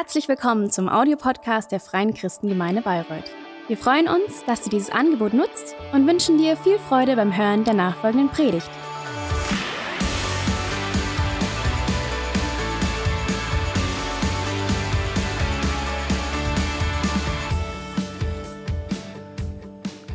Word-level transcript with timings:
Herzlich 0.00 0.28
willkommen 0.28 0.70
zum 0.70 0.88
Audiopodcast 0.88 1.72
der 1.72 1.80
Freien 1.80 2.14
Christengemeinde 2.14 2.82
Bayreuth. 2.82 3.24
Wir 3.66 3.76
freuen 3.76 4.06
uns, 4.06 4.44
dass 4.46 4.62
du 4.62 4.70
dieses 4.70 4.90
Angebot 4.90 5.34
nutzt 5.34 5.74
und 5.92 6.06
wünschen 6.06 6.38
dir 6.38 6.56
viel 6.56 6.78
Freude 6.78 7.16
beim 7.16 7.36
Hören 7.36 7.64
der 7.64 7.74
nachfolgenden 7.74 8.28
Predigt. 8.28 8.70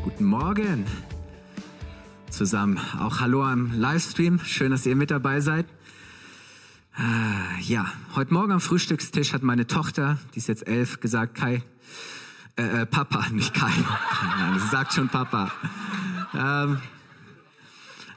Guten 0.01 0.23
Morgen 0.23 0.85
zusammen. 2.29 2.79
Auch 3.01 3.19
hallo 3.19 3.43
am 3.43 3.77
Livestream. 3.77 4.39
Schön, 4.45 4.71
dass 4.71 4.85
ihr 4.85 4.95
mit 4.95 5.11
dabei 5.11 5.41
seid. 5.41 5.65
Ah, 6.95 7.57
ja, 7.59 7.91
heute 8.13 8.31
Morgen 8.35 8.51
am 8.51 8.61
Frühstückstisch 8.61 9.33
hat 9.33 9.41
meine 9.41 9.65
Tochter, 9.65 10.19
die 10.35 10.37
ist 10.37 10.47
jetzt 10.47 10.67
elf, 10.67 10.99
gesagt, 10.99 11.33
Kai, 11.33 11.63
äh, 12.55 12.81
äh 12.81 12.85
Papa, 12.85 13.29
nicht 13.31 13.55
Kai, 13.55 13.71
nein, 14.37 14.59
sie 14.59 14.67
sagt 14.67 14.93
schon 14.93 15.09
Papa. 15.09 15.51
Ähm, 16.35 16.77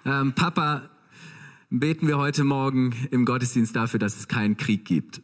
ähm, 0.04 0.32
Papa, 0.34 0.90
beten 1.70 2.06
wir 2.06 2.18
heute 2.18 2.44
Morgen 2.44 2.94
im 3.10 3.24
Gottesdienst 3.24 3.74
dafür, 3.74 3.98
dass 3.98 4.18
es 4.18 4.28
keinen 4.28 4.58
Krieg 4.58 4.84
gibt. 4.84 5.22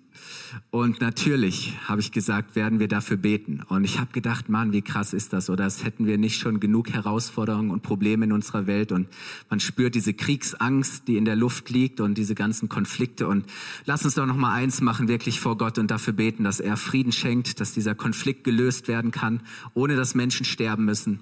Und 0.70 1.01
natürlich, 1.01 1.74
habe 1.87 2.01
ich 2.01 2.12
gesagt, 2.12 2.56
werden 2.56 2.79
wir 2.79 2.88
dafür 2.88 3.16
beten. 3.16 3.62
Und 3.69 3.84
ich 3.84 3.98
habe 3.98 4.12
gedacht, 4.12 4.48
Mann, 4.48 4.73
wie 4.73 4.83
krass 4.83 5.12
ist 5.12 5.33
das? 5.33 5.51
Oder 5.51 5.65
das 5.65 5.84
hätten 5.84 6.06
wir 6.06 6.19
nicht 6.19 6.38
schon 6.38 6.61
genug 6.61 6.91
Herausforderungen 6.91 7.70
und 7.70 7.83
Probleme 7.83 8.25
in 8.25 8.33
unserer 8.33 8.66
Welt. 8.66 8.92
Und 8.92 9.09
man 9.51 9.61
spürt 9.61 9.95
diese 9.95 10.15
Kriegsangst, 10.15 11.09
die 11.09 11.16
in 11.16 11.25
der 11.25 11.37
Luft 11.37 11.70
liegt 11.70 12.01
und 12.01 12.16
diese 12.16 12.34
ganzen 12.34 12.69
Konflikte. 12.69 13.27
Und 13.28 13.47
lass 13.84 14.05
uns 14.05 14.15
doch 14.15 14.27
noch 14.27 14.37
mal 14.37 14.52
eins 14.52 14.80
machen, 14.80 15.09
wirklich 15.09 15.41
vor 15.41 15.59
Gott 15.59 15.78
und 15.78 15.91
dafür 15.91 16.12
beten, 16.12 16.45
dass 16.45 16.61
er 16.61 16.77
Frieden 16.77 17.12
schenkt, 17.12 17.61
dass 17.61 17.73
dieser 17.73 17.95
Konflikt 17.95 18.45
gelöst 18.45 18.89
werden 18.89 19.11
kann, 19.11 19.41
ohne 19.75 19.97
dass 19.97 20.14
Menschen 20.14 20.45
sterben 20.45 20.84
müssen. 20.84 21.20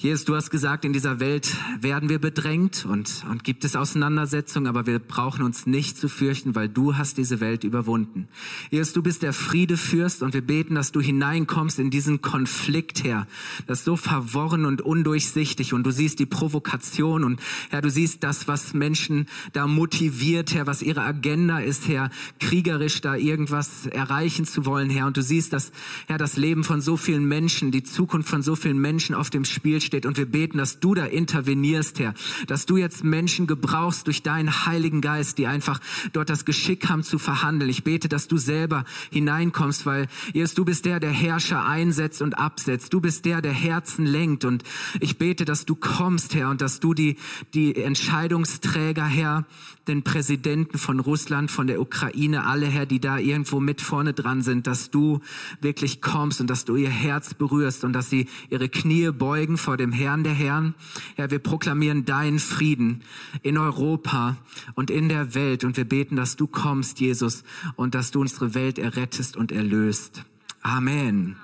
Jesus, 0.00 0.24
du 0.24 0.36
hast 0.36 0.50
gesagt, 0.50 0.84
in 0.84 0.92
dieser 0.92 1.18
Welt 1.18 1.56
werden 1.80 2.08
wir 2.08 2.20
bedrängt 2.20 2.86
und, 2.88 3.24
und 3.28 3.42
gibt 3.42 3.64
es 3.64 3.74
Auseinandersetzungen, 3.74 4.68
aber 4.68 4.86
wir 4.86 5.00
brauchen 5.00 5.42
uns 5.42 5.66
nicht 5.66 5.98
zu 5.98 6.08
fürchten, 6.08 6.54
weil 6.54 6.68
du 6.68 6.96
hast 6.96 7.18
diese 7.18 7.40
Welt 7.40 7.64
überwunden. 7.64 8.28
Jesus, 8.70 8.92
du 8.92 9.02
bist 9.02 9.22
der 9.22 9.32
Friedefürst 9.32 10.22
und 10.22 10.34
wir 10.34 10.40
beten, 10.40 10.76
dass 10.76 10.92
du 10.92 11.00
hineinkommst 11.00 11.80
in 11.80 11.90
diesen 11.90 12.22
Konflikt, 12.22 13.02
Herr. 13.02 13.26
Das 13.66 13.80
ist 13.80 13.86
so 13.86 13.96
verworren 13.96 14.66
und 14.66 14.82
undurchsichtig 14.82 15.72
und 15.72 15.82
du 15.82 15.90
siehst 15.90 16.20
die 16.20 16.26
Provokation 16.26 17.24
und 17.24 17.40
Herr, 17.70 17.82
du 17.82 17.90
siehst 17.90 18.22
das, 18.22 18.46
was 18.46 18.74
Menschen 18.74 19.26
da 19.52 19.66
motiviert, 19.66 20.54
Herr, 20.54 20.68
was 20.68 20.80
ihre 20.80 21.02
Agenda 21.02 21.58
ist, 21.58 21.88
Herr, 21.88 22.10
kriegerisch 22.38 23.00
da 23.00 23.16
irgendwas 23.16 23.86
erreichen 23.86 24.44
zu 24.44 24.64
wollen, 24.64 24.90
Herr. 24.90 25.08
Und 25.08 25.16
du 25.16 25.22
siehst, 25.22 25.52
dass, 25.52 25.72
Herr, 26.06 26.18
das 26.18 26.36
Leben 26.36 26.62
von 26.62 26.80
so 26.80 26.96
vielen 26.96 27.26
Menschen, 27.26 27.72
die 27.72 27.82
Zukunft 27.82 28.28
von 28.28 28.42
so 28.42 28.54
vielen 28.54 28.78
Menschen 28.78 29.16
auf 29.16 29.28
dem 29.30 29.44
Spiel 29.44 29.87
steht. 29.88 30.06
Und 30.06 30.16
wir 30.16 30.26
beten, 30.26 30.58
dass 30.58 30.78
du 30.78 30.94
da 30.94 31.04
intervenierst, 31.04 31.98
Herr, 31.98 32.14
dass 32.46 32.66
du 32.66 32.76
jetzt 32.76 33.02
Menschen 33.02 33.46
gebrauchst 33.46 34.06
durch 34.06 34.22
deinen 34.22 34.66
Heiligen 34.66 35.00
Geist, 35.00 35.38
die 35.38 35.48
einfach 35.48 35.80
dort 36.12 36.30
das 36.30 36.44
Geschick 36.44 36.88
haben 36.88 37.02
zu 37.02 37.18
verhandeln. 37.18 37.68
Ich 37.70 37.82
bete, 37.82 38.08
dass 38.08 38.28
du 38.28 38.36
selber 38.36 38.84
hineinkommst, 39.10 39.84
weil 39.86 40.06
Jesus, 40.32 40.54
du 40.54 40.64
bist 40.64 40.84
der, 40.84 41.00
der 41.00 41.10
Herrscher 41.10 41.66
einsetzt 41.66 42.22
und 42.22 42.38
absetzt. 42.38 42.92
Du 42.92 43.00
bist 43.00 43.24
der, 43.24 43.42
der 43.42 43.52
Herzen 43.52 44.06
lenkt. 44.06 44.44
Und 44.44 44.62
ich 45.00 45.18
bete, 45.18 45.44
dass 45.44 45.66
du 45.66 45.74
kommst, 45.74 46.34
Herr, 46.34 46.50
und 46.50 46.60
dass 46.60 46.78
du 46.78 46.94
die, 46.94 47.16
die 47.54 47.74
Entscheidungsträger, 47.74 49.04
Herr, 49.04 49.44
den 49.88 50.02
Präsidenten 50.02 50.78
von 50.78 51.00
Russland, 51.00 51.50
von 51.50 51.66
der 51.66 51.80
Ukraine, 51.80 52.44
alle, 52.44 52.66
Herr, 52.66 52.86
die 52.86 53.00
da 53.00 53.18
irgendwo 53.18 53.58
mit 53.60 53.80
vorne 53.80 54.12
dran 54.12 54.42
sind, 54.42 54.66
dass 54.66 54.90
du 54.90 55.20
wirklich 55.60 56.00
kommst 56.00 56.40
und 56.40 56.48
dass 56.48 56.64
du 56.64 56.76
ihr 56.76 56.90
Herz 56.90 57.34
berührst 57.34 57.84
und 57.84 57.92
dass 57.92 58.10
sie 58.10 58.28
ihre 58.50 58.68
Knie 58.68 59.10
beugen 59.10 59.56
vor 59.56 59.76
dem 59.76 59.92
Herrn 59.92 60.24
der 60.24 60.34
Herren. 60.34 60.74
Herr, 61.16 61.30
wir 61.30 61.38
proklamieren 61.38 62.04
deinen 62.04 62.38
Frieden 62.38 63.02
in 63.42 63.56
Europa 63.56 64.36
und 64.74 64.90
in 64.90 65.08
der 65.08 65.34
Welt 65.34 65.64
und 65.64 65.76
wir 65.76 65.86
beten, 65.86 66.16
dass 66.16 66.36
du 66.36 66.46
kommst, 66.46 67.00
Jesus, 67.00 67.42
und 67.76 67.94
dass 67.94 68.10
du 68.10 68.20
unsere 68.20 68.54
Welt 68.54 68.78
errettest 68.78 69.36
und 69.36 69.52
erlöst. 69.52 70.24
Amen. 70.62 71.36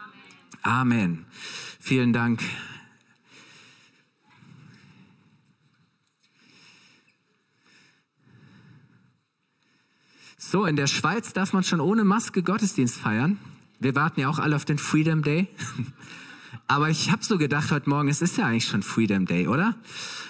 Amen. 0.62 1.24
Vielen 1.80 2.12
Dank. 2.12 2.40
So, 10.54 10.66
in 10.66 10.76
der 10.76 10.86
Schweiz 10.86 11.32
darf 11.32 11.52
man 11.52 11.64
schon 11.64 11.80
ohne 11.80 12.04
Maske 12.04 12.40
Gottesdienst 12.40 12.96
feiern. 12.96 13.40
Wir 13.80 13.96
warten 13.96 14.20
ja 14.20 14.28
auch 14.28 14.38
alle 14.38 14.54
auf 14.54 14.64
den 14.64 14.78
Freedom 14.78 15.20
Day. 15.20 15.48
Aber 16.68 16.90
ich 16.90 17.10
habe 17.10 17.24
so 17.24 17.38
gedacht 17.38 17.72
heute 17.72 17.90
Morgen, 17.90 18.08
es 18.08 18.22
ist 18.22 18.36
ja 18.36 18.46
eigentlich 18.46 18.68
schon 18.68 18.84
Freedom 18.84 19.26
Day, 19.26 19.48
oder? 19.48 19.74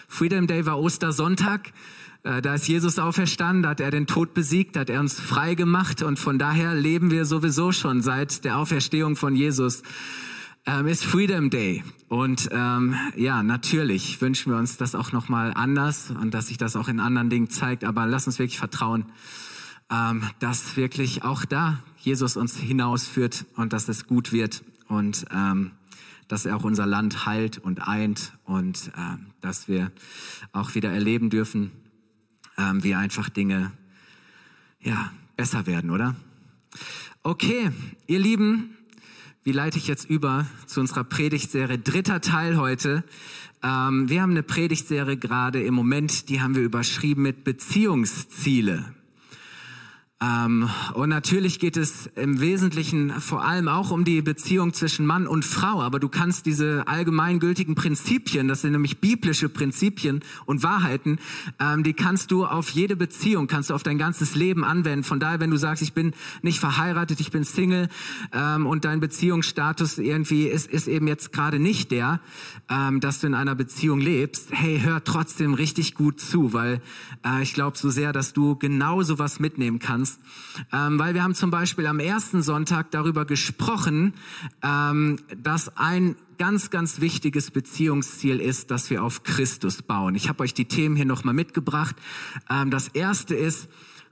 Freedom 0.09 0.47
Day 0.47 0.65
war 0.65 0.81
Ostersonntag. 0.81 1.75
Äh, 2.23 2.41
da 2.41 2.55
ist 2.55 2.67
Jesus 2.67 2.99
auferstanden, 2.99 3.65
da 3.65 3.69
hat 3.69 3.81
er 3.81 3.91
den 3.91 4.07
Tod 4.07 4.33
besiegt, 4.33 4.77
da 4.77 4.81
hat 4.81 4.89
er 4.89 5.01
uns 5.01 5.21
frei 5.21 5.57
gemacht 5.57 6.01
und 6.01 6.19
von 6.19 6.39
daher 6.39 6.73
leben 6.73 7.11
wir 7.11 7.27
sowieso 7.27 7.71
schon 7.73 8.01
seit 8.01 8.47
der 8.47 8.57
Auferstehung 8.57 9.17
von 9.17 9.37
Jesus. 9.37 9.83
Ähm, 10.65 10.87
ist 10.87 11.05
Freedom 11.05 11.51
Day 11.51 11.85
und 12.09 12.49
ähm, 12.51 12.97
ja, 13.15 13.43
natürlich 13.43 14.23
wünschen 14.23 14.53
wir 14.53 14.59
uns 14.59 14.79
das 14.79 14.95
auch 14.95 15.13
noch 15.13 15.29
mal 15.29 15.53
anders 15.53 16.11
und 16.19 16.33
dass 16.33 16.47
sich 16.47 16.57
das 16.57 16.77
auch 16.77 16.89
in 16.89 16.99
anderen 16.99 17.29
Dingen 17.29 17.51
zeigt. 17.51 17.85
Aber 17.85 18.07
lass 18.07 18.27
uns 18.27 18.39
wirklich 18.39 18.59
vertrauen, 18.59 19.05
ähm, 19.91 20.29
dass 20.39 20.77
wirklich 20.77 21.23
auch 21.23 21.45
da 21.45 21.83
Jesus 21.99 22.37
uns 22.37 22.57
hinausführt 22.57 23.47
und 23.57 23.73
dass 23.73 23.89
es 23.89 24.07
gut 24.07 24.33
wird 24.33 24.63
und 24.89 25.25
ähm, 25.31 25.73
dass 26.29 26.47
er 26.47 26.57
auch 26.57 26.65
unser 26.65 26.87
Land 26.87 27.27
heilt 27.27 27.59
und 27.59 27.87
eint 27.87 28.33
und 28.45 28.89
äh, 28.97 29.17
dass 29.41 29.69
wir 29.69 29.93
auch 30.53 30.75
wieder 30.75 30.91
erleben 30.91 31.31
dürfen, 31.31 31.71
äh, 32.57 32.73
wie 32.77 32.95
einfach 32.95 33.29
Dinge 33.29 33.73
ja 34.81 35.13
besser 35.37 35.67
werden, 35.67 35.91
oder? 35.91 36.15
Okay, 37.23 37.71
ihr 38.07 38.19
Lieben, 38.19 38.77
wie 39.43 39.53
leite 39.53 39.79
ich 39.79 39.87
jetzt 39.87 40.09
über 40.09 40.47
zu 40.67 40.81
unserer 40.81 41.05
Predigtserie? 41.05 41.79
Dritter 41.79 42.21
Teil 42.21 42.57
heute. 42.57 43.05
Ähm, 43.63 44.09
wir 44.09 44.23
haben 44.23 44.31
eine 44.31 44.43
Predigtserie 44.43 45.17
gerade 45.17 45.63
im 45.63 45.75
Moment, 45.75 46.29
die 46.29 46.41
haben 46.41 46.55
wir 46.55 46.63
überschrieben 46.63 47.23
mit 47.23 47.45
Beziehungsziele. 47.45 48.85
Ähm, 50.23 50.71
und 50.95 51.09
natürlich 51.09 51.59
geht 51.59 51.77
es 51.77 52.07
im 52.15 52.41
Wesentlichen 52.41 53.11
vor 53.21 53.45
allem 53.45 53.67
auch 53.69 53.91
um 53.91 54.05
die 54.05 54.23
Beziehung 54.23 54.73
zwischen 54.73 55.07
Mann 55.07 55.27
und 55.27 55.45
Frau. 55.45 55.83
Aber 55.83 55.99
du 55.99 56.09
kannst 56.09 56.47
diese 56.47 56.87
allgemeingültigen 56.87 57.75
Prinzipien, 57.75 58.47
das 58.47 58.63
sind 58.63 58.73
nämlich 58.73 59.01
biblische 59.01 59.49
Prinzipien 59.49 60.21
und 60.47 60.63
Wahrheiten, 60.63 61.19
ähm, 61.59 61.83
die 61.83 61.95
kannst 61.95 62.31
du 62.31 62.47
auf 62.47 62.71
jede 62.71 62.95
Beziehung, 62.95 63.49
kannst 63.49 63.71
du 63.71 63.75
auf 63.75 63.83
dein 63.83 63.99
ganzes 63.99 64.37
Leben 64.37 64.65
anwenden. 64.65 65.05
Von 65.05 65.19
daher, 65.19 65.41
wenn 65.41 65.51
du 65.51 65.57
sagst, 65.57 65.83
ich 65.83 65.93
bin 65.93 66.13
nicht 66.43 66.61
verheiratet, 66.61 67.19
ich 67.19 67.33
bin 67.33 67.43
Single 67.43 67.89
ähm, 68.33 68.67
und 68.67 68.85
dein 68.85 69.01
Beziehungsstatus 69.01 69.99
irgendwie 69.99 70.47
ist, 70.47 70.69
ist 70.69 70.87
eben 70.87 71.09
jetzt 71.09 71.33
gerade 71.33 71.59
nicht 71.59 71.91
der, 71.91 72.21
dass 73.01 73.21
du 73.21 73.27
in 73.27 73.35
einer 73.35 73.55
Beziehung 73.55 74.01
lebst, 74.01 74.49
hey, 74.51 74.81
hör 74.81 75.03
trotzdem 75.05 75.55
richtig 75.55 75.95
gut 75.95 76.21
zu, 76.21 76.53
weil 76.53 76.81
äh, 77.25 77.43
ich 77.43 77.53
glaube 77.55 77.77
so 77.77 77.91
sehr, 77.91 78.13
dass 78.13 78.33
du 78.33 78.57
genauso 78.57 79.19
was 79.19 79.41
mitnehmen 79.41 79.79
kannst 79.79 80.04
kannst, 80.05 80.21
ähm, 80.73 80.99
weil 80.99 81.15
wir 81.15 81.23
haben 81.23 81.35
zum 81.35 81.51
Beispiel 81.51 81.87
am 81.87 81.99
ersten 81.99 82.43
Sonntag 82.43 82.91
darüber 82.91 83.25
gesprochen, 83.25 84.15
ähm, 84.63 85.19
dass 85.43 85.77
ein 85.77 86.17
ganz, 86.37 86.71
ganz 86.71 87.01
wichtiges 87.01 87.51
Beziehungsziel 87.51 88.41
ist, 88.41 88.71
dass 88.71 88.91
wir 88.91 89.03
auf 89.03 89.23
Christus 89.23 89.83
bauen. 89.83 90.15
Ich 90.15 90.29
habe 90.29 90.43
euch 90.43 90.53
die 90.53 90.67
Themen 90.67 90.97
hier 90.97 91.07
nochmal 91.07 91.35
mitgebracht. 91.35 91.97
Ähm, 92.51 92.71
das 92.71 92.89
erste 92.89 93.35
ist, 93.35 93.69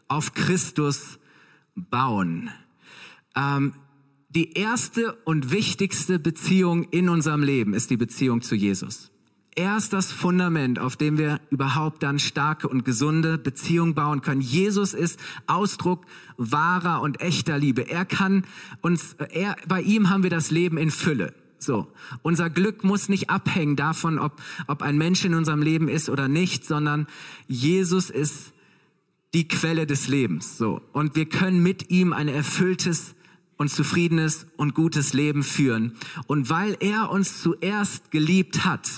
auf 0.09 0.35
Christus 0.35 1.19
bauen. 1.75 2.51
Ähm, 3.35 3.75
die 4.31 4.53
erste 4.55 5.13
und 5.25 5.51
wichtigste 5.51 6.19
Beziehung 6.19 6.85
in 6.85 7.11
unserem 7.11 7.43
Leben 7.43 7.75
ist 7.75 7.91
die 7.91 7.99
Beziehung 7.99 8.41
zu 8.41 8.55
Jesus. 8.55 9.12
Er 9.55 9.77
ist 9.77 9.93
das 9.93 10.11
Fundament, 10.11 10.79
auf 10.79 10.97
dem 10.97 11.19
wir 11.19 11.39
überhaupt 11.51 12.03
dann 12.03 12.19
starke 12.19 12.69
und 12.69 12.87
gesunde 12.87 13.37
Beziehungen 13.37 13.95
bauen 13.95 14.23
können. 14.23 14.41
Jesus 14.41 14.95
ist 14.95 15.21
Ausdruck 15.47 16.07
wahrer 16.39 17.03
und 17.03 17.21
echter 17.21 17.59
Liebe. 17.59 17.83
Er 17.83 18.07
kann 18.07 18.45
uns, 18.81 19.15
er, 19.31 19.57
bei 19.69 19.83
ihm 19.83 20.09
haben 20.09 20.23
wir 20.23 20.31
das 20.31 20.51
Leben 20.51 20.79
in 20.79 20.91
Fülle. 20.91 21.35
So. 21.59 21.87
Unser 22.23 22.49
Glück 22.49 22.83
muss 22.83 23.11
nicht 23.11 23.29
abhängen 23.29 23.77
davon, 23.77 24.19
ob, 24.19 24.41
ob 24.69 24.81
ein 24.81 24.97
Mensch 24.97 25.23
in 25.25 25.35
unserem 25.35 25.61
Leben 25.61 25.89
ist 25.89 26.09
oder 26.09 26.29
nicht, 26.29 26.65
sondern 26.65 27.07
Jesus 27.47 28.09
ist 28.09 28.55
die 29.35 29.49
Quelle 29.49 29.87
des 29.87 30.09
Lebens. 30.09 30.57
So. 30.57 30.81
Und 30.93 31.15
wir 31.15 31.27
können 31.27 31.63
mit 31.63 31.91
ihm 31.91 32.15
ein 32.15 32.29
erfülltes 32.29 33.15
und 33.59 33.69
zufriedenes 33.69 34.47
und 34.57 34.75
gutes 34.75 35.13
Leben 35.13 35.43
führen. 35.43 35.93
Und 36.27 36.49
weil 36.49 36.75
er 36.81 37.11
uns 37.11 37.43
zuerst 37.43 38.11
geliebt 38.11 38.65
hat, 38.65 38.89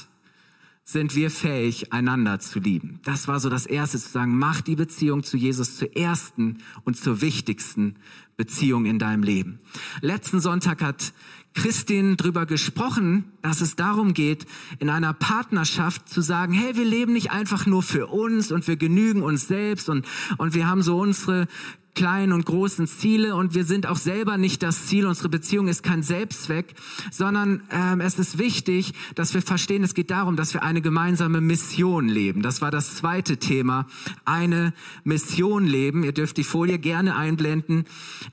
sind 0.85 1.17
wir 1.17 1.31
fähig, 1.31 1.93
einander 1.93 2.41
zu 2.41 2.61
lieben. 2.61 3.01
Das 3.05 3.27
war 3.27 3.41
so 3.41 3.49
das 3.49 3.65
Erste, 3.65 3.99
zu 3.99 4.09
sagen, 4.09 4.37
mach 4.37 4.61
die 4.61 4.77
Beziehung 4.77 5.23
zu 5.23 5.39
Jesus 5.39 5.79
zur 5.79 5.97
ersten 5.97 6.59
und 6.85 6.97
zur 6.97 7.23
wichtigsten 7.23 7.97
Beziehung 8.37 8.85
in 8.85 8.99
deinem 8.99 9.23
Leben. 9.23 9.61
Letzten 10.03 10.41
Sonntag 10.41 10.83
hat 10.83 11.15
Christin 11.55 12.17
drüber 12.17 12.47
gesprochen, 12.47 13.25
dass 13.41 13.61
es 13.61 13.77
darum 13.77 14.13
geht, 14.13 14.45
in 14.79 14.91
einer 14.91 15.15
Partnerschaft 15.15 16.09
zu 16.09 16.21
sagen, 16.21 16.53
hey, 16.53 16.77
wir 16.77 16.85
leben 16.85 17.13
nicht 17.13 17.31
einfach 17.31 17.65
nur 17.65 17.83
für 17.83 18.09
uns 18.09 18.53
und 18.53 18.67
wir 18.67 18.77
genügen 18.77 19.23
uns 19.23 19.47
selbst 19.49 19.89
und, 19.89 20.05
und 20.37 20.55
wir 20.55 20.69
haben 20.69 20.83
so 20.83 20.99
unsere 20.99 21.47
kleinen 21.95 22.33
und 22.33 22.47
großen 22.47 22.87
Ziele 22.87 23.35
und 23.37 23.55
wir 23.55 23.65
sind 23.65 23.87
auch 23.87 23.97
selber 23.97 24.37
nicht 24.37 24.63
das 24.63 24.87
Ziel. 24.87 25.07
Unsere 25.07 25.29
Beziehung 25.29 25.69
ist 25.69 25.83
kein 25.83 26.03
Selbstzweck, 26.03 26.75
sondern 27.11 27.63
ähm, 27.71 28.01
es 28.01 28.19
ist 28.19 28.39
wichtig, 28.39 28.93
dass 29.15 29.35
wir 29.35 29.43
verstehen, 29.43 29.83
es 29.83 29.95
geht 29.95 30.11
darum, 30.11 30.37
dass 30.37 30.55
wir 30.55 30.63
eine 30.63 30.83
gemeinsame 30.83 31.41
Mission 31.41 32.09
leben. 32.09 32.43
Das 32.43 32.61
war 32.61 32.71
das 32.71 32.97
zweite 32.97 33.37
Thema, 33.39 33.87
eine 34.25 34.73
Mission 35.05 35.67
leben. 35.67 36.05
Ihr 36.05 36.13
dürft 36.13 36.37
die 36.37 36.45
Folie 36.45 36.79
gerne 36.79 37.17
einblenden. 37.17 37.85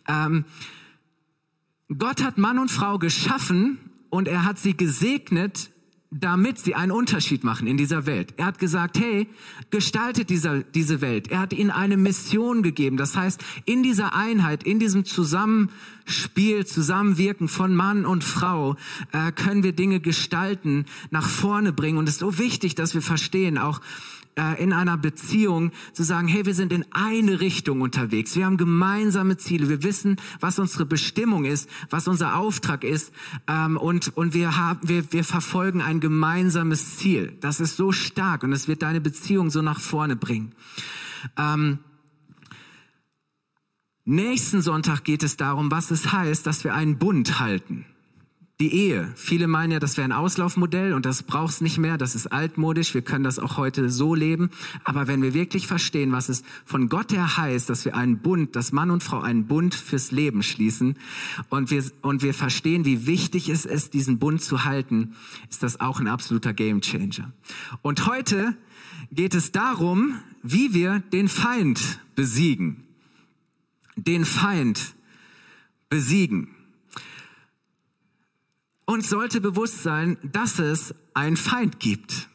Ähm, 0.07 0.45
Gott 1.97 2.23
hat 2.23 2.37
Mann 2.37 2.57
und 2.57 2.71
Frau 2.71 2.97
geschaffen 2.97 3.77
und 4.09 4.27
er 4.27 4.45
hat 4.45 4.59
sie 4.59 4.77
gesegnet 4.77 5.70
damit 6.13 6.59
sie 6.59 6.75
einen 6.75 6.91
Unterschied 6.91 7.45
machen 7.45 7.67
in 7.67 7.77
dieser 7.77 8.05
Welt. 8.05 8.33
Er 8.35 8.47
hat 8.47 8.59
gesagt, 8.59 8.99
hey, 8.99 9.29
gestaltet 9.69 10.29
dieser, 10.29 10.59
diese 10.61 10.99
Welt. 10.99 11.31
Er 11.31 11.39
hat 11.39 11.53
ihnen 11.53 11.71
eine 11.71 11.95
Mission 11.95 12.63
gegeben. 12.63 12.97
Das 12.97 13.15
heißt, 13.15 13.41
in 13.63 13.81
dieser 13.81 14.13
Einheit, 14.13 14.63
in 14.63 14.77
diesem 14.77 15.05
Zusammenspiel, 15.05 16.65
Zusammenwirken 16.65 17.47
von 17.47 17.73
Mann 17.73 18.05
und 18.05 18.25
Frau, 18.25 18.75
äh, 19.13 19.31
können 19.31 19.63
wir 19.63 19.71
Dinge 19.71 20.01
gestalten, 20.01 20.85
nach 21.11 21.29
vorne 21.29 21.71
bringen. 21.71 21.97
Und 21.97 22.09
es 22.09 22.15
ist 22.15 22.19
so 22.19 22.37
wichtig, 22.37 22.75
dass 22.75 22.93
wir 22.93 23.01
verstehen, 23.01 23.57
auch 23.57 23.79
äh, 24.35 24.61
in 24.63 24.73
einer 24.73 24.97
Beziehung 24.97 25.71
zu 25.93 26.03
sagen, 26.03 26.27
hey, 26.27 26.45
wir 26.45 26.53
sind 26.53 26.71
in 26.71 26.85
eine 26.91 27.41
Richtung 27.41 27.81
unterwegs. 27.81 28.35
Wir 28.35 28.45
haben 28.45 28.57
gemeinsame 28.57 29.37
Ziele. 29.37 29.69
Wir 29.69 29.83
wissen, 29.83 30.17
was 30.39 30.59
unsere 30.59 30.85
Bestimmung 30.85 31.45
ist, 31.45 31.69
was 31.89 32.07
unser 32.07 32.35
Auftrag 32.35 32.83
ist. 32.83 33.11
Ähm, 33.47 33.77
und 33.77 34.15
und 34.15 34.33
wir, 34.33 34.57
haben, 34.57 34.87
wir, 34.87 35.11
wir 35.11 35.23
verfolgen 35.23 35.81
ein 35.81 35.99
gemeinsames 35.99 36.97
Ziel. 36.97 37.37
Das 37.41 37.59
ist 37.59 37.75
so 37.75 37.91
stark 37.91 38.43
und 38.43 38.53
es 38.53 38.67
wird 38.67 38.81
deine 38.81 39.01
Beziehung 39.01 39.49
so 39.49 39.61
nach 39.61 39.79
vorne 39.79 40.15
bringen. 40.15 40.53
Ähm, 41.37 41.79
nächsten 44.05 44.61
Sonntag 44.61 45.03
geht 45.03 45.23
es 45.23 45.37
darum, 45.37 45.71
was 45.71 45.91
es 45.91 46.11
heißt, 46.11 46.45
dass 46.47 46.63
wir 46.63 46.73
einen 46.73 46.97
Bund 46.97 47.39
halten. 47.39 47.85
Die 48.61 48.75
Ehe. 48.75 49.11
Viele 49.15 49.47
meinen 49.47 49.71
ja, 49.71 49.79
das 49.79 49.97
wäre 49.97 50.05
ein 50.05 50.11
Auslaufmodell 50.11 50.93
und 50.93 51.07
das 51.07 51.23
braucht 51.23 51.53
es 51.53 51.61
nicht 51.61 51.79
mehr, 51.79 51.97
das 51.97 52.13
ist 52.13 52.27
altmodisch, 52.27 52.93
wir 52.93 53.01
können 53.01 53.23
das 53.23 53.39
auch 53.39 53.57
heute 53.57 53.89
so 53.89 54.13
leben. 54.13 54.51
Aber 54.83 55.07
wenn 55.07 55.23
wir 55.23 55.33
wirklich 55.33 55.65
verstehen, 55.65 56.11
was 56.11 56.29
es 56.29 56.43
von 56.63 56.87
Gott 56.87 57.11
her 57.11 57.37
heißt, 57.37 57.71
dass 57.71 57.85
wir 57.85 57.95
einen 57.95 58.19
Bund, 58.19 58.55
dass 58.55 58.71
Mann 58.71 58.91
und 58.91 59.01
Frau 59.01 59.19
einen 59.19 59.47
Bund 59.47 59.73
fürs 59.73 60.11
Leben 60.11 60.43
schließen 60.43 60.95
und 61.49 61.71
wir, 61.71 61.83
und 62.03 62.21
wir 62.21 62.35
verstehen, 62.35 62.85
wie 62.85 63.07
wichtig 63.07 63.49
es 63.49 63.65
ist, 63.65 63.95
diesen 63.95 64.19
Bund 64.19 64.43
zu 64.43 64.63
halten, 64.63 65.15
ist 65.49 65.63
das 65.63 65.79
auch 65.79 65.99
ein 65.99 66.07
absoluter 66.07 66.53
Gamechanger. 66.53 67.33
Und 67.81 68.05
heute 68.05 68.55
geht 69.11 69.33
es 69.33 69.51
darum, 69.51 70.19
wie 70.43 70.75
wir 70.75 70.99
den 70.99 71.29
Feind 71.29 71.99
besiegen. 72.13 72.83
Den 73.95 74.23
Feind 74.23 74.93
besiegen. 75.89 76.49
Uns 78.91 79.09
sollte 79.09 79.39
bewusst 79.39 79.83
sein, 79.83 80.17
dass 80.21 80.59
es 80.59 80.93
einen 81.13 81.37
Feind 81.37 81.79
gibt. 81.79 82.27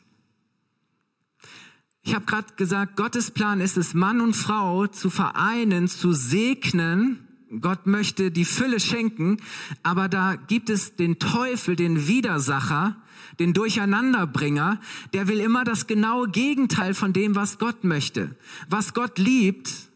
Ich 2.02 2.14
habe 2.14 2.24
gerade 2.24 2.54
gesagt, 2.56 2.96
Gottes 2.96 3.30
Plan 3.30 3.60
ist 3.60 3.76
es, 3.76 3.92
Mann 3.92 4.22
und 4.22 4.32
Frau 4.32 4.86
zu 4.86 5.10
vereinen, 5.10 5.86
zu 5.86 6.14
segnen. 6.14 7.28
Gott 7.60 7.86
möchte 7.86 8.30
die 8.30 8.46
Fülle 8.46 8.80
schenken, 8.80 9.36
aber 9.82 10.08
da 10.08 10.36
gibt 10.36 10.70
es 10.70 10.96
den 10.96 11.18
Teufel, 11.18 11.76
den 11.76 12.08
Widersacher, 12.08 12.96
den 13.38 13.52
Durcheinanderbringer, 13.52 14.80
der 15.12 15.28
will 15.28 15.40
immer 15.40 15.64
das 15.64 15.86
genaue 15.86 16.30
Gegenteil 16.30 16.94
von 16.94 17.12
dem, 17.12 17.34
was 17.34 17.58
Gott 17.58 17.84
möchte. 17.84 18.34
Was 18.70 18.94
Gott 18.94 19.18
liebt, 19.18 19.90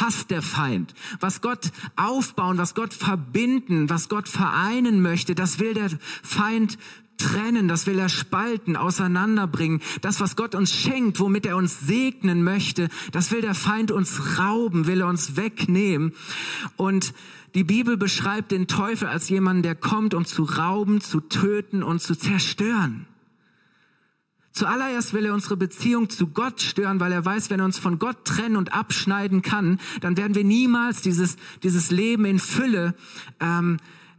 hasst 0.00 0.30
der 0.30 0.42
Feind. 0.42 0.94
Was 1.20 1.40
Gott 1.40 1.70
aufbauen, 1.96 2.58
was 2.58 2.74
Gott 2.74 2.94
verbinden, 2.94 3.88
was 3.88 4.08
Gott 4.08 4.28
vereinen 4.28 5.02
möchte, 5.02 5.34
das 5.34 5.58
will 5.58 5.74
der 5.74 5.90
Feind 6.22 6.78
trennen, 7.16 7.68
das 7.68 7.86
will 7.86 7.98
er 7.98 8.08
spalten, 8.08 8.76
auseinanderbringen. 8.76 9.80
Das, 10.00 10.20
was 10.20 10.36
Gott 10.36 10.54
uns 10.54 10.72
schenkt, 10.72 11.20
womit 11.20 11.46
er 11.46 11.56
uns 11.56 11.80
segnen 11.80 12.42
möchte, 12.42 12.88
das 13.12 13.30
will 13.30 13.40
der 13.40 13.54
Feind 13.54 13.90
uns 13.90 14.38
rauben, 14.38 14.86
will 14.86 15.00
er 15.00 15.08
uns 15.08 15.36
wegnehmen. 15.36 16.12
Und 16.76 17.14
die 17.54 17.64
Bibel 17.64 17.96
beschreibt 17.96 18.50
den 18.50 18.66
Teufel 18.66 19.08
als 19.08 19.28
jemanden, 19.28 19.62
der 19.62 19.76
kommt, 19.76 20.14
um 20.14 20.24
zu 20.24 20.42
rauben, 20.42 21.00
zu 21.00 21.20
töten 21.20 21.82
und 21.82 22.02
zu 22.02 22.16
zerstören. 22.16 23.06
Zuallererst 24.54 25.12
will 25.12 25.26
er 25.26 25.34
unsere 25.34 25.56
Beziehung 25.56 26.10
zu 26.10 26.28
Gott 26.28 26.60
stören, 26.60 27.00
weil 27.00 27.10
er 27.10 27.24
weiß, 27.24 27.50
wenn 27.50 27.58
er 27.58 27.66
uns 27.66 27.76
von 27.76 27.98
Gott 27.98 28.24
trennen 28.24 28.56
und 28.56 28.72
abschneiden 28.72 29.42
kann, 29.42 29.80
dann 30.00 30.16
werden 30.16 30.36
wir 30.36 30.44
niemals 30.44 31.02
dieses, 31.02 31.36
dieses 31.64 31.90
Leben 31.90 32.24
in 32.24 32.38
Fülle 32.38 32.94
ähm, 33.40 33.78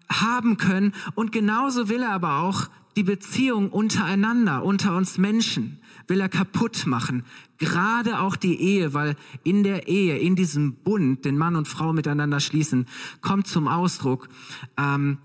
haben 0.10 0.58
können. 0.58 0.94
Und 1.16 1.32
genauso 1.32 1.88
will 1.88 2.02
er 2.02 2.12
aber 2.12 2.40
auch 2.40 2.68
die 2.98 3.04
Beziehung 3.04 3.70
untereinander, 3.70 4.66
unter 4.66 4.98
uns 4.98 5.18
Menschen, 5.18 5.80
will 6.08 6.20
er 6.20 6.28
kaputt 6.28 6.86
machen. 6.86 7.24
Gerade 7.58 8.20
auch 8.20 8.36
die 8.36 8.60
Ehe, 8.60 8.94
weil 8.94 9.16
in 9.44 9.64
der 9.64 9.88
Ehe, 9.88 10.18
in 10.18 10.36
diesem 10.36 10.76
Bund, 10.76 11.24
den 11.24 11.38
Mann 11.38 11.56
und 11.56 11.70
Frau 11.70 11.94
miteinander 11.94 12.42
schließen, 12.42 12.88
kommt 13.22 13.48
zum 13.48 13.70
Ausdruck, 13.70 14.28
ähm, 14.76 15.18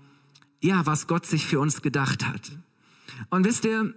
ja, 0.61 0.85
was 0.85 1.07
Gott 1.07 1.25
sich 1.25 1.45
für 1.45 1.59
uns 1.59 1.81
gedacht 1.81 2.25
hat. 2.25 2.53
Und 3.29 3.45
wisst 3.45 3.65
ihr, 3.65 3.93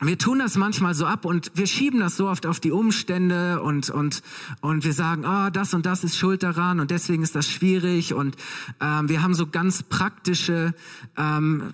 wir 0.00 0.16
tun 0.16 0.38
das 0.38 0.56
manchmal 0.56 0.94
so 0.94 1.06
ab 1.06 1.24
und 1.24 1.50
wir 1.54 1.66
schieben 1.66 1.98
das 1.98 2.16
so 2.16 2.28
oft 2.28 2.46
auf 2.46 2.60
die 2.60 2.70
Umstände 2.70 3.60
und 3.62 3.90
und 3.90 4.22
und 4.60 4.84
wir 4.84 4.92
sagen, 4.92 5.24
ah, 5.24 5.46
oh, 5.46 5.50
das 5.50 5.74
und 5.74 5.86
das 5.86 6.04
ist 6.04 6.16
schuld 6.16 6.42
daran 6.42 6.78
und 6.78 6.90
deswegen 6.90 7.22
ist 7.22 7.34
das 7.34 7.48
schwierig 7.48 8.14
und 8.14 8.36
ähm, 8.80 9.08
wir 9.08 9.22
haben 9.22 9.34
so 9.34 9.48
ganz 9.48 9.82
praktische 9.82 10.72
ähm, 11.16 11.72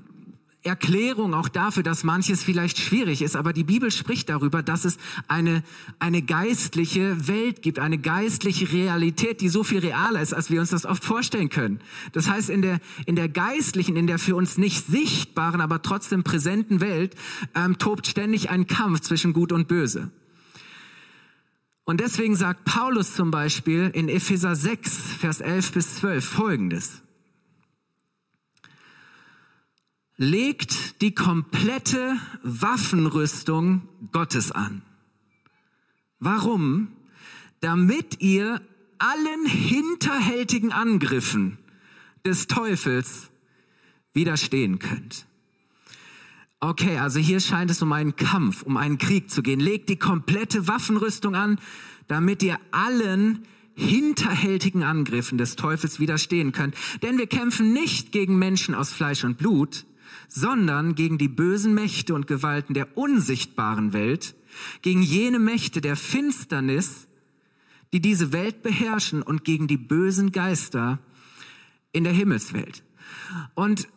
Erklärung 0.65 1.35
auch 1.35 1.49
dafür, 1.49 1.83
dass 1.83 2.05
manches 2.05 2.43
vielleicht 2.43 2.79
schwierig 2.79 3.21
ist, 3.21 3.37
aber 3.37 3.53
die 3.53 3.65
Bibel 3.65 3.91
spricht 3.91 4.31
darüber, 4.31 4.63
dass 4.63 4.87
es 4.87 4.97
eine, 5.29 5.63
eine 5.99 6.23
geistliche 6.23 7.29
Welt 7.29 7.61
gibt, 7.61 7.79
eine 7.79 7.99
geistliche 7.99 8.73
Realität, 8.73 9.43
die 9.43 9.51
so 9.51 9.63
viel 9.63 9.81
realer 9.81 10.23
ist, 10.23 10.33
als 10.33 10.51
wir 10.51 10.61
uns 10.61 10.71
das 10.71 10.87
oft 10.87 11.05
vorstellen 11.05 11.51
können. 11.51 11.81
Das 12.13 12.31
heißt, 12.31 12.49
in 12.49 12.63
der, 12.63 12.81
in 13.05 13.15
der 13.15 13.29
geistlichen, 13.29 13.97
in 13.97 14.07
der 14.07 14.19
für 14.19 14.37
uns 14.37 14.57
nicht 14.57 14.87
sichtbaren, 14.87 15.61
aber 15.61 15.83
trotzdem 15.83 16.25
präsenten 16.25 16.81
Welt 16.81 17.15
ähm, 17.55 17.77
tobt 17.77 18.07
ständig 18.07 18.49
ein 18.49 18.67
Kampf 18.67 19.01
zwischen 19.01 19.35
Gut 19.35 19.53
und 19.53 19.69
Böse. 19.69 20.11
Und 21.85 22.01
deswegen 22.01 22.35
sagt 22.35 22.65
Paulus 22.65 23.15
zum 23.15 23.31
Beispiel 23.31 23.91
in 23.93 24.09
Epheser 24.09 24.57
6, 24.57 24.97
Vers 25.21 25.41
11 25.43 25.73
bis 25.73 25.97
12 25.97 26.25
Folgendes. 26.25 27.04
Legt 30.17 31.01
die 31.01 31.15
komplette 31.15 32.17
Waffenrüstung 32.43 33.89
Gottes 34.13 34.53
an. 34.53 34.83
Warum? 36.19 36.89
Damit 37.61 38.21
ihr 38.21 38.61
allen 38.99 39.47
hinterhältigen 39.47 40.73
Angriffen 40.73 41.59
des 42.25 42.47
Teufels 42.47 43.31
widerstehen 44.13 44.79
könnt. 44.79 45.27
Okay, 46.61 46.99
also 46.99 47.19
hier 47.19 47.41
scheint 47.41 47.71
es 47.71 47.83
um 47.83 47.93
einen 47.93 48.17
Kampf, 48.17 48.63
um 48.63 48.79
einen 48.79 48.97
Krieg 48.97 49.31
zu 49.31 49.43
gehen. 49.43 49.61
Legt 49.61 49.91
die 49.91 49.99
komplette 49.99 50.67
Waffenrüstung 50.67 51.35
an, 51.35 51.59
damit 52.07 52.43
ihr 52.43 52.59
allen 52.71 53.43
hinterhältigen 53.75 54.85
Angriffen 54.85 55.37
des 55.37 55.57
Teufels 55.57 56.01
widerstehen 56.01 56.53
könnt. 56.53 56.77
Denn 57.03 57.19
wir 57.19 57.27
kämpfen 57.27 57.73
nicht 57.73 58.13
gegen 58.13 58.39
Menschen 58.39 58.75
aus 58.75 58.93
Fleisch 58.93 59.25
und 59.25 59.37
Blut, 59.37 59.85
sondern 60.29 60.95
gegen 60.95 61.19
die 61.19 61.29
bösen 61.29 61.75
Mächte 61.75 62.15
und 62.15 62.27
Gewalten 62.27 62.75
der 62.75 62.97
unsichtbaren 62.97 63.93
Welt, 63.93 64.35
gegen 64.83 65.03
jene 65.03 65.39
Mächte 65.39 65.81
der 65.81 65.97
Finsternis, 65.97 67.09
die 67.93 68.01
diese 68.01 68.33
Welt 68.33 68.63
beherrschen 68.63 69.23
und 69.23 69.45
gegen 69.45 69.69
die 69.69 69.77
bösen 69.77 70.33
Geister 70.33 70.99
in 71.93 72.05
der 72.05 72.13
Himmelswelt. 72.13 72.83
Und 73.55 73.89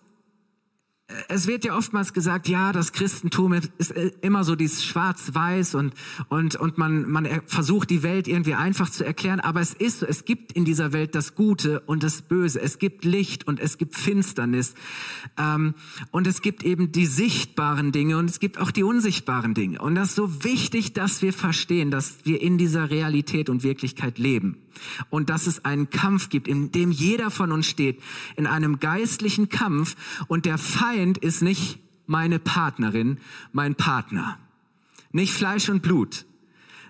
es 1.30 1.48
wird 1.48 1.64
ja 1.64 1.78
oftmals 1.78 2.12
gesagt, 2.12 2.50
ja, 2.50 2.74
das 2.74 2.92
Christentum 2.92 3.54
ist 3.54 3.92
äh, 3.92 4.12
immer 4.22 4.44
so 4.44 4.56
dieses 4.56 4.84
Schwarz-Weiß 4.84 5.76
und, 5.76 5.94
und, 6.28 6.58
und 6.58 6.78
man, 6.78 7.10
man 7.10 7.28
versucht 7.46 7.90
die 7.90 8.04
Welt 8.04 8.28
irgendwie 8.28 8.56
einfach 8.56 8.90
zu 8.90 9.06
erklären. 9.06 9.40
Aber 9.40 9.62
es 9.62 9.74
ist 9.74 10.00
so, 10.00 10.06
es 10.06 10.26
gibt 10.26 10.52
in 10.52 10.66
dieser 10.66 10.92
Welt 10.92 11.16
das 11.16 11.34
Gute 11.34 11.80
und 11.82 12.04
das 12.04 12.22
Böse. 12.22 12.60
Es 12.60 12.78
gibt 12.78 13.06
Licht 13.06 13.48
und 13.48 13.62
es 13.62 13.78
gibt 13.78 13.96
Finsternis. 13.96 14.74
Ähm, 15.38 15.76
und 16.12 16.28
es 16.28 16.42
gibt 16.42 16.64
eben 16.64 16.92
die 16.92 17.06
sichtbaren 17.06 17.94
Dinge 17.94 18.18
und 18.18 18.30
es 18.30 18.42
gibt 18.42 18.58
auch 18.58 18.72
die 18.72 18.84
unsichtbaren 18.84 19.54
Dinge. 19.54 19.80
Und 19.80 19.96
das 19.96 20.10
ist 20.10 20.16
so 20.16 20.44
wichtig, 20.44 20.92
dass 20.92 21.22
wir 21.22 21.32
verstehen, 21.32 21.90
dass 21.90 22.26
wir 22.26 22.42
in 22.42 22.58
dieser 22.58 22.90
Realität 22.90 23.50
und 23.50 23.64
Wirklichkeit 23.64 24.18
leben 24.18 24.58
und 25.10 25.30
dass 25.30 25.48
es 25.48 25.66
einen 25.66 25.90
Kampf 25.90 26.30
gibt, 26.30 26.48
in 26.48 26.72
dem 26.72 26.92
jeder 26.92 27.32
von 27.32 27.52
uns 27.52 27.68
steht, 27.68 28.02
in 28.36 28.48
einem 28.48 28.80
geistlichen 28.80 29.50
Kampf 29.50 29.96
und 30.28 30.46
der 30.46 30.58
Feind 30.58 31.18
ist 31.18 31.42
nicht 31.42 31.80
meine 32.06 32.40
Partnerin, 32.40 33.20
mein 33.52 33.76
Partner, 33.76 34.40
nicht 35.12 35.34
Fleisch 35.34 35.70
und 35.70 35.82
Blut, 35.82 36.26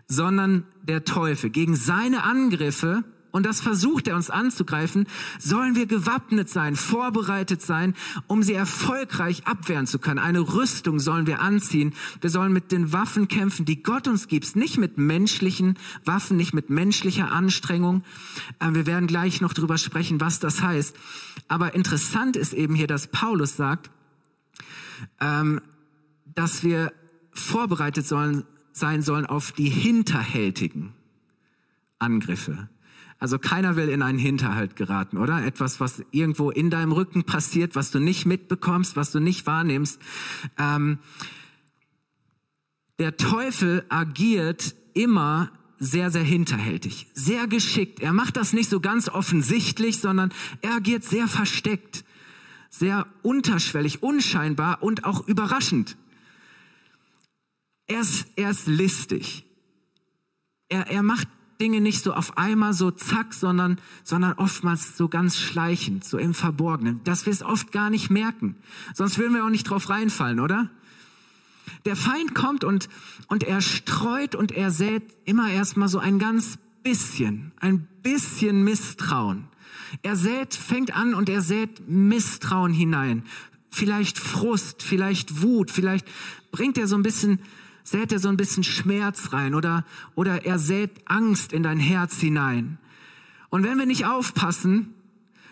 sondern 0.07 0.65
der 0.83 1.03
Teufel. 1.03 1.49
Gegen 1.49 1.75
seine 1.75 2.23
Angriffe 2.23 3.03
und 3.37 3.45
das 3.45 3.61
versucht 3.61 4.07
er 4.07 4.15
uns 4.15 4.31
anzugreifen, 4.31 5.05
sollen 5.37 5.75
wir 5.75 5.85
gewappnet 5.85 6.49
sein, 6.49 6.75
vorbereitet 6.75 7.61
sein, 7.61 7.93
um 8.25 8.41
sie 8.41 8.55
erfolgreich 8.55 9.45
abwehren 9.45 9.85
zu 9.85 9.99
können. 9.99 10.17
Eine 10.17 10.39
Rüstung 10.39 10.99
sollen 10.99 11.27
wir 11.27 11.39
anziehen. 11.39 11.93
Wir 12.19 12.31
sollen 12.31 12.51
mit 12.51 12.71
den 12.71 12.93
Waffen 12.93 13.27
kämpfen, 13.27 13.63
die 13.63 13.83
Gott 13.83 14.07
uns 14.07 14.27
gibt, 14.27 14.55
nicht 14.55 14.79
mit 14.79 14.97
menschlichen 14.97 15.77
Waffen, 16.03 16.35
nicht 16.35 16.55
mit 16.55 16.71
menschlicher 16.71 17.31
Anstrengung. 17.31 18.03
Äh, 18.57 18.73
wir 18.73 18.87
werden 18.87 19.05
gleich 19.05 19.39
noch 19.39 19.53
darüber 19.53 19.77
sprechen, 19.77 20.19
was 20.19 20.39
das 20.39 20.63
heißt. 20.63 20.95
Aber 21.47 21.75
interessant 21.75 22.37
ist 22.37 22.53
eben 22.53 22.73
hier, 22.73 22.87
dass 22.87 23.05
Paulus 23.05 23.55
sagt, 23.55 23.91
ähm, 25.19 25.61
dass 26.33 26.63
wir 26.63 26.91
vorbereitet 27.33 28.07
sollen, 28.07 28.45
sein 28.71 29.03
sollen 29.03 29.27
auf 29.27 29.51
die 29.51 29.69
hinterhältigen 29.69 30.93
Angriffe. 31.99 32.67
Also 33.19 33.39
keiner 33.39 33.75
will 33.75 33.89
in 33.89 34.01
einen 34.01 34.19
Hinterhalt 34.19 34.75
geraten, 34.75 35.17
oder? 35.17 35.43
Etwas, 35.43 35.79
was 35.79 36.03
irgendwo 36.11 36.51
in 36.51 36.69
deinem 36.69 36.91
Rücken 36.91 37.23
passiert, 37.23 37.75
was 37.75 37.89
du 37.89 37.99
nicht 37.99 38.25
mitbekommst, 38.25 38.95
was 38.95 39.11
du 39.11 39.19
nicht 39.19 39.47
wahrnimmst. 39.47 39.99
Ähm, 40.57 40.99
der 42.99 43.17
Teufel 43.17 43.85
agiert 43.89 44.75
immer 44.93 45.51
sehr, 45.79 46.09
sehr 46.11 46.23
hinterhältig, 46.23 47.07
sehr 47.13 47.47
geschickt. 47.47 47.99
Er 47.99 48.13
macht 48.13 48.37
das 48.37 48.53
nicht 48.53 48.69
so 48.69 48.79
ganz 48.79 49.09
offensichtlich, 49.09 49.99
sondern 49.99 50.31
er 50.61 50.75
agiert 50.75 51.03
sehr 51.03 51.27
versteckt, 51.27 52.03
sehr 52.69 53.07
unterschwellig, 53.21 54.03
unscheinbar 54.03 54.83
und 54.83 55.05
auch 55.05 55.27
überraschend. 55.27 55.97
Er 57.87 58.01
ist, 58.01 58.27
er 58.35 58.51
ist 58.51 58.67
listig. 58.67 59.45
Er, 60.69 60.87
er 60.87 61.03
macht 61.03 61.27
Dinge 61.59 61.81
nicht 61.81 62.03
so 62.03 62.13
auf 62.13 62.37
einmal 62.37 62.73
so 62.73 62.91
zack, 62.91 63.33
sondern, 63.33 63.79
sondern 64.03 64.33
oftmals 64.33 64.97
so 64.97 65.07
ganz 65.07 65.37
schleichend, 65.37 66.03
so 66.03 66.17
im 66.17 66.33
Verborgenen, 66.33 67.01
dass 67.03 67.25
wir 67.25 67.33
es 67.33 67.43
oft 67.43 67.71
gar 67.71 67.89
nicht 67.89 68.09
merken. 68.09 68.55
Sonst 68.93 69.17
würden 69.17 69.33
wir 69.33 69.45
auch 69.45 69.49
nicht 69.49 69.69
drauf 69.69 69.89
reinfallen, 69.89 70.39
oder? 70.39 70.69
Der 71.85 71.95
Feind 71.95 72.35
kommt 72.35 72.63
und, 72.63 72.89
und 73.27 73.43
er 73.43 73.61
streut 73.61 74.35
und 74.35 74.51
er 74.51 74.71
sät 74.71 75.03
immer 75.25 75.49
erstmal 75.49 75.87
so 75.87 75.99
ein 75.99 76.19
ganz 76.19 76.57
bisschen, 76.83 77.51
ein 77.59 77.87
bisschen 78.03 78.63
Misstrauen. 78.63 79.45
Er 80.01 80.15
sät, 80.15 80.53
fängt 80.53 80.95
an 80.95 81.13
und 81.13 81.29
er 81.29 81.41
sät 81.41 81.87
Misstrauen 81.87 82.73
hinein. 82.73 83.23
Vielleicht 83.69 84.17
Frust, 84.17 84.81
vielleicht 84.81 85.41
Wut, 85.41 85.71
vielleicht 85.71 86.07
bringt 86.51 86.77
er 86.77 86.87
so 86.87 86.95
ein 86.95 87.03
bisschen 87.03 87.39
sät 87.87 88.11
er 88.11 88.19
so 88.19 88.27
ein 88.27 88.37
bisschen 88.37 88.63
Schmerz 88.63 89.31
rein 89.31 89.55
oder, 89.55 89.85
oder 90.13 90.45
er 90.45 90.59
sät 90.59 90.91
Angst 91.05 91.53
in 91.53 91.63
dein 91.63 91.79
Herz 91.79 92.19
hinein. 92.19 92.77
Und 93.49 93.63
wenn 93.63 93.77
wir 93.77 93.85
nicht 93.85 94.05
aufpassen, 94.05 94.93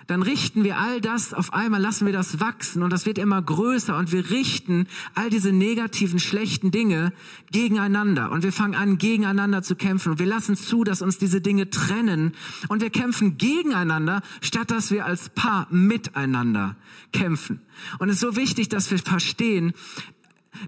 dann 0.07 0.21
richten 0.21 0.63
wir 0.63 0.77
all 0.77 1.01
das 1.01 1.33
auf 1.33 1.53
einmal, 1.53 1.81
lassen 1.81 2.05
wir 2.05 2.13
das 2.13 2.39
wachsen 2.39 2.83
und 2.83 2.91
das 2.91 3.05
wird 3.05 3.17
immer 3.17 3.41
größer 3.41 3.97
und 3.97 4.11
wir 4.11 4.29
richten 4.29 4.85
all 5.15 5.29
diese 5.29 5.51
negativen, 5.51 6.19
schlechten 6.19 6.69
Dinge 6.71 7.11
gegeneinander 7.51 8.31
und 8.31 8.43
wir 8.43 8.51
fangen 8.51 8.75
an, 8.75 8.97
gegeneinander 8.97 9.63
zu 9.63 9.75
kämpfen 9.75 10.11
und 10.11 10.19
wir 10.19 10.27
lassen 10.27 10.55
zu, 10.55 10.83
dass 10.83 11.01
uns 11.01 11.17
diese 11.17 11.41
Dinge 11.41 11.69
trennen 11.71 12.33
und 12.67 12.81
wir 12.81 12.91
kämpfen 12.91 13.37
gegeneinander, 13.37 14.21
statt 14.41 14.69
dass 14.69 14.91
wir 14.91 15.05
als 15.05 15.29
Paar 15.29 15.67
miteinander 15.71 16.75
kämpfen. 17.11 17.61
Und 17.97 18.09
es 18.09 18.15
ist 18.15 18.21
so 18.21 18.35
wichtig, 18.35 18.69
dass 18.69 18.91
wir 18.91 18.99
verstehen, 18.99 19.73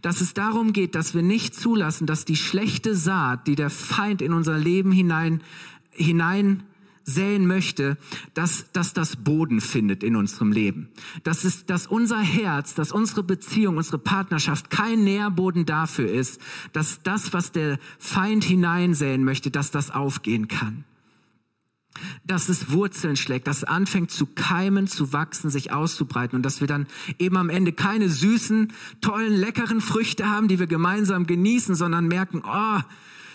dass 0.02 0.22
es 0.22 0.34
darum 0.34 0.74
geht, 0.74 0.96
dass 0.96 1.14
wir 1.14 1.24
nicht 1.24 1.56
zulassen, 1.56 2.08
dass 2.08 2.26
die 2.26 2.36
schlechte 2.36 2.96
Saat, 2.96 3.48
die 3.48 3.56
der 3.56 3.70
Feind 3.70 4.22
in 4.22 4.34
unser 4.34 4.58
Leben 4.58 4.92
hinein, 4.92 5.42
hinein 5.92 6.64
säen 7.04 7.48
möchte, 7.48 7.98
dass, 8.34 8.72
dass 8.74 8.94
das 8.94 9.16
Boden 9.16 9.62
findet 9.62 10.04
in 10.04 10.18
unserem 10.18 10.52
Leben. 10.52 10.90
Das 11.24 11.46
ist, 11.46 11.70
dass 11.70 11.88
unser 11.88 12.20
Herz, 12.20 12.76
dass 12.76 12.92
unsere 12.92 13.24
Beziehung, 13.24 13.78
unsere 13.78 13.98
Partnerschaft 13.98 14.70
kein 14.70 15.06
Nährboden 15.06 15.66
dafür 15.66 16.12
ist, 16.12 16.42
dass 16.74 17.02
das, 17.04 17.32
was 17.32 17.54
der 17.54 17.80
Feind 17.98 18.44
hineinsäen 18.44 19.24
möchte, 19.24 19.52
dass 19.52 19.72
das 19.72 19.90
aufgehen 19.90 20.50
kann 20.50 20.84
dass 22.26 22.50
es 22.50 22.72
Wurzeln 22.72 23.16
schlägt, 23.16 23.48
dass 23.48 23.58
es 23.58 23.64
anfängt 23.64 24.12
zu 24.12 24.26
keimen, 24.26 24.88
zu 24.88 25.14
wachsen, 25.14 25.50
sich 25.50 25.72
auszubreiten 25.72 26.36
und 26.36 26.44
dass 26.44 26.62
wir 26.62 26.68
dann 26.68 26.88
eben 27.20 27.38
am 27.38 27.50
Ende 27.50 27.74
keine 27.74 28.10
süßen, 28.10 28.74
tollen, 29.02 29.34
leckeren 29.34 29.82
Früchte 29.82 30.30
haben, 30.30 30.48
die 30.48 30.60
wir 30.60 30.68
gemeinsam 30.68 31.28
genießen, 31.28 31.76
sondern 31.76 32.08
merken, 32.08 32.44
oh, 32.46 32.82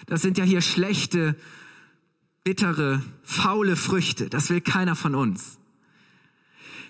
das 0.06 0.22
sind 0.22 0.38
ja 0.38 0.44
hier 0.44 0.60
schlechte, 0.60 1.36
bittere, 2.44 3.02
faule 3.22 3.76
Früchte. 3.76 4.28
Das 4.28 4.50
will 4.50 4.60
keiner 4.60 4.96
von 4.96 5.14
uns. 5.14 5.58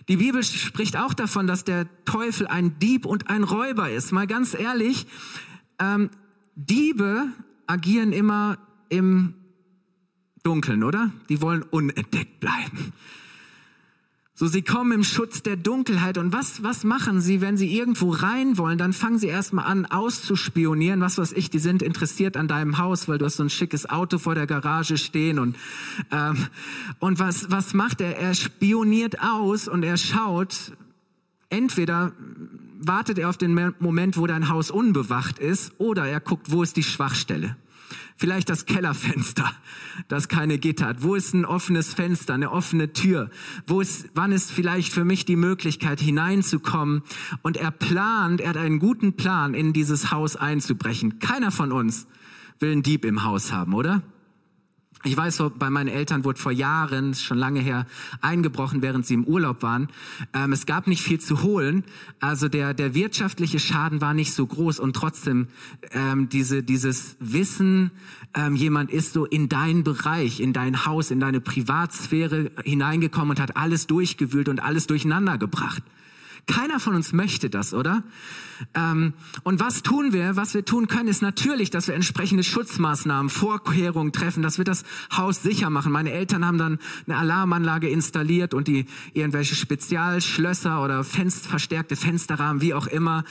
Die 0.09 0.17
Bibel 0.17 0.43
spricht 0.43 0.97
auch 0.97 1.15
davon, 1.15 1.47
dass 1.47 1.65
der 1.65 1.87
Teufel 2.05 2.47
ein 2.47 2.79
Dieb 2.79 3.07
und 3.07 3.31
ein 3.31 3.45
Räuber 3.45 3.91
ist. 3.91 4.13
Mal 4.13 4.27
ganz 4.27 4.55
ehrlich, 4.55 5.07
ähm, 5.79 6.11
Diebe 6.57 7.29
agieren 7.67 8.13
immer 8.13 8.59
im 8.89 9.35
Dunkeln, 10.43 10.83
oder? 10.83 11.11
Die 11.29 11.41
wollen 11.41 11.63
unentdeckt 11.63 12.41
bleiben. 12.41 12.93
So, 14.35 14.47
sie 14.49 14.63
kommen 14.63 14.93
im 14.93 15.05
Schutz 15.05 15.43
der 15.43 15.57
Dunkelheit. 15.57 16.19
Und 16.19 16.33
was, 16.33 16.63
was 16.63 16.85
machen 16.85 17.21
sie, 17.21 17.41
wenn 17.41 17.57
sie 17.57 17.77
irgendwo 17.77 18.11
rein 18.11 18.59
wollen? 18.59 18.79
Dann 18.79 18.93
fangen 18.93 19.19
sie 19.19 19.29
erstmal 19.29 19.67
an, 19.67 19.87
auszuspionieren. 19.87 21.01
Was 21.01 21.19
weiß 21.19 21.33
ich, 21.33 21.51
die 21.51 21.59
sind 21.59 21.83
interessiert 21.83 22.37
an 22.37 22.49
deinem 22.49 22.79
Haus, 22.79 23.07
weil 23.09 23.19
du 23.19 23.27
hast 23.27 23.37
so 23.37 23.45
ein 23.45 23.51
schickes 23.51 23.89
Auto 23.89 24.19
vor 24.19 24.35
der 24.35 24.47
Garage 24.47 24.97
stehen. 24.97 25.39
Und, 25.39 25.57
ähm, 26.11 26.47
und 26.99 27.19
was, 27.19 27.51
was 27.51 27.75
macht 27.75 28.01
er? 28.01 28.19
Er 28.19 28.35
spioniert 28.35 29.21
aus 29.21 29.69
und 29.69 29.85
er 29.85 29.97
schaut, 29.97 30.73
entweder 31.51 32.13
wartet 32.87 33.19
er 33.19 33.29
auf 33.29 33.37
den 33.37 33.75
Moment, 33.79 34.17
wo 34.17 34.27
dein 34.27 34.49
Haus 34.49 34.71
unbewacht 34.71 35.39
ist, 35.39 35.73
oder 35.79 36.07
er 36.07 36.21
guckt, 36.21 36.51
wo 36.51 36.63
ist 36.63 36.77
die 36.77 36.83
Schwachstelle. 36.83 37.57
Vielleicht 38.17 38.49
das 38.49 38.67
Kellerfenster, 38.67 39.51
das 40.09 40.29
keine 40.29 40.59
Gitter 40.59 40.87
hat. 40.87 41.03
Wo 41.03 41.15
ist 41.15 41.35
ein 41.35 41.45
offenes 41.45 41.95
Fenster, 41.95 42.35
eine 42.35 42.51
offene 42.51 42.93
Tür? 42.93 43.31
Wo 43.67 43.81
ist, 43.81 44.11
wann 44.15 44.33
ist 44.33 44.51
vielleicht 44.53 44.93
für 44.93 45.05
mich 45.05 45.25
die 45.25 45.37
Möglichkeit 45.37 46.01
hineinzukommen? 46.01 47.03
Und 47.43 47.57
er 47.57 47.71
plant, 47.71 48.41
er 48.41 48.51
hat 48.51 48.57
einen 48.57 48.79
guten 48.79 49.15
Plan, 49.17 49.55
in 49.55 49.73
dieses 49.73 50.11
Haus 50.11 50.37
einzubrechen. 50.37 51.19
Keiner 51.19 51.51
von 51.51 51.73
uns 51.73 52.07
will 52.61 52.73
einen 52.73 52.83
Dieb 52.83 53.05
im 53.05 53.25
Haus 53.25 53.53
haben, 53.53 53.75
oder? 53.75 54.03
Ich 55.05 55.17
weiß, 55.17 55.43
bei 55.59 55.69
meinen 55.69 55.89
Eltern 55.89 56.25
wurde 56.25 56.39
vor 56.39 56.53
Jahren, 56.53 57.15
schon 57.15 57.37
lange 57.37 57.59
her, 57.61 57.87
eingebrochen, 58.21 58.83
während 58.83 59.05
sie 59.05 59.15
im 59.15 59.25
Urlaub 59.25 59.63
waren. 59.63 59.89
Ähm, 60.33 60.53
es 60.53 60.65
gab 60.65 60.87
nicht 60.87 61.03
viel 61.03 61.19
zu 61.19 61.43
holen, 61.43 61.83
also 62.21 62.49
der, 62.49 62.73
der 62.73 62.95
wirtschaftliche 62.95 63.59
Schaden 63.59 64.01
war 64.01 64.15
nicht 64.15 64.33
so 64.33 64.47
groß 64.47 64.79
und 64.79 64.95
trotzdem 64.95 65.49
ähm, 65.91 66.29
diese, 66.29 66.63
dieses 66.63 67.17
Wissen, 67.19 67.91
ähm, 68.35 68.55
jemand 68.55 68.93
ist 68.93 69.13
so 69.13 69.27
in 69.27 69.49
deinen 69.49 69.83
Bereich, 69.83 70.39
in 70.39 70.53
dein 70.53 70.87
Haus, 70.87 71.11
in 71.11 71.19
deine 71.19 71.41
Privatsphäre 71.41 72.53
hineingekommen 72.65 73.31
und 73.31 73.41
hat 73.41 73.57
alles 73.57 73.89
durchgewühlt 73.89 74.49
und 74.49 74.61
alles 74.61 74.87
durcheinander 74.87 75.37
gebracht. 75.37 75.83
Keiner 76.47 76.81
von 76.81 76.95
uns 76.95 77.13
möchte 77.13 77.51
das, 77.51 77.75
oder? 77.75 78.05
Ähm, 78.75 79.15
und 79.43 79.61
was 79.61 79.83
tun 79.83 80.13
wir? 80.13 80.37
Was 80.37 80.55
wir 80.55 80.65
tun 80.65 80.89
können, 80.89 81.09
ist 81.09 81.23
natürlich, 81.23 81.71
dass 81.71 81.89
wir 81.89 81.95
entsprechende 81.95 82.43
Schutzmaßnahmen, 82.43 83.31
Vorkehrungen 83.31 84.13
treffen, 84.13 84.43
dass 84.43 84.59
wir 84.59 84.65
das 84.65 84.85
Haus 85.17 85.43
sicher 85.43 85.71
machen. 85.71 85.93
Meine 85.93 86.13
Eltern 86.13 86.47
haben 86.47 86.59
dann 86.59 86.79
eine 87.07 87.19
Alarmanlage 87.19 87.89
installiert 87.89 88.55
und 88.55 88.69
die 88.69 88.87
irgendwelche 89.13 89.55
Spezialschlösser 89.55 90.83
oder 90.83 91.05
Fenster, 91.05 91.49
verstärkte 91.49 91.97
Fensterrahmen, 91.97 92.63
wie 92.63 92.75
auch 92.75 92.87
immer. 92.87 93.25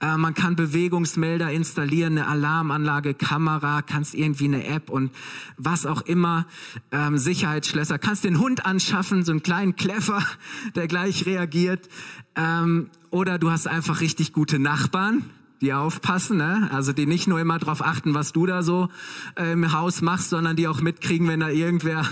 Äh, 0.00 0.16
man 0.16 0.34
kann 0.34 0.56
Bewegungsmelder 0.56 1.50
installieren, 1.50 2.18
eine 2.18 2.28
Alarmanlage, 2.28 3.14
Kamera, 3.14 3.82
kannst 3.82 4.14
irgendwie 4.14 4.46
eine 4.46 4.66
App 4.66 4.90
und 4.90 5.10
was 5.56 5.86
auch 5.86 6.02
immer, 6.02 6.46
ähm, 6.90 7.18
Sicherheitsschlösser. 7.18 7.98
Kannst 7.98 8.24
den 8.24 8.38
Hund 8.38 8.64
anschaffen, 8.66 9.24
so 9.24 9.32
einen 9.32 9.42
kleinen 9.42 9.76
Kleffer, 9.76 10.22
der 10.74 10.88
gleich 10.88 11.26
reagiert. 11.26 11.86
Äh, 11.86 11.90
Ähm, 12.36 12.90
oder 13.10 13.38
du 13.38 13.50
hast 13.50 13.66
einfach 13.66 14.00
richtig 14.00 14.32
gute 14.32 14.58
Nachbarn, 14.58 15.24
die 15.60 15.72
aufpassen, 15.72 16.36
ne? 16.36 16.68
also 16.72 16.92
die 16.92 17.06
nicht 17.06 17.26
nur 17.26 17.40
immer 17.40 17.58
darauf 17.58 17.84
achten, 17.84 18.14
was 18.14 18.32
du 18.32 18.46
da 18.46 18.62
so 18.62 18.88
äh, 19.36 19.52
im 19.52 19.72
Haus 19.72 20.02
machst, 20.02 20.30
sondern 20.30 20.56
die 20.56 20.68
auch 20.68 20.80
mitkriegen, 20.80 21.28
wenn 21.28 21.40
da 21.40 21.48
irgendwer 21.48 22.04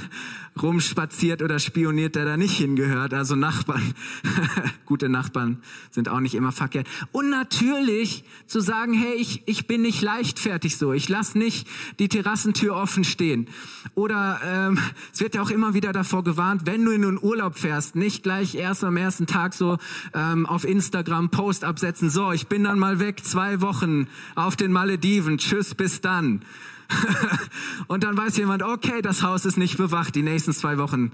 rumspaziert 0.61 1.43
oder 1.43 1.59
spioniert, 1.59 2.15
der 2.15 2.25
da 2.25 2.37
nicht 2.37 2.57
hingehört. 2.57 3.13
Also 3.13 3.35
Nachbarn, 3.35 3.95
gute 4.87 5.09
Nachbarn 5.09 5.63
sind 5.91 6.09
auch 6.09 6.21
nicht 6.21 6.35
immer 6.35 6.53
verkehrt. 6.53 6.87
Und 7.13 7.31
natürlich 7.31 8.25
zu 8.47 8.61
sagen, 8.61 8.93
hey, 8.93 9.15
ich, 9.15 9.43
ich 9.47 9.67
bin 9.67 9.83
nicht 9.83 10.03
leichtfertig 10.03 10.77
so, 10.77 10.93
ich 10.93 11.09
lass 11.09 11.35
nicht 11.35 11.67
die 11.99 12.09
Terrassentür 12.09 12.77
offen 12.77 13.05
stehen. 13.05 13.49
Oder 13.95 14.41
ähm, 14.45 14.79
es 15.13 15.21
wird 15.21 15.35
ja 15.35 15.43
auch 15.43 15.51
immer 15.51 15.75
wieder 15.75 15.93
davor 15.93 16.23
gewarnt, 16.23 16.63
wenn 16.67 16.85
du 16.85 16.93
in 16.93 17.03
den 17.03 17.19
Urlaub 17.21 17.59
fährst, 17.59 17.97
nicht 17.97 18.23
gleich 18.23 18.55
erst 18.55 18.85
am 18.85 18.97
ersten 18.97 19.27
Tag 19.27 19.55
so 19.55 19.79
ähm, 20.15 20.47
auf 20.47 20.65
Instagram 20.65 21.31
Post 21.31 21.65
absetzen, 21.65 22.11
so, 22.11 22.33
ich 22.33 22.47
bin 22.47 22.65
dann 22.65 22.79
mal 22.79 23.01
weg, 23.01 23.25
zwei 23.25 23.61
Wochen 23.61 24.07
auf 24.35 24.57
den 24.57 24.73
Malediven, 24.73 25.39
tschüss, 25.39 25.75
bis 25.75 26.01
dann. 26.01 26.43
und 27.87 28.05
dann 28.05 28.17
weiß 28.17 28.37
jemand, 28.37 28.63
okay, 28.63 29.03
das 29.03 29.23
Haus 29.23 29.45
ist 29.45 29.57
nicht 29.57 29.77
bewacht. 29.77 30.15
Die 30.15 30.23
nächsten 30.23 30.53
zwei 30.53 30.79
Wochen 30.79 31.13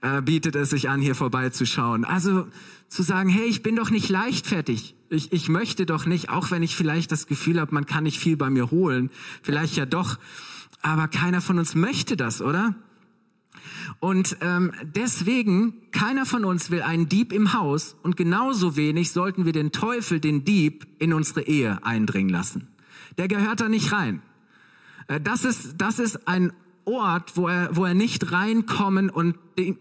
äh, 0.00 0.22
bietet 0.22 0.56
es 0.56 0.70
sich 0.70 0.88
an, 0.88 1.00
hier 1.00 1.14
vorbeizuschauen. 1.14 2.04
Also 2.04 2.46
zu 2.88 3.02
sagen, 3.02 3.28
hey, 3.28 3.46
ich 3.46 3.62
bin 3.62 3.76
doch 3.76 3.90
nicht 3.90 4.08
leichtfertig. 4.08 4.94
Ich, 5.08 5.32
ich 5.32 5.48
möchte 5.48 5.86
doch 5.86 6.06
nicht, 6.06 6.28
auch 6.28 6.50
wenn 6.50 6.62
ich 6.62 6.76
vielleicht 6.76 7.12
das 7.12 7.26
Gefühl 7.26 7.60
habe, 7.60 7.74
man 7.74 7.86
kann 7.86 8.04
nicht 8.04 8.18
viel 8.18 8.36
bei 8.36 8.50
mir 8.50 8.70
holen. 8.70 9.10
Vielleicht 9.42 9.76
ja 9.76 9.86
doch. 9.86 10.18
Aber 10.82 11.08
keiner 11.08 11.40
von 11.40 11.58
uns 11.58 11.74
möchte 11.74 12.16
das, 12.16 12.40
oder? 12.40 12.74
Und 13.98 14.36
ähm, 14.40 14.72
deswegen, 14.82 15.74
keiner 15.90 16.24
von 16.24 16.44
uns 16.44 16.70
will 16.70 16.82
einen 16.82 17.08
Dieb 17.08 17.32
im 17.32 17.52
Haus 17.52 17.96
und 18.02 18.16
genauso 18.16 18.76
wenig 18.76 19.12
sollten 19.12 19.44
wir 19.44 19.52
den 19.52 19.72
Teufel, 19.72 20.20
den 20.20 20.44
Dieb, 20.44 20.86
in 20.98 21.12
unsere 21.12 21.42
Ehe 21.42 21.84
eindringen 21.84 22.30
lassen. 22.30 22.68
Der 23.18 23.28
gehört 23.28 23.60
da 23.60 23.68
nicht 23.68 23.92
rein. 23.92 24.22
Äh, 25.10 25.20
das 25.20 25.44
ist, 25.44 25.74
das 25.78 25.98
ist 25.98 26.26
ein 26.28 26.52
Ort, 26.86 27.36
wo 27.36 27.48
er, 27.48 27.76
wo 27.76 27.84
er 27.84 27.94
nicht 27.94 28.32
reinkommen 28.32 29.10
und 29.10 29.36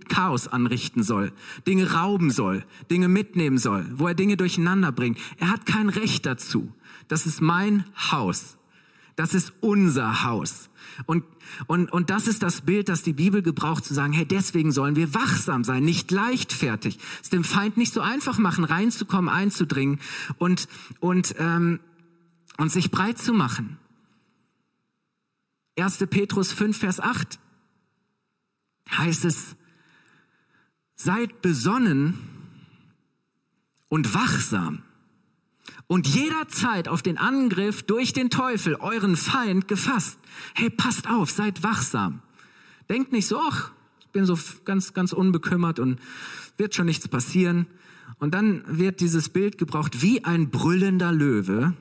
Chaos 0.09 0.47
anrichten 0.49 1.01
soll, 1.01 1.31
Dinge 1.65 1.93
rauben 1.93 2.31
soll, 2.31 2.65
Dinge 2.91 3.07
mitnehmen 3.07 3.57
soll, 3.57 3.85
wo 3.95 4.07
er 4.07 4.13
Dinge 4.13 4.35
durcheinander 4.35 4.91
bringt. 4.91 5.17
Er 5.37 5.49
hat 5.49 5.65
kein 5.65 5.87
Recht 5.87 6.25
dazu. 6.25 6.73
Das 7.07 7.25
ist 7.25 7.41
mein 7.41 7.85
Haus. 8.11 8.57
Das 9.15 9.33
ist 9.33 9.53
unser 9.61 10.23
Haus. 10.25 10.69
Und, 11.05 11.23
und, 11.67 11.91
und 11.91 12.09
das 12.09 12.27
ist 12.27 12.43
das 12.43 12.61
Bild, 12.61 12.89
das 12.89 13.01
die 13.01 13.13
Bibel 13.13 13.41
gebraucht, 13.41 13.85
zu 13.85 13.93
sagen, 13.93 14.13
hey, 14.13 14.25
deswegen 14.25 14.71
sollen 14.71 14.95
wir 14.95 15.13
wachsam 15.13 15.63
sein, 15.63 15.83
nicht 15.83 16.11
leichtfertig. 16.11 16.99
Es 17.21 17.29
dem 17.29 17.45
Feind 17.45 17.77
nicht 17.77 17.93
so 17.93 18.01
einfach 18.01 18.37
machen, 18.37 18.65
reinzukommen, 18.65 19.29
einzudringen 19.29 19.99
und, 20.37 20.67
und, 20.99 21.35
ähm, 21.39 21.79
und 22.57 22.71
sich 22.71 22.91
breit 22.91 23.17
zu 23.17 23.33
machen. 23.33 23.77
1. 25.81 25.97
Petrus 26.09 26.51
5, 26.51 26.77
Vers 26.77 26.99
8 26.99 27.39
heißt 28.89 29.25
es, 29.25 29.55
seid 30.95 31.41
besonnen 31.41 32.17
und 33.87 34.13
wachsam 34.13 34.83
und 35.87 36.07
jederzeit 36.07 36.87
auf 36.87 37.01
den 37.01 37.17
Angriff 37.17 37.83
durch 37.83 38.13
den 38.13 38.29
Teufel, 38.29 38.75
euren 38.75 39.15
Feind, 39.15 39.67
gefasst. 39.67 40.19
Hey, 40.53 40.69
passt 40.69 41.09
auf, 41.09 41.31
seid 41.31 41.63
wachsam. 41.63 42.21
Denkt 42.89 43.11
nicht 43.11 43.27
so, 43.27 43.39
ach, 43.39 43.71
ich 43.99 44.07
bin 44.07 44.25
so 44.25 44.37
ganz, 44.65 44.93
ganz 44.93 45.13
unbekümmert 45.13 45.79
und 45.79 45.99
wird 46.57 46.75
schon 46.75 46.85
nichts 46.85 47.07
passieren. 47.07 47.65
Und 48.19 48.33
dann 48.33 48.63
wird 48.67 48.99
dieses 48.99 49.29
Bild 49.29 49.57
gebraucht, 49.57 50.01
wie 50.01 50.25
ein 50.25 50.49
brüllender 50.49 51.11
Löwe, 51.11 51.73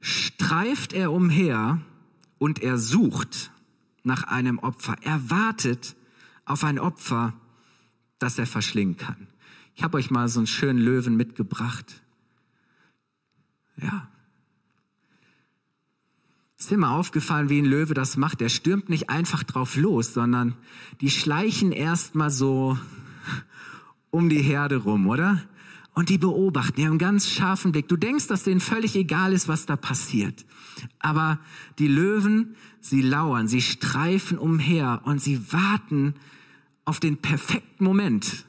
streift 0.00 0.92
er 0.92 1.12
umher 1.12 1.80
und 2.42 2.60
er 2.60 2.76
sucht 2.76 3.52
nach 4.02 4.24
einem 4.24 4.58
Opfer. 4.58 4.96
Er 5.02 5.30
wartet 5.30 5.94
auf 6.44 6.64
ein 6.64 6.80
Opfer, 6.80 7.34
das 8.18 8.36
er 8.36 8.48
verschlingen 8.48 8.96
kann. 8.96 9.28
Ich 9.76 9.84
habe 9.84 9.96
euch 9.96 10.10
mal 10.10 10.28
so 10.28 10.40
einen 10.40 10.48
schönen 10.48 10.80
Löwen 10.80 11.16
mitgebracht. 11.16 12.02
Ja. 13.76 14.08
Ist 16.58 16.72
dir 16.72 16.78
mal 16.78 16.96
aufgefallen, 16.96 17.48
wie 17.48 17.60
ein 17.60 17.64
Löwe 17.64 17.94
das 17.94 18.16
macht? 18.16 18.40
Der 18.40 18.48
stürmt 18.48 18.88
nicht 18.88 19.08
einfach 19.08 19.44
drauf 19.44 19.76
los, 19.76 20.12
sondern 20.12 20.56
die 21.00 21.10
schleichen 21.10 21.70
erst 21.70 22.16
mal 22.16 22.30
so 22.30 22.76
um 24.10 24.28
die 24.28 24.42
Herde 24.42 24.78
rum, 24.78 25.06
oder? 25.06 25.40
Und 25.94 26.08
die 26.08 26.18
beobachten, 26.18 26.76
die 26.76 26.84
haben 26.84 26.92
einen 26.92 26.98
ganz 26.98 27.28
scharfen 27.28 27.72
Blick. 27.72 27.86
Du 27.88 27.96
denkst, 27.96 28.26
dass 28.26 28.44
denen 28.44 28.60
völlig 28.60 28.96
egal 28.96 29.32
ist, 29.32 29.46
was 29.46 29.66
da 29.66 29.76
passiert. 29.76 30.46
Aber 30.98 31.38
die 31.78 31.88
Löwen, 31.88 32.56
sie 32.80 33.02
lauern, 33.02 33.46
sie 33.46 33.60
streifen 33.60 34.38
umher 34.38 35.02
und 35.04 35.20
sie 35.20 35.52
warten 35.52 36.14
auf 36.86 36.98
den 36.98 37.18
perfekten 37.18 37.84
Moment, 37.84 38.46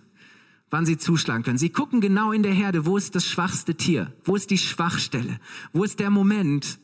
wann 0.69 0.85
sie 0.85 0.97
zuschlagen 0.97 1.43
können. 1.43 1.57
Sie 1.57 1.69
gucken 1.69 1.99
genau 1.99 2.31
in 2.31 2.43
der 2.43 2.53
Herde, 2.53 2.85
wo 2.85 2.95
ist 2.95 3.13
das 3.13 3.25
schwachste 3.25 3.75
Tier? 3.75 4.13
Wo 4.23 4.37
ist 4.37 4.49
die 4.49 4.57
Schwachstelle? 4.57 5.39
Wo 5.73 5.83
ist 5.83 5.99
der 5.99 6.09
Moment, 6.09 6.79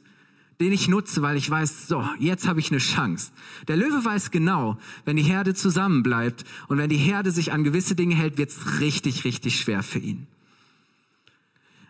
den 0.59 0.73
ich 0.73 0.89
nutze, 0.89 1.21
weil 1.21 1.37
ich 1.37 1.49
weiß, 1.49 1.87
so, 1.87 2.05
jetzt 2.19 2.47
habe 2.49 2.59
ich 2.59 2.69
eine 2.69 2.79
Chance. 2.79 3.31
Der 3.69 3.77
Löwe 3.77 4.03
weiß 4.03 4.29
genau, 4.29 4.77
wenn 5.05 5.15
die 5.15 5.23
Herde 5.23 5.53
zusammenbleibt 5.53 6.43
und 6.67 6.77
wenn 6.77 6.89
die 6.89 6.97
Herde 6.97 7.31
sich 7.31 7.53
an 7.53 7.63
gewisse 7.63 7.95
Dinge 7.95 8.15
hält, 8.15 8.37
wird 8.37 8.49
es 8.49 8.81
richtig, 8.81 9.23
richtig 9.23 9.57
schwer 9.57 9.83
für 9.83 9.99
ihn. 9.99 10.27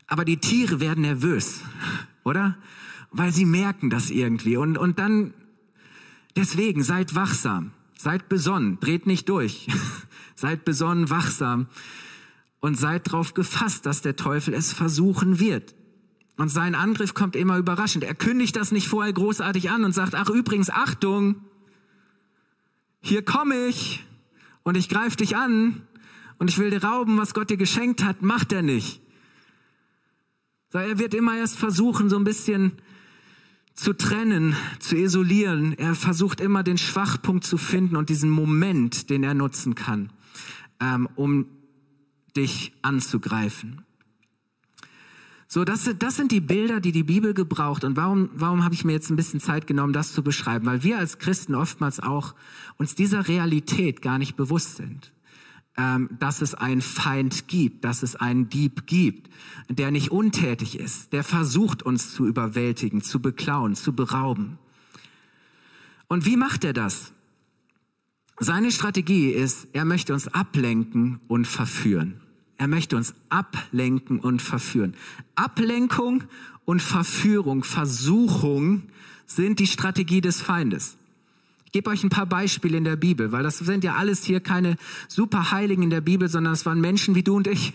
Aber 0.10 0.26
die 0.26 0.38
Tiere 0.38 0.80
werden 0.80 1.02
nervös, 1.02 1.62
oder? 2.24 2.58
weil 3.12 3.32
sie 3.32 3.46
merken 3.46 3.90
das 3.90 4.10
irgendwie. 4.10 4.58
Und, 4.58 4.78
und 4.78 5.00
dann, 5.00 5.34
deswegen, 6.36 6.84
seid 6.84 7.16
wachsam, 7.16 7.72
seid 7.98 8.30
besonnen, 8.30 8.80
dreht 8.80 9.08
nicht 9.08 9.30
durch, 9.30 9.68
seid 10.36 10.66
besonnen, 10.66 11.10
wachsam 11.10 11.68
und 12.60 12.78
seid 12.78 13.08
darauf 13.08 13.34
gefasst, 13.34 13.86
dass 13.86 14.02
der 14.02 14.16
Teufel 14.16 14.54
es 14.54 14.74
versuchen 14.74 15.40
wird. 15.40 15.76
Und 16.38 16.50
sein 16.50 16.76
Angriff 16.76 17.14
kommt 17.14 17.36
immer 17.36 17.58
überraschend. 17.58 18.04
Er 18.04 18.16
kündigt 18.16 18.56
das 18.56 18.72
nicht 18.72 18.88
vorher 18.88 19.12
großartig 19.12 19.72
an 19.72 19.84
und 19.84 19.94
sagt, 19.94 20.16
ach 20.16 20.30
übrigens, 20.30 20.70
Achtung, 20.70 21.36
hier 23.02 23.24
komme 23.24 23.68
ich 23.68 24.06
und 24.64 24.78
ich 24.78 24.88
greife 24.88 25.18
dich 25.18 25.36
an 25.36 25.82
und 26.38 26.50
ich 26.50 26.58
will 26.58 26.70
dir 26.70 26.84
rauben, 26.84 27.18
was 27.18 27.34
Gott 27.34 27.50
dir 27.50 27.58
geschenkt 27.58 28.04
hat, 28.04 28.22
macht 28.22 28.54
er 28.54 28.62
nicht. 28.62 29.02
Er 30.72 31.00
wird 31.00 31.14
immer 31.14 31.36
erst 31.36 31.58
versuchen, 31.58 32.10
so 32.10 32.18
ein 32.18 32.24
bisschen 32.24 32.74
zu 33.74 33.94
trennen, 33.94 34.56
zu 34.80 34.96
isolieren. 34.96 35.74
Er 35.78 35.96
versucht 35.96 36.42
immer 36.42 36.64
den 36.64 36.78
Schwachpunkt 36.78 37.44
zu 37.44 37.58
finden 37.58 37.96
und 37.96 38.10
diesen 38.10 38.30
Moment, 38.30 39.10
den 39.10 39.24
er 39.24 39.34
nutzen 39.34 39.74
kann, 39.74 40.12
ähm, 40.80 41.10
um 41.16 41.46
dich 42.36 42.74
anzugreifen. 42.82 43.84
So, 45.48 45.64
das, 45.64 45.90
das 45.98 46.16
sind 46.16 46.32
die 46.32 46.42
Bilder, 46.42 46.80
die 46.80 46.92
die 46.92 47.04
Bibel 47.04 47.34
gebraucht. 47.34 47.84
Und 47.84 47.98
warum, 47.98 48.30
warum 48.36 48.64
habe 48.64 48.76
ich 48.76 48.86
mir 48.86 48.92
jetzt 48.92 49.10
ein 49.10 49.16
bisschen 49.16 49.40
Zeit 49.40 49.66
genommen, 49.66 49.94
das 49.94 50.14
zu 50.14 50.22
beschreiben? 50.22 50.68
Weil 50.68 50.84
wir 50.84 51.00
als 51.00 51.18
Christen 51.18 51.56
oftmals 51.56 52.00
auch 52.00 52.36
uns 52.78 52.94
dieser 52.94 53.28
Realität 53.28 54.04
gar 54.04 54.20
nicht 54.20 54.36
bewusst 54.36 54.76
sind 54.76 55.12
dass 56.20 56.42
es 56.42 56.56
einen 56.56 56.82
Feind 56.82 57.48
gibt, 57.48 57.86
dass 57.86 58.04
es 58.04 58.16
einen 58.16 58.50
Dieb 58.50 58.86
gibt, 58.88 59.30
der 59.70 59.92
nicht 59.92 60.12
untätig 60.12 60.78
ist, 60.80 61.14
der 61.14 61.24
versucht 61.24 61.84
uns 61.84 62.14
zu 62.14 62.26
überwältigen, 62.26 63.02
zu 63.02 63.22
beklauen, 63.22 63.76
zu 63.76 63.94
berauben. 63.94 64.58
Und 66.08 66.26
wie 66.26 66.38
macht 66.38 66.64
er 66.64 66.74
das? 66.74 67.14
Seine 68.40 68.72
Strategie 68.72 69.30
ist, 69.30 69.68
er 69.74 69.86
möchte 69.86 70.14
uns 70.14 70.28
ablenken 70.28 71.20
und 71.28 71.46
verführen. 71.46 72.22
Er 72.58 72.68
möchte 72.68 72.98
uns 72.98 73.14
ablenken 73.30 74.20
und 74.20 74.42
verführen. 74.42 74.96
Ablenkung 75.36 76.24
und 76.66 76.82
Verführung, 76.82 77.64
Versuchung 77.64 78.84
sind 79.26 79.60
die 79.60 79.68
Strategie 79.68 80.22
des 80.22 80.42
Feindes. 80.42 80.98
Ich 81.70 81.74
gebe 81.74 81.92
euch 81.92 82.04
ein 82.04 82.10
paar 82.10 82.26
Beispiele 82.26 82.80
in 82.80 82.84
der 82.84 82.96
Bibel, 82.96 83.32
weil 83.32 83.44
das 83.44 83.60
sind 83.60 83.84
ja 83.84 83.94
alles 83.94 84.24
hier 84.24 84.40
keine 84.40 84.76
Superheiligen 85.08 85.84
in 85.84 85.92
der 85.92 86.02
Bibel, 86.02 86.28
sondern 86.28 86.54
es 86.54 86.66
waren 86.66 86.82
Menschen 86.82 87.14
wie 87.14 87.22
du 87.22 87.36
und 87.36 87.46
ich, 87.46 87.74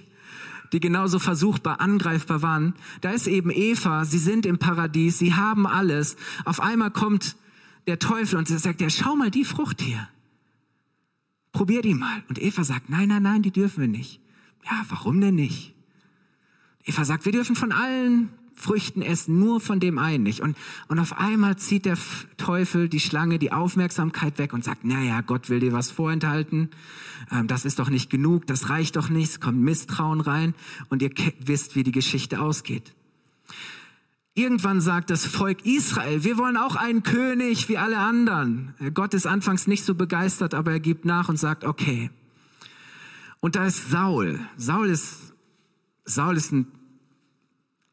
die 0.72 0.80
genauso 0.80 1.20
versuchbar, 1.20 1.80
angreifbar 1.80 2.42
waren. 2.42 2.74
Da 3.02 3.12
ist 3.12 3.28
eben 3.28 3.52
Eva, 3.52 4.04
sie 4.04 4.18
sind 4.18 4.46
im 4.46 4.58
Paradies, 4.58 5.20
sie 5.20 5.34
haben 5.34 5.64
alles. 5.64 6.16
Auf 6.44 6.58
einmal 6.58 6.90
kommt 6.90 7.36
der 7.86 8.00
Teufel 8.00 8.36
und 8.36 8.48
sagt, 8.48 8.80
ja, 8.80 8.90
schau 8.90 9.14
mal 9.14 9.30
die 9.30 9.44
Frucht 9.44 9.80
hier. 9.80 10.08
Probier 11.52 11.80
die 11.80 11.94
mal. 11.94 12.24
Und 12.28 12.42
Eva 12.42 12.64
sagt, 12.64 12.90
nein, 12.90 13.06
nein, 13.06 13.22
nein, 13.22 13.42
die 13.42 13.52
dürfen 13.52 13.82
wir 13.82 13.88
nicht. 13.88 14.20
Ja, 14.64 14.84
warum 14.88 15.20
denn 15.20 15.36
nicht? 15.36 15.72
Eva 16.82 17.04
sagt, 17.04 17.26
wir 17.26 17.32
dürfen 17.32 17.54
von 17.54 17.70
allen 17.70 18.30
Früchten 18.54 19.02
essen, 19.02 19.38
nur 19.38 19.60
von 19.60 19.80
dem 19.80 19.98
einen 19.98 20.22
nicht. 20.22 20.40
Und, 20.40 20.56
und 20.88 20.98
auf 20.98 21.18
einmal 21.18 21.56
zieht 21.56 21.84
der 21.84 21.98
Teufel, 22.36 22.88
die 22.88 23.00
Schlange, 23.00 23.38
die 23.38 23.52
Aufmerksamkeit 23.52 24.38
weg 24.38 24.52
und 24.52 24.64
sagt, 24.64 24.84
naja, 24.84 25.20
Gott 25.20 25.50
will 25.50 25.60
dir 25.60 25.72
was 25.72 25.90
vorenthalten. 25.90 26.70
Ähm, 27.30 27.46
das 27.46 27.64
ist 27.64 27.78
doch 27.78 27.90
nicht 27.90 28.10
genug, 28.10 28.46
das 28.46 28.70
reicht 28.70 28.96
doch 28.96 29.08
nicht, 29.08 29.30
es 29.30 29.40
kommt 29.40 29.60
Misstrauen 29.60 30.20
rein 30.20 30.54
und 30.88 31.02
ihr 31.02 31.10
wisst, 31.40 31.76
wie 31.76 31.82
die 31.82 31.92
Geschichte 31.92 32.40
ausgeht. 32.40 32.94
Irgendwann 34.36 34.80
sagt 34.80 35.10
das 35.10 35.24
Volk 35.24 35.64
Israel, 35.64 36.24
wir 36.24 36.38
wollen 36.38 36.56
auch 36.56 36.74
einen 36.74 37.04
König 37.04 37.68
wie 37.68 37.78
alle 37.78 37.98
anderen. 37.98 38.74
Gott 38.92 39.14
ist 39.14 39.26
anfangs 39.26 39.68
nicht 39.68 39.84
so 39.84 39.94
begeistert, 39.94 40.54
aber 40.54 40.72
er 40.72 40.80
gibt 40.80 41.04
nach 41.04 41.28
und 41.28 41.36
sagt, 41.36 41.64
okay. 41.64 42.10
Und 43.38 43.54
da 43.54 43.66
ist 43.66 43.90
Saul. 43.90 44.40
Saul 44.56 44.88
ist, 44.88 45.34
Saul 46.04 46.36
ist 46.36 46.50
ein, 46.50 46.66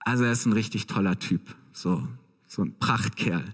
also 0.03 0.23
er 0.23 0.31
ist 0.31 0.45
ein 0.45 0.53
richtig 0.53 0.87
toller 0.87 1.17
Typ. 1.19 1.41
So, 1.73 2.07
so 2.47 2.63
ein 2.63 2.77
Prachtkerl. 2.79 3.53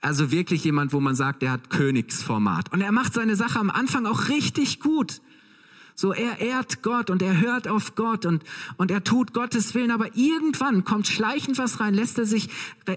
Also 0.00 0.32
wirklich 0.32 0.64
jemand, 0.64 0.92
wo 0.92 1.00
man 1.00 1.14
sagt, 1.14 1.42
der 1.42 1.52
hat 1.52 1.70
Königsformat. 1.70 2.72
Und 2.72 2.80
er 2.80 2.90
macht 2.90 3.14
seine 3.14 3.36
Sache 3.36 3.60
am 3.60 3.70
Anfang 3.70 4.04
auch 4.06 4.28
richtig 4.28 4.80
gut. 4.80 5.20
So, 5.94 6.12
er 6.12 6.38
ehrt 6.40 6.82
Gott 6.82 7.10
und 7.10 7.22
er 7.22 7.40
hört 7.40 7.68
auf 7.68 7.94
Gott 7.94 8.24
und, 8.24 8.42
und 8.76 8.90
er 8.90 9.04
tut 9.04 9.34
Gottes 9.34 9.74
Willen, 9.74 9.90
aber 9.90 10.16
irgendwann 10.16 10.84
kommt 10.84 11.06
schleichend 11.06 11.58
was 11.58 11.80
rein, 11.80 11.94
lässt 11.94 12.18
er 12.18 12.24
sich, 12.24 12.48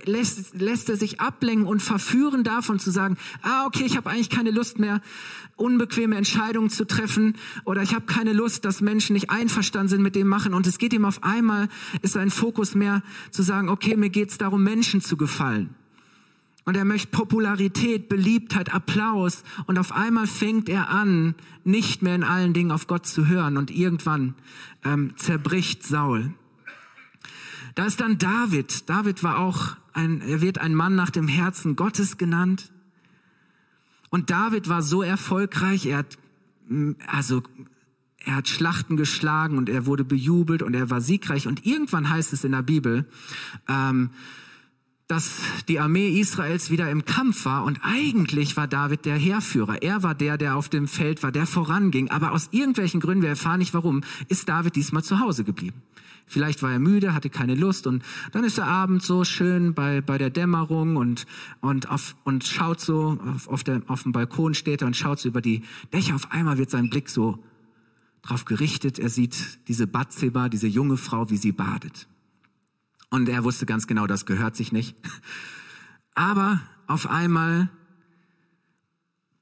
lässt, 0.05 0.55
lässt 0.55 0.89
er 0.89 0.95
sich 0.95 1.19
ablenken 1.19 1.67
und 1.67 1.81
verführen 1.81 2.43
davon 2.43 2.79
zu 2.79 2.91
sagen, 2.91 3.17
ah, 3.41 3.65
okay, 3.65 3.83
ich 3.85 3.97
habe 3.97 4.09
eigentlich 4.09 4.29
keine 4.29 4.51
Lust 4.51 4.79
mehr, 4.79 5.01
unbequeme 5.57 6.15
Entscheidungen 6.15 6.69
zu 6.69 6.85
treffen 6.85 7.35
oder 7.65 7.81
ich 7.81 7.93
habe 7.93 8.05
keine 8.05 8.33
Lust, 8.33 8.65
dass 8.65 8.81
Menschen 8.81 9.13
nicht 9.13 9.29
einverstanden 9.29 9.89
sind 9.89 10.01
mit 10.01 10.15
dem 10.15 10.27
machen 10.27 10.53
und 10.53 10.65
es 10.67 10.77
geht 10.77 10.93
ihm 10.93 11.05
auf 11.05 11.23
einmal, 11.23 11.69
ist 12.01 12.13
sein 12.13 12.31
Fokus 12.31 12.75
mehr 12.75 13.03
zu 13.31 13.43
sagen, 13.43 13.69
okay, 13.69 13.95
mir 13.97 14.09
geht's 14.09 14.37
darum, 14.37 14.63
Menschen 14.63 15.01
zu 15.01 15.17
gefallen. 15.17 15.75
Und 16.65 16.75
er 16.75 16.85
möchte 16.85 17.09
Popularität, 17.09 18.09
Beliebtheit, 18.09 18.73
Applaus. 18.73 19.43
Und 19.67 19.77
auf 19.77 19.91
einmal 19.91 20.25
fängt 20.25 20.67
er 20.67 20.89
an, 20.89 21.35
nicht 21.63 22.01
mehr 22.01 22.15
in 22.15 22.23
allen 22.23 22.53
Dingen 22.53 22.71
auf 22.71 22.87
Gott 22.87 23.05
zu 23.05 23.27
hören. 23.27 23.57
Und 23.57 23.69
irgendwann 23.69 24.33
ähm, 24.83 25.13
zerbricht 25.15 25.83
Saul. 25.83 26.33
Da 27.75 27.85
ist 27.85 28.01
dann 28.01 28.17
David. 28.17 28.89
David 28.89 29.21
war 29.21 29.37
auch 29.37 29.75
ein, 29.93 30.21
er 30.21 30.41
wird 30.41 30.57
ein 30.57 30.73
Mann 30.73 30.95
nach 30.95 31.11
dem 31.11 31.27
Herzen 31.27 31.75
Gottes 31.75 32.17
genannt. 32.17 32.71
Und 34.09 34.31
David 34.31 34.67
war 34.67 34.81
so 34.81 35.03
erfolgreich. 35.03 35.85
Er 35.85 35.99
hat, 35.99 36.17
also, 37.05 37.43
er 38.19 38.37
hat 38.37 38.47
Schlachten 38.47 38.97
geschlagen 38.97 39.59
und 39.59 39.69
er 39.69 39.85
wurde 39.85 40.03
bejubelt 40.03 40.63
und 40.63 40.73
er 40.73 40.89
war 40.89 40.99
siegreich. 40.99 41.47
Und 41.47 41.65
irgendwann 41.65 42.09
heißt 42.09 42.33
es 42.33 42.43
in 42.43 42.53
der 42.53 42.63
Bibel, 42.63 43.07
ähm, 43.67 44.09
dass 45.07 45.39
die 45.67 45.79
Armee 45.79 46.19
Israels 46.19 46.71
wieder 46.71 46.89
im 46.89 47.05
Kampf 47.05 47.45
war 47.45 47.63
und 47.63 47.79
eigentlich 47.83 48.57
war 48.57 48.67
David 48.67 49.05
der 49.05 49.17
Heerführer. 49.17 49.83
Er 49.83 50.01
war 50.01 50.15
der, 50.15 50.37
der 50.37 50.55
auf 50.55 50.67
dem 50.67 50.87
Feld 50.87 51.21
war, 51.21 51.31
der 51.31 51.45
voranging. 51.45 52.09
Aber 52.09 52.31
aus 52.31 52.49
irgendwelchen 52.51 52.99
Gründen, 52.99 53.21
wir 53.21 53.29
erfahren 53.29 53.59
nicht 53.59 53.75
warum, 53.75 54.01
ist 54.29 54.49
David 54.49 54.75
diesmal 54.75 55.03
zu 55.03 55.19
Hause 55.19 55.43
geblieben. 55.43 55.83
Vielleicht 56.25 56.63
war 56.63 56.71
er 56.71 56.79
müde, 56.79 57.13
hatte 57.13 57.29
keine 57.29 57.53
Lust 57.53 57.85
und 57.85 58.03
dann 58.31 58.43
ist 58.43 58.57
er 58.57 58.65
abends 58.65 59.05
so 59.05 59.23
schön 59.23 59.75
bei, 59.75 60.01
bei 60.01 60.17
der 60.17 60.31
Dämmerung 60.31 60.95
und, 60.95 61.27
und, 61.61 61.89
auf, 61.89 62.15
und 62.23 62.43
schaut 62.43 62.81
so, 62.81 63.19
auf, 63.35 63.47
auf, 63.47 63.63
der, 63.63 63.83
auf 63.85 64.01
dem 64.03 64.11
Balkon 64.11 64.55
steht 64.55 64.81
er 64.81 64.87
und 64.87 64.97
schaut 64.97 65.19
so 65.19 65.29
über 65.29 65.41
die 65.41 65.61
Dächer. 65.93 66.15
Auf 66.15 66.31
einmal 66.31 66.57
wird 66.57 66.71
sein 66.71 66.89
Blick 66.89 67.09
so 67.09 67.37
drauf 68.23 68.45
gerichtet. 68.45 68.97
Er 68.97 69.09
sieht 69.09 69.59
diese 69.67 69.85
Batzeba, 69.85 70.49
diese 70.49 70.65
junge 70.65 70.97
Frau, 70.97 71.29
wie 71.29 71.37
sie 71.37 71.51
badet. 71.51 72.07
Und 73.09 73.29
er 73.29 73.43
wusste 73.43 73.65
ganz 73.65 73.87
genau, 73.87 74.07
das 74.07 74.25
gehört 74.25 74.55
sich 74.55 74.71
nicht. 74.71 74.95
Aber 76.13 76.61
auf 76.87 77.09
einmal 77.09 77.69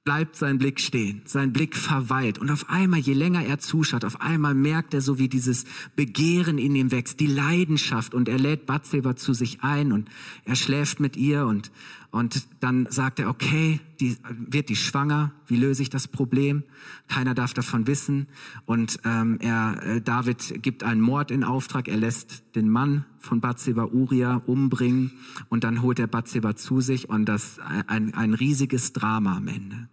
bleibt 0.03 0.35
sein 0.35 0.57
Blick 0.57 0.81
stehen, 0.81 1.21
sein 1.25 1.53
Blick 1.53 1.77
verweilt 1.77 2.37
und 2.37 2.51
auf 2.51 2.69
einmal, 2.69 2.99
je 2.99 3.13
länger 3.13 3.45
er 3.45 3.59
zuschaut, 3.59 4.03
auf 4.03 4.19
einmal 4.19 4.53
merkt 4.53 4.93
er 4.93 4.99
so, 4.99 5.17
wie 5.17 5.29
dieses 5.29 5.63
Begehren 5.95 6.57
in 6.57 6.75
ihm 6.75 6.91
wächst, 6.91 7.21
die 7.21 7.27
Leidenschaft 7.27 8.13
und 8.13 8.27
er 8.27 8.37
lädt 8.37 8.65
Bathseba 8.65 9.15
zu 9.15 9.33
sich 9.33 9.63
ein 9.63 9.93
und 9.93 10.09
er 10.43 10.55
schläft 10.55 10.99
mit 10.99 11.15
ihr 11.15 11.45
und 11.45 11.71
und 12.13 12.45
dann 12.59 12.85
sagt 12.91 13.17
er, 13.17 13.27
okay, 13.27 13.79
die, 13.99 14.15
wird 14.29 14.69
die 14.69 14.75
schwanger? 14.75 15.31
Wie 15.47 15.55
löse 15.55 15.81
ich 15.81 15.89
das 15.89 16.07
Problem? 16.07 16.61
Keiner 17.07 17.33
darf 17.33 17.55
davon 17.55 17.87
wissen. 17.87 18.27
Und 18.67 18.99
ähm, 19.03 19.39
er, 19.41 19.81
äh, 19.83 19.99
David 19.99 20.61
gibt 20.61 20.83
einen 20.83 21.01
Mord 21.01 21.31
in 21.31 21.43
Auftrag. 21.43 21.87
Er 21.87 21.97
lässt 21.97 22.55
den 22.55 22.69
Mann 22.69 23.05
von 23.17 23.41
Bathseba 23.41 23.85
Uria 23.85 24.43
umbringen 24.45 25.13
und 25.49 25.63
dann 25.63 25.81
holt 25.81 25.97
er 25.97 26.05
Bathseba 26.05 26.55
zu 26.55 26.81
sich 26.81 27.09
und 27.09 27.25
das 27.25 27.57
ein, 27.87 28.13
ein 28.13 28.35
riesiges 28.35 28.93
Drama 28.93 29.37
am 29.37 29.47
Ende. 29.47 29.89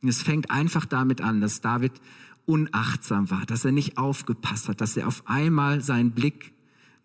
Und 0.00 0.08
es 0.08 0.22
fängt 0.22 0.50
einfach 0.50 0.86
damit 0.86 1.20
an, 1.20 1.42
dass 1.42 1.60
David 1.60 1.92
unachtsam 2.46 3.30
war, 3.30 3.44
dass 3.44 3.66
er 3.66 3.72
nicht 3.72 3.98
aufgepasst 3.98 4.70
hat, 4.70 4.80
dass 4.80 4.96
er 4.96 5.06
auf 5.06 5.22
einmal 5.26 5.82
seinen 5.82 6.12
Blick 6.12 6.54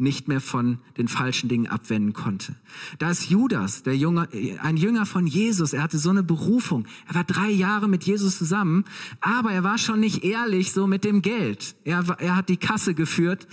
nicht 0.04 0.28
mehr 0.28 0.42
von 0.42 0.80
den 0.98 1.08
falschen 1.08 1.50
Dingen 1.50 1.68
abwenden 1.68 2.14
konnte. 2.14 2.56
Da 3.00 3.10
ist 3.10 3.30
Judas, 3.30 3.84
der 3.84 3.98
Junge, 3.98 4.28
ein 4.62 4.78
Jünger 4.78 5.06
von 5.06 5.26
Jesus. 5.26 5.74
Er 5.74 5.82
hatte 5.82 5.98
so 5.98 6.10
eine 6.10 6.24
Berufung. 6.24 6.86
Er 7.08 7.16
war 7.16 7.24
drei 7.24 7.50
Jahre 7.50 7.88
mit 7.88 8.04
Jesus 8.04 8.38
zusammen, 8.38 8.86
aber 9.22 9.52
er 9.52 9.64
war 9.64 9.78
schon 9.78 10.00
nicht 10.00 10.24
ehrlich 10.24 10.72
so 10.72 10.86
mit 10.86 11.04
dem 11.04 11.22
Geld. 11.22 11.76
Er, 11.86 12.04
er 12.20 12.36
hat 12.36 12.50
die 12.50 12.58
Kasse 12.58 12.94
geführt. 12.94 13.48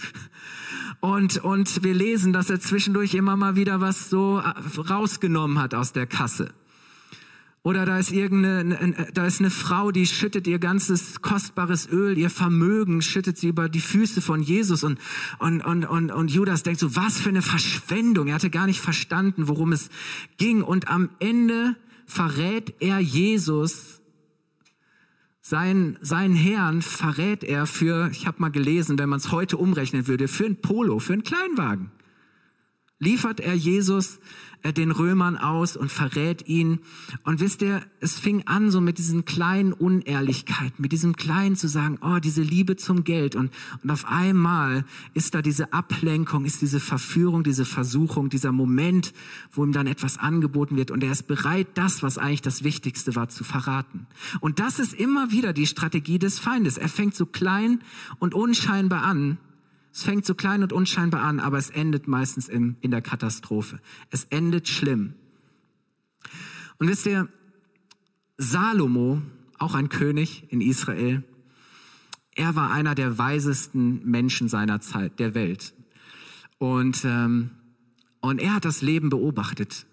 Und, 1.01 1.39
und 1.39 1.83
wir 1.83 1.95
lesen, 1.95 2.33
dass 2.33 2.51
er 2.51 2.61
zwischendurch 2.61 3.15
immer 3.15 3.37
mal 3.37 3.57
wieder 3.57 3.81
was 3.81 4.11
so 4.11 4.39
rausgenommen 4.39 5.59
hat 5.59 5.75
aus 5.75 5.93
der 5.93 6.07
Kasse. 6.07 6.53
Oder 7.63 7.85
da 7.85 7.99
ist 7.99 8.11
irgendeine, 8.11 9.11
da 9.13 9.27
ist 9.27 9.41
eine 9.41 9.51
Frau, 9.51 9.91
die 9.91 10.07
schüttet 10.07 10.47
ihr 10.47 10.59
ganzes 10.59 11.21
kostbares 11.21 11.91
Öl, 11.91 12.17
ihr 12.17 12.31
Vermögen, 12.31 13.03
schüttet 13.03 13.37
sie 13.37 13.49
über 13.49 13.69
die 13.69 13.83
Füße 13.83 14.23
von 14.23 14.41
Jesus 14.41 14.83
und, 14.83 14.99
und, 15.39 15.61
und, 15.61 15.85
und, 15.85 16.11
und 16.11 16.31
Judas 16.31 16.63
denkt 16.63 16.81
so, 16.81 16.97
was 16.97 17.19
für 17.19 17.29
eine 17.29 17.43
Verschwendung. 17.43 18.29
Er 18.29 18.37
hatte 18.37 18.49
gar 18.49 18.67
nicht 18.67 18.81
verstanden, 18.81 19.47
worum 19.47 19.73
es 19.73 19.91
ging. 20.39 20.63
Und 20.63 20.89
am 20.89 21.11
Ende 21.19 21.77
verrät 22.07 22.75
er 22.81 22.99
Jesus, 22.99 24.01
sein, 25.43 25.99
seinen 26.01 26.37
Herrn 26.37 26.81
verrät 26.81 27.45
er 27.45 27.67
für, 27.67 28.09
ich 28.13 28.27
habe 28.27 28.41
mal 28.41 28.51
gelesen, 28.51 28.99
wenn 28.99 29.09
man 29.09 29.19
es 29.19 29.33
heute 29.33 29.57
umrechnen 29.57 30.07
würde, 30.07 30.29
für 30.29 30.47
ein 30.47 30.61
Polo, 30.61 30.99
für 30.99 31.13
einen 31.13 31.25
Kleinwagen. 31.25 31.91
Liefert 32.99 33.41
er 33.41 33.55
Jesus 33.55 34.21
den 34.65 34.91
Römern 34.91 35.37
aus 35.37 35.77
und 35.77 35.91
verrät 35.91 36.47
ihn. 36.47 36.81
Und 37.25 37.41
wisst 37.41 37.63
ihr, 37.63 37.83
es 38.01 38.19
fing 38.19 38.47
an 38.47 38.71
so 38.71 38.81
mit 38.81 38.99
diesen 38.99 39.25
kleinen 39.25 39.73
Unehrlichkeiten, 39.73 40.75
mit 40.79 40.93
diesem 40.93 41.17
kleinen 41.17 41.57
zu 41.57 41.69
sagen, 41.69 41.99
oh, 42.03 42.19
diese 42.19 42.43
Liebe 42.43 42.77
zum 42.77 43.05
Geld. 43.05 43.37
Und, 43.37 43.51
und 43.83 43.91
auf 43.91 44.05
einmal 44.07 44.85
ist 45.15 45.35
da 45.35 45.43
diese 45.43 45.73
Ablenkung, 45.73 46.45
ist 46.45 46.61
diese 46.63 46.81
Verführung, 46.81 47.43
diese 47.43 47.65
Versuchung, 47.65 48.29
dieser 48.29 48.53
Moment, 48.53 49.13
wo 49.53 49.65
ihm 49.65 49.73
dann 49.73 49.87
etwas 49.87 50.19
angeboten 50.19 50.77
wird. 50.77 50.91
Und 50.91 51.03
er 51.03 51.13
ist 51.13 51.27
bereit, 51.27 51.69
das, 51.75 52.03
was 52.03 52.19
eigentlich 52.19 52.43
das 52.43 52.63
Wichtigste 52.63 53.17
war, 53.17 53.29
zu 53.29 53.45
verraten. 53.45 54.07
Und 54.41 54.59
das 54.59 54.79
ist 54.79 54.95
immer 54.95 55.31
wieder 55.31 55.53
die 55.53 55.67
Strategie 55.67 56.19
des 56.19 56.39
Feindes. 56.39 56.77
Er 56.77 56.89
fängt 56.89 57.15
so 57.15 57.27
klein 57.27 57.81
und 58.19 58.35
unscheinbar 58.35 59.03
an 59.03 59.39
es 59.93 60.03
fängt 60.05 60.25
so 60.25 60.35
klein 60.35 60.63
und 60.63 60.73
unscheinbar 60.73 61.23
an, 61.23 61.41
aber 61.41 61.59
es 61.59 61.71
endet 61.71 62.07
meistens 62.07 62.49
im, 62.49 62.77
in 62.81 62.91
der 62.91 63.03
Katastrophe. 63.03 63.81
Es 64.11 64.25
endet 64.25 64.69
schlimm. 64.69 65.15
Und 66.79 66.89
wisst 66.89 67.07
ihr, 67.07 67.29
Salomo, 68.39 69.21
auch 69.59 69.75
ein 69.75 69.89
König 69.89 70.45
in 70.51 70.61
Israel, 70.61 71.23
er 72.35 72.55
war 72.55 72.71
einer 72.71 72.95
der 72.95 73.19
weisesten 73.19 74.09
Menschen 74.09 74.49
seiner 74.49 74.81
Zeit, 74.81 75.19
der 75.19 75.35
Welt. 75.35 75.75
Und, 76.59 77.05
ähm, 77.05 77.51
und 78.21 78.41
er 78.41 78.55
hat 78.55 78.65
das 78.65 78.83
Leben 78.83 79.11
beobachtet 79.11 79.87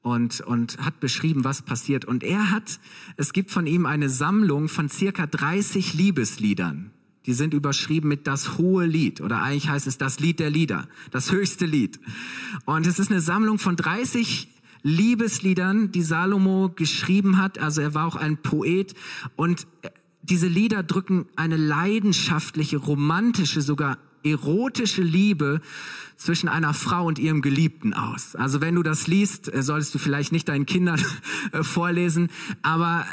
und, 0.00 0.40
und 0.40 0.78
hat 0.78 0.98
beschrieben, 0.98 1.44
was 1.44 1.62
passiert. 1.62 2.04
Und 2.04 2.24
er 2.24 2.50
hat, 2.50 2.80
es 3.16 3.32
gibt 3.32 3.50
von 3.50 3.66
ihm 3.66 3.86
eine 3.86 4.08
Sammlung 4.08 4.68
von 4.68 4.88
circa 4.88 5.26
30 5.26 5.94
Liebesliedern. 5.94 6.90
Die 7.26 7.34
sind 7.34 7.54
überschrieben 7.54 8.08
mit 8.08 8.26
das 8.26 8.58
hohe 8.58 8.84
Lied 8.84 9.20
oder 9.20 9.42
eigentlich 9.42 9.68
heißt 9.68 9.86
es 9.86 9.98
das 9.98 10.18
Lied 10.18 10.40
der 10.40 10.50
Lieder, 10.50 10.88
das 11.10 11.30
höchste 11.30 11.66
Lied. 11.66 12.00
Und 12.64 12.86
es 12.86 12.98
ist 12.98 13.10
eine 13.10 13.20
Sammlung 13.20 13.58
von 13.58 13.76
30 13.76 14.48
Liebesliedern, 14.82 15.92
die 15.92 16.02
Salomo 16.02 16.70
geschrieben 16.74 17.38
hat. 17.38 17.58
Also 17.58 17.80
er 17.80 17.94
war 17.94 18.06
auch 18.06 18.16
ein 18.16 18.38
Poet 18.38 18.94
und 19.36 19.66
diese 20.22 20.48
Lieder 20.48 20.82
drücken 20.82 21.26
eine 21.36 21.56
leidenschaftliche, 21.56 22.78
romantische, 22.78 23.60
sogar 23.60 23.98
erotische 24.24 25.02
Liebe 25.02 25.60
zwischen 26.16 26.48
einer 26.48 26.74
Frau 26.74 27.06
und 27.06 27.18
ihrem 27.18 27.42
Geliebten 27.42 27.92
aus. 27.92 28.36
Also 28.36 28.60
wenn 28.60 28.76
du 28.76 28.82
das 28.82 29.08
liest, 29.08 29.50
solltest 29.52 29.94
du 29.94 29.98
vielleicht 29.98 30.30
nicht 30.30 30.48
deinen 30.48 30.66
Kindern 30.66 31.00
vorlesen, 31.62 32.30
aber 32.62 33.04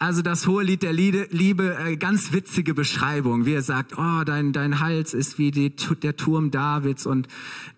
Also 0.00 0.22
das 0.22 0.46
hohe 0.46 0.62
Lied 0.62 0.82
der 0.82 0.92
Liebe, 0.92 1.76
äh, 1.76 1.96
ganz 1.96 2.32
witzige 2.32 2.72
Beschreibung, 2.72 3.46
wie 3.46 3.54
er 3.54 3.62
sagt, 3.62 3.98
oh, 3.98 4.22
dein, 4.24 4.52
dein 4.52 4.78
Hals 4.78 5.12
ist 5.12 5.38
wie 5.38 5.50
die, 5.50 5.74
der 5.74 6.16
Turm 6.16 6.52
Davids 6.52 7.04
und 7.04 7.26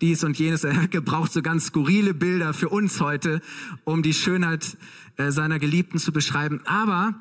dies 0.03 0.23
und 0.23 0.39
jenes. 0.39 0.65
Er 0.65 0.89
gebraucht 0.89 1.33
so 1.33 1.41
ganz 1.41 1.67
skurrile 1.67 2.13
Bilder 2.13 2.53
für 2.53 2.69
uns 2.69 3.01
heute, 3.01 3.41
um 3.85 4.03
die 4.03 4.13
Schönheit 4.13 4.77
äh, 5.17 5.31
seiner 5.31 5.59
Geliebten 5.59 5.99
zu 5.99 6.13
beschreiben. 6.13 6.61
Aber 6.67 7.15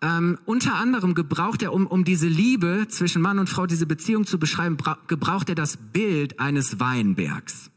ähm, 0.00 0.38
unter 0.46 0.74
anderem 0.74 1.14
gebraucht 1.14 1.62
er, 1.62 1.74
um, 1.74 1.86
um 1.86 2.04
diese 2.04 2.28
Liebe 2.28 2.86
zwischen 2.88 3.20
Mann 3.20 3.38
und 3.38 3.50
Frau, 3.50 3.66
diese 3.66 3.86
Beziehung 3.86 4.24
zu 4.24 4.38
beschreiben, 4.38 4.78
gebraucht 5.06 5.50
er 5.50 5.54
das 5.54 5.76
Bild 5.76 6.40
eines 6.40 6.80
Weinbergs. 6.80 7.70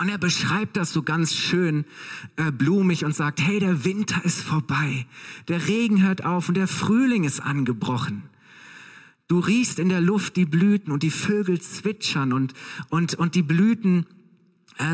Und 0.00 0.08
er 0.08 0.16
beschreibt 0.16 0.78
das 0.78 0.94
so 0.94 1.02
ganz 1.02 1.34
schön 1.34 1.84
äh, 2.36 2.50
blumig 2.50 3.04
und 3.04 3.14
sagt, 3.14 3.42
hey, 3.42 3.60
der 3.60 3.84
Winter 3.84 4.24
ist 4.24 4.40
vorbei, 4.40 5.04
der 5.48 5.68
Regen 5.68 6.02
hört 6.02 6.24
auf 6.24 6.48
und 6.48 6.54
der 6.54 6.68
Frühling 6.68 7.24
ist 7.24 7.40
angebrochen. 7.40 8.22
Du 9.28 9.40
riechst 9.40 9.78
in 9.78 9.90
der 9.90 10.00
Luft 10.00 10.36
die 10.36 10.46
Blüten 10.46 10.90
und 10.90 11.02
die 11.02 11.10
Vögel 11.10 11.60
zwitschern 11.60 12.32
und, 12.32 12.54
und, 12.88 13.14
und 13.16 13.34
die 13.34 13.42
Blüten 13.42 14.06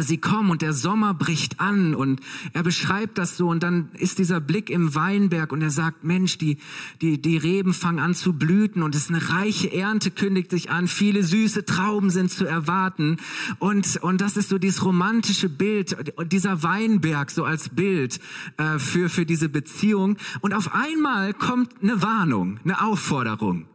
sie 0.00 0.18
kommen 0.18 0.50
und 0.50 0.62
der 0.62 0.72
Sommer 0.72 1.14
bricht 1.14 1.60
an 1.60 1.94
und 1.94 2.20
er 2.52 2.62
beschreibt 2.62 3.18
das 3.18 3.36
so 3.36 3.48
und 3.48 3.62
dann 3.62 3.88
ist 3.94 4.18
dieser 4.18 4.40
Blick 4.40 4.70
im 4.70 4.94
Weinberg 4.94 5.52
und 5.52 5.62
er 5.62 5.70
sagt, 5.70 6.04
Mensch, 6.04 6.38
die, 6.38 6.58
die, 7.00 7.20
die 7.20 7.36
Reben 7.36 7.72
fangen 7.72 7.98
an 7.98 8.14
zu 8.14 8.32
blüten 8.32 8.82
und 8.82 8.94
es 8.94 9.02
ist 9.02 9.10
eine 9.10 9.28
reiche 9.30 9.72
Ernte 9.72 10.10
kündigt 10.10 10.50
sich 10.50 10.70
an, 10.70 10.88
viele 10.88 11.22
süße 11.22 11.64
Trauben 11.64 12.10
sind 12.10 12.30
zu 12.30 12.44
erwarten 12.46 13.18
und, 13.58 13.96
und 14.02 14.20
das 14.20 14.36
ist 14.36 14.48
so 14.48 14.58
dieses 14.58 14.84
romantische 14.84 15.48
Bild, 15.48 15.96
dieser 16.30 16.62
Weinberg 16.62 17.30
so 17.30 17.44
als 17.44 17.68
Bild 17.68 18.20
äh, 18.56 18.78
für, 18.78 19.08
für 19.08 19.26
diese 19.26 19.48
Beziehung 19.48 20.16
und 20.40 20.54
auf 20.54 20.74
einmal 20.74 21.32
kommt 21.32 21.70
eine 21.82 22.02
Warnung, 22.02 22.58
eine 22.64 22.82
Aufforderung. 22.82 23.66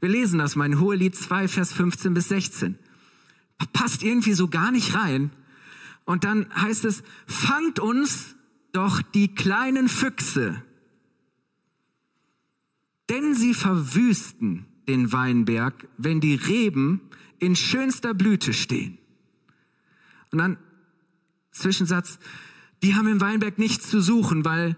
Wir 0.00 0.08
lesen 0.08 0.38
das 0.38 0.54
mal 0.54 0.66
in 0.66 0.78
Hohelied 0.78 1.16
2, 1.16 1.48
Vers 1.48 1.72
15 1.72 2.14
bis 2.14 2.28
16 2.28 2.78
passt 3.66 4.02
irgendwie 4.02 4.34
so 4.34 4.48
gar 4.48 4.70
nicht 4.70 4.94
rein. 4.94 5.30
Und 6.04 6.24
dann 6.24 6.46
heißt 6.54 6.84
es, 6.84 7.02
fangt 7.26 7.78
uns 7.78 8.34
doch 8.72 9.02
die 9.02 9.34
kleinen 9.34 9.88
Füchse, 9.88 10.62
denn 13.08 13.34
sie 13.34 13.54
verwüsten 13.54 14.66
den 14.86 15.12
Weinberg, 15.12 15.88
wenn 15.96 16.20
die 16.20 16.34
Reben 16.34 17.00
in 17.38 17.56
schönster 17.56 18.14
Blüte 18.14 18.52
stehen. 18.52 18.98
Und 20.30 20.38
dann 20.38 20.56
Zwischensatz, 21.52 22.18
die 22.82 22.94
haben 22.94 23.08
im 23.08 23.20
Weinberg 23.20 23.58
nichts 23.58 23.88
zu 23.88 24.00
suchen, 24.00 24.44
weil 24.44 24.76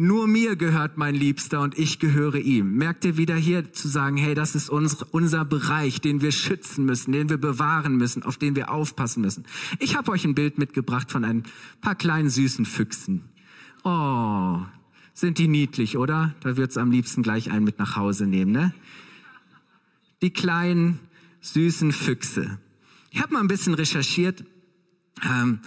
nur 0.00 0.26
mir 0.26 0.56
gehört 0.56 0.96
mein 0.96 1.14
Liebster 1.14 1.60
und 1.60 1.78
ich 1.78 1.98
gehöre 1.98 2.36
ihm. 2.36 2.74
Merkt 2.76 3.04
ihr 3.04 3.18
wieder 3.18 3.36
hier 3.36 3.70
zu 3.74 3.86
sagen, 3.86 4.16
hey, 4.16 4.34
das 4.34 4.54
ist 4.54 4.70
unser, 4.70 5.06
unser 5.10 5.44
Bereich, 5.44 6.00
den 6.00 6.22
wir 6.22 6.32
schützen 6.32 6.86
müssen, 6.86 7.12
den 7.12 7.28
wir 7.28 7.36
bewahren 7.36 7.96
müssen, 7.96 8.22
auf 8.22 8.38
den 8.38 8.56
wir 8.56 8.70
aufpassen 8.70 9.20
müssen. 9.20 9.44
Ich 9.78 9.96
habe 9.96 10.10
euch 10.10 10.24
ein 10.24 10.34
Bild 10.34 10.56
mitgebracht 10.56 11.10
von 11.10 11.22
ein 11.22 11.42
paar 11.82 11.94
kleinen 11.94 12.30
süßen 12.30 12.64
Füchsen. 12.64 13.24
Oh, 13.84 14.60
sind 15.12 15.36
die 15.36 15.48
niedlich, 15.48 15.98
oder? 15.98 16.34
Da 16.40 16.56
wird's 16.56 16.78
am 16.78 16.90
liebsten 16.90 17.22
gleich 17.22 17.50
einen 17.50 17.66
mit 17.66 17.78
nach 17.78 17.96
Hause 17.96 18.26
nehmen, 18.26 18.52
ne? 18.52 18.72
Die 20.22 20.30
kleinen 20.30 20.98
süßen 21.42 21.92
Füchse. 21.92 22.58
Ich 23.10 23.20
habe 23.20 23.34
mal 23.34 23.40
ein 23.40 23.48
bisschen 23.48 23.74
recherchiert. 23.74 24.44
Ähm, 25.22 25.60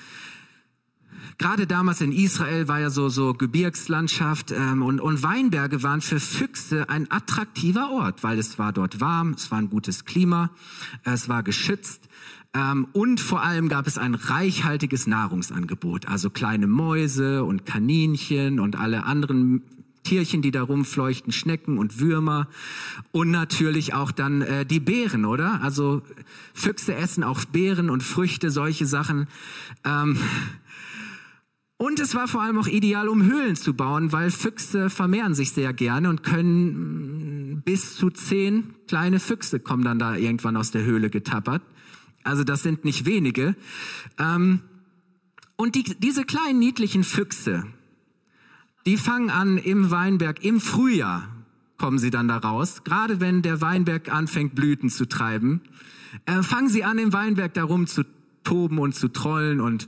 gerade 1.38 1.68
damals 1.68 2.02
in 2.02 2.12
Israel 2.12 2.68
war 2.68 2.80
ja 2.80 2.90
so, 2.90 3.10
so 3.10 3.34
Gebirgslandschaft 3.34 4.52
ähm, 4.52 4.82
und, 4.82 5.00
und 5.00 5.24
Weinberge 5.24 5.84
waren 5.84 6.02
für 6.02 6.20
Füchse 6.20 6.90
ein 6.90 7.10
attraktiver 7.12 7.92
Ort, 7.92 8.24
weil 8.24 8.40
es 8.40 8.60
war 8.60 8.74
dort 8.74 9.00
warm, 9.00 9.32
es 9.32 9.52
war 9.52 9.60
ein 9.60 9.70
gutes 9.70 10.06
Klima, 10.06 10.50
es 11.04 11.30
war 11.30 11.44
geschützt. 11.44 12.10
Ähm, 12.54 12.88
und 12.94 13.20
vor 13.20 13.42
allem 13.42 13.68
gab 13.68 13.88
es 13.88 13.98
ein 13.98 14.14
reichhaltiges 14.14 15.08
Nahrungsangebot, 15.08 16.08
also 16.08 16.30
kleine 16.30 16.68
Mäuse 16.68 17.44
und 17.44 17.66
Kaninchen 17.66 18.60
und 18.60 18.76
alle 18.76 19.06
anderen 19.06 19.64
Tierchen, 20.04 20.42
die 20.42 20.52
da 20.52 20.62
rumfleuchten, 20.62 21.32
Schnecken 21.32 21.78
und 21.78 22.00
Würmer 22.00 22.48
und 23.12 23.32
natürlich 23.32 23.94
auch 23.94 24.12
dann 24.12 24.42
äh, 24.42 24.66
die 24.66 24.80
Beeren, 24.80 25.26
oder? 25.26 25.62
Also 25.62 26.02
Füchse 26.54 26.94
essen 26.94 27.24
auch 27.24 27.44
Beeren 27.46 27.90
und 27.90 28.04
Früchte, 28.04 28.52
solche 28.52 28.86
Sachen. 28.86 29.28
Ähm, 29.84 30.18
und 31.84 32.00
es 32.00 32.16
war 32.16 32.30
vor 32.30 32.42
allem 32.42 32.58
auch 32.58 32.68
ideal, 32.68 33.10
um 33.10 33.24
Höhlen 33.24 33.58
zu 33.58 33.74
bauen, 33.74 34.14
weil 34.14 34.32
Füchse 34.32 34.90
vermehren 34.90 35.36
sich 35.36 35.52
sehr 35.52 35.74
gerne 35.74 36.10
und 36.10 36.24
können 36.24 37.58
mm, 37.58 37.62
bis 37.64 37.98
zu 37.98 38.10
zehn 38.10 38.74
kleine 38.88 39.20
Füchse 39.20 39.60
kommen 39.60 39.84
dann 39.84 40.00
da 40.00 40.16
irgendwann 40.16 40.56
aus 40.56 40.72
der 40.72 40.86
Höhle 40.86 41.10
getappert. 41.10 41.62
Also 42.24 42.46
das 42.46 42.64
sind 42.64 42.86
nicht 42.86 43.06
wenige. 43.06 43.58
Ähm, 44.18 44.62
und 45.58 45.76
die, 45.76 45.84
diese 45.84 46.24
kleinen 46.24 46.60
niedlichen 46.60 47.04
Füchse, 47.04 47.66
die 48.86 48.96
fangen 48.96 49.30
an 49.30 49.58
im 49.58 49.92
Weinberg, 49.92 50.42
im 50.46 50.62
Frühjahr 50.62 51.28
kommen 51.78 52.00
sie 52.00 52.12
dann 52.12 52.30
da 52.30 52.38
raus, 52.38 52.86
gerade 52.86 53.20
wenn 53.20 53.42
der 53.42 53.60
Weinberg 53.60 54.10
anfängt 54.10 54.56
Blüten 54.56 54.90
zu 54.90 55.06
treiben, 55.06 55.60
äh, 56.28 56.44
fangen 56.44 56.70
sie 56.70 56.86
an 56.86 56.98
im 56.98 57.12
Weinberg 57.12 57.54
darum 57.54 57.88
zu 57.88 58.04
toben 58.44 58.80
und 58.80 58.96
zu 58.96 59.08
trollen 59.08 59.60
und, 59.60 59.88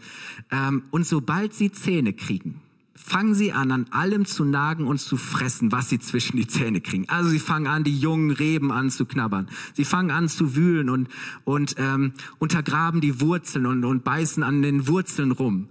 ähm, 0.51 0.83
und 0.91 1.05
sobald 1.05 1.53
sie 1.53 1.71
Zähne 1.71 2.13
kriegen, 2.13 2.61
fangen 3.05 3.35
sie 3.35 3.51
an, 3.51 3.71
an 3.71 3.85
allem 3.91 4.25
zu 4.25 4.45
nagen 4.45 4.87
und 4.87 4.99
zu 4.99 5.17
fressen, 5.17 5.71
was 5.71 5.89
sie 5.89 5.99
zwischen 5.99 6.37
die 6.37 6.47
Zähne 6.47 6.81
kriegen. 6.81 7.07
Also 7.07 7.29
sie 7.29 7.39
fangen 7.39 7.67
an, 7.67 7.83
die 7.83 7.97
jungen 7.97 8.31
Reben 8.31 8.71
an 8.71 8.89
zu 8.89 9.05
knabbern. 9.05 9.47
Sie 9.73 9.85
fangen 9.85 10.09
an 10.09 10.27
zu 10.27 10.55
wühlen 10.55 10.89
und, 10.89 11.09
und 11.43 11.75
ähm, 11.77 12.13
untergraben 12.39 13.01
die 13.01 13.21
Wurzeln 13.21 13.67
und, 13.67 13.85
und 13.85 14.03
beißen 14.03 14.41
an 14.41 14.61
den 14.61 14.87
Wurzeln 14.87 15.31
rum. 15.31 15.67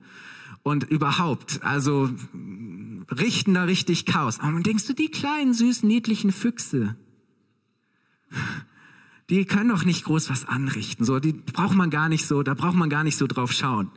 Und 0.62 0.84
überhaupt, 0.84 1.62
also 1.62 2.08
richten 3.10 3.54
da 3.54 3.64
richtig 3.64 4.06
Chaos. 4.06 4.40
Aber 4.40 4.60
denkst 4.60 4.86
du, 4.86 4.94
die 4.94 5.08
kleinen, 5.10 5.54
süßen, 5.54 5.86
niedlichen 5.86 6.32
Füchse, 6.32 6.96
die 9.30 9.44
können 9.44 9.70
doch 9.70 9.84
nicht 9.84 10.04
groß 10.04 10.30
was 10.30 10.46
anrichten. 10.46 11.04
So, 11.04 11.18
die 11.18 11.32
braucht 11.32 11.74
man 11.74 11.90
gar 11.90 12.08
nicht 12.08 12.26
so, 12.26 12.42
da 12.42 12.54
braucht 12.54 12.76
man 12.76 12.90
gar 12.90 13.04
nicht 13.04 13.16
so 13.16 13.26
drauf 13.26 13.52
schauen. 13.52 13.90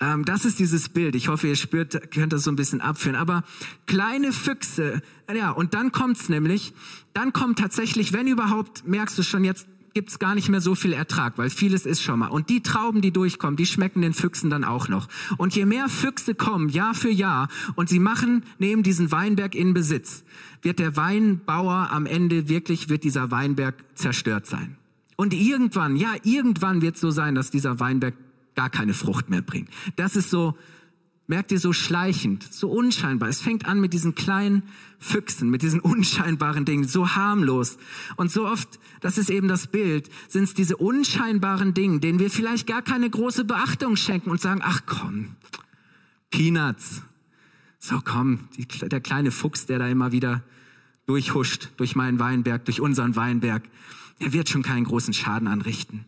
Ähm, 0.00 0.24
das 0.24 0.44
ist 0.44 0.58
dieses 0.58 0.88
Bild. 0.88 1.14
Ich 1.14 1.28
hoffe, 1.28 1.48
ihr 1.48 1.56
spürt, 1.56 2.10
könnt 2.12 2.32
das 2.32 2.44
so 2.44 2.50
ein 2.50 2.56
bisschen 2.56 2.80
abführen. 2.80 3.16
Aber 3.16 3.44
kleine 3.86 4.32
Füchse, 4.32 5.02
ja, 5.34 5.50
und 5.50 5.74
dann 5.74 5.92
kommt's 5.92 6.28
nämlich, 6.28 6.74
dann 7.14 7.32
kommt 7.32 7.58
tatsächlich, 7.58 8.12
wenn 8.12 8.26
überhaupt, 8.26 8.86
merkst 8.86 9.18
du 9.18 9.22
schon 9.22 9.44
jetzt, 9.44 9.66
gibt's 9.98 10.20
gar 10.20 10.36
nicht 10.36 10.48
mehr 10.48 10.60
so 10.60 10.76
viel 10.76 10.92
Ertrag, 10.92 11.38
weil 11.38 11.50
vieles 11.50 11.84
ist 11.84 12.04
schon 12.04 12.20
mal. 12.20 12.28
Und 12.28 12.50
die 12.50 12.62
Trauben, 12.62 13.00
die 13.00 13.10
durchkommen, 13.10 13.56
die 13.56 13.66
schmecken 13.66 14.00
den 14.00 14.14
Füchsen 14.14 14.48
dann 14.48 14.62
auch 14.62 14.86
noch. 14.86 15.08
Und 15.38 15.56
je 15.56 15.66
mehr 15.66 15.88
Füchse 15.88 16.36
kommen, 16.36 16.68
Jahr 16.68 16.94
für 16.94 17.10
Jahr, 17.10 17.48
und 17.74 17.88
sie 17.88 17.98
machen, 17.98 18.44
nehmen 18.60 18.84
diesen 18.84 19.10
Weinberg 19.10 19.56
in 19.56 19.74
Besitz, 19.74 20.22
wird 20.62 20.78
der 20.78 20.94
Weinbauer 20.96 21.88
am 21.90 22.06
Ende 22.06 22.48
wirklich, 22.48 22.88
wird 22.88 23.02
dieser 23.02 23.32
Weinberg 23.32 23.74
zerstört 23.96 24.46
sein. 24.46 24.76
Und 25.16 25.34
irgendwann, 25.34 25.96
ja, 25.96 26.14
irgendwann 26.22 26.80
wird 26.80 26.94
es 26.94 27.00
so 27.00 27.10
sein, 27.10 27.34
dass 27.34 27.50
dieser 27.50 27.80
Weinberg 27.80 28.14
gar 28.54 28.70
keine 28.70 28.94
Frucht 28.94 29.30
mehr 29.30 29.42
bringt. 29.42 29.68
Das 29.96 30.14
ist 30.14 30.30
so, 30.30 30.56
merkt 31.28 31.52
ihr, 31.52 31.60
so 31.60 31.72
schleichend, 31.72 32.42
so 32.52 32.68
unscheinbar. 32.70 33.28
Es 33.28 33.40
fängt 33.40 33.66
an 33.66 33.80
mit 33.80 33.92
diesen 33.92 34.14
kleinen 34.14 34.62
Füchsen, 34.98 35.50
mit 35.50 35.62
diesen 35.62 35.78
unscheinbaren 35.94 36.64
Dingen, 36.64 36.88
so 36.88 37.14
harmlos. 37.14 37.78
Und 38.16 38.32
so 38.32 38.46
oft, 38.46 38.80
das 39.00 39.18
ist 39.18 39.30
eben 39.30 39.46
das 39.46 39.68
Bild, 39.68 40.10
sind 40.26 40.44
es 40.44 40.54
diese 40.54 40.76
unscheinbaren 40.76 41.74
Dinge, 41.74 42.00
denen 42.00 42.18
wir 42.18 42.30
vielleicht 42.30 42.66
gar 42.66 42.82
keine 42.82 43.08
große 43.08 43.44
Beachtung 43.44 43.94
schenken 43.94 44.30
und 44.30 44.40
sagen, 44.40 44.62
ach 44.64 44.80
komm, 44.86 45.36
Peanuts, 46.30 47.02
so 47.78 48.00
komm, 48.02 48.48
die, 48.56 48.66
der 48.66 49.00
kleine 49.00 49.30
Fuchs, 49.30 49.66
der 49.66 49.78
da 49.78 49.86
immer 49.86 50.12
wieder 50.12 50.42
durchhuscht 51.06 51.70
durch 51.76 51.94
meinen 51.94 52.18
Weinberg, 52.18 52.64
durch 52.64 52.80
unseren 52.80 53.16
Weinberg, 53.16 53.62
der 54.20 54.32
wird 54.32 54.48
schon 54.48 54.62
keinen 54.62 54.84
großen 54.84 55.12
Schaden 55.12 55.46
anrichten. 55.46 56.06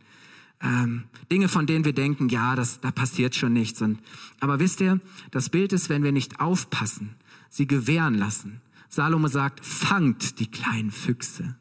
Ähm, 0.62 1.04
Dinge, 1.30 1.48
von 1.48 1.66
denen 1.66 1.84
wir 1.84 1.94
denken, 1.94 2.28
ja, 2.28 2.54
das, 2.54 2.80
da 2.80 2.90
passiert 2.90 3.34
schon 3.34 3.52
nichts. 3.52 3.80
Und, 3.80 3.98
aber 4.40 4.60
wisst 4.60 4.80
ihr, 4.80 5.00
das 5.30 5.48
Bild 5.48 5.72
ist, 5.72 5.88
wenn 5.88 6.02
wir 6.02 6.12
nicht 6.12 6.40
aufpassen, 6.40 7.14
sie 7.48 7.66
gewähren 7.66 8.14
lassen. 8.14 8.60
Salomo 8.88 9.28
sagt, 9.28 9.64
fangt 9.64 10.38
die 10.38 10.50
kleinen 10.50 10.90
Füchse. 10.90 11.56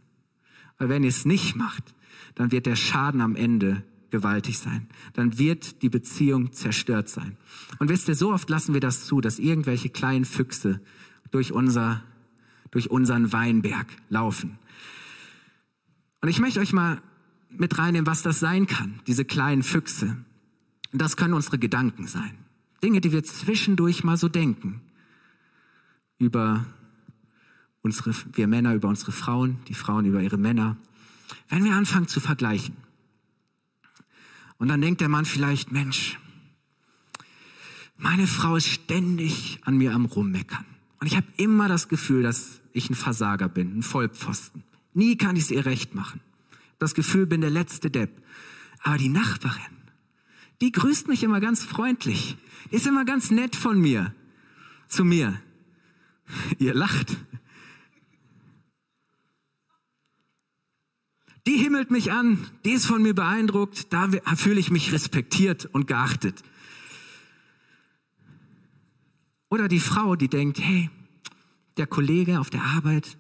Weil 0.77 0.89
wenn 0.89 1.03
ihr 1.03 1.09
es 1.09 1.25
nicht 1.25 1.55
macht, 1.55 1.93
dann 2.35 2.51
wird 2.51 2.65
der 2.65 2.75
Schaden 2.75 3.21
am 3.21 3.35
Ende 3.35 3.83
gewaltig 4.09 4.57
sein. 4.57 4.87
Dann 5.13 5.37
wird 5.37 5.81
die 5.81 5.89
Beziehung 5.89 6.51
zerstört 6.51 7.09
sein. 7.09 7.37
Und 7.77 7.89
wisst 7.89 8.07
ihr, 8.07 8.15
so 8.15 8.33
oft 8.33 8.49
lassen 8.49 8.73
wir 8.73 8.81
das 8.81 9.05
zu, 9.05 9.21
dass 9.21 9.39
irgendwelche 9.39 9.89
kleinen 9.89 10.25
Füchse 10.25 10.81
durch 11.31 11.51
unser, 11.51 12.03
durch 12.71 12.89
unseren 12.89 13.31
Weinberg 13.31 13.87
laufen. 14.09 14.57
Und 16.21 16.29
ich 16.29 16.39
möchte 16.39 16.59
euch 16.59 16.73
mal 16.73 17.01
mit 17.49 17.77
reinnehmen, 17.77 18.07
was 18.07 18.21
das 18.21 18.39
sein 18.39 18.67
kann, 18.67 19.01
diese 19.07 19.25
kleinen 19.25 19.63
Füchse. 19.63 20.17
Das 20.91 21.17
können 21.17 21.33
unsere 21.33 21.59
Gedanken 21.59 22.07
sein. 22.07 22.37
Dinge, 22.83 23.01
die 23.01 23.11
wir 23.11 23.23
zwischendurch 23.23 24.03
mal 24.03 24.17
so 24.17 24.29
denken. 24.29 24.81
Über 26.17 26.65
unsere, 27.81 28.13
wir 28.33 28.47
Männer 28.47 28.73
über 28.73 28.87
unsere 28.87 29.11
Frauen, 29.11 29.57
die 29.67 29.73
Frauen 29.73 30.05
über 30.05 30.21
ihre 30.21 30.37
Männer. 30.37 30.77
Wenn 31.49 31.63
wir 31.63 31.73
anfangen 31.73 32.07
zu 32.07 32.19
vergleichen. 32.19 32.75
Und 34.57 34.67
dann 34.67 34.81
denkt 34.81 35.01
der 35.01 35.09
Mann 35.09 35.25
vielleicht, 35.25 35.71
Mensch, 35.71 36.19
meine 37.97 38.27
Frau 38.27 38.55
ist 38.55 38.67
ständig 38.67 39.59
an 39.63 39.77
mir 39.77 39.93
am 39.93 40.05
Rummeckern. 40.05 40.65
Und 40.99 41.07
ich 41.07 41.15
habe 41.15 41.27
immer 41.37 41.67
das 41.67 41.87
Gefühl, 41.87 42.23
dass 42.23 42.61
ich 42.73 42.89
ein 42.89 42.95
Versager 42.95 43.49
bin, 43.49 43.79
ein 43.79 43.83
Vollpfosten. 43.83 44.63
Nie 44.93 45.17
kann 45.17 45.35
ich 45.35 45.43
es 45.43 45.51
ihr 45.51 45.65
recht 45.65 45.95
machen. 45.95 46.19
Das 46.79 46.95
Gefühl, 46.95 47.25
bin 47.25 47.41
der 47.41 47.49
letzte 47.49 47.91
Depp. 47.91 48.23
Aber 48.81 48.97
die 48.97 49.09
Nachbarin, 49.09 49.77
die 50.61 50.71
grüßt 50.71 51.07
mich 51.07 51.23
immer 51.23 51.39
ganz 51.39 51.63
freundlich. 51.63 52.37
Die 52.71 52.75
ist 52.75 52.87
immer 52.87 53.05
ganz 53.05 53.31
nett 53.31 53.55
von 53.55 53.79
mir, 53.79 54.13
zu 54.87 55.03
mir. 55.03 55.39
Ihr 56.57 56.73
lacht. 56.73 57.17
Die 61.47 61.57
himmelt 61.57 61.89
mich 61.89 62.11
an, 62.11 62.45
die 62.63 62.71
ist 62.71 62.85
von 62.85 63.01
mir 63.01 63.15
beeindruckt, 63.15 63.91
da 63.91 64.09
fühle 64.35 64.59
ich 64.59 64.69
mich 64.69 64.91
respektiert 64.91 65.65
und 65.65 65.87
geachtet. 65.87 66.43
Oder 69.49 69.67
die 69.67 69.79
Frau, 69.79 70.15
die 70.15 70.27
denkt, 70.27 70.59
hey, 70.59 70.91
der 71.77 71.87
Kollege 71.87 72.39
auf 72.39 72.51
der 72.51 72.61
Arbeit, 72.61 73.17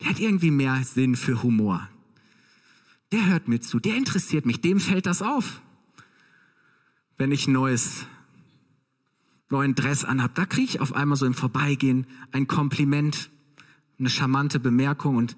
der 0.00 0.08
hat 0.08 0.18
irgendwie 0.18 0.50
mehr 0.50 0.82
Sinn 0.82 1.14
für 1.14 1.42
Humor. 1.42 1.88
Der 3.12 3.26
hört 3.26 3.46
mir 3.46 3.60
zu, 3.60 3.78
der 3.78 3.96
interessiert 3.96 4.46
mich, 4.46 4.62
dem 4.62 4.80
fällt 4.80 5.04
das 5.04 5.20
auf. 5.20 5.60
Wenn 7.18 7.30
ich 7.30 7.46
ein 7.46 7.52
neues, 7.52 8.06
neuen 9.50 9.74
Dress 9.74 10.04
anhab, 10.04 10.34
da 10.34 10.46
kriege 10.46 10.64
ich 10.64 10.80
auf 10.80 10.94
einmal 10.94 11.18
so 11.18 11.26
im 11.26 11.34
Vorbeigehen 11.34 12.06
ein 12.32 12.46
Kompliment, 12.46 13.30
eine 13.98 14.08
charmante 14.08 14.58
Bemerkung 14.58 15.16
und 15.16 15.36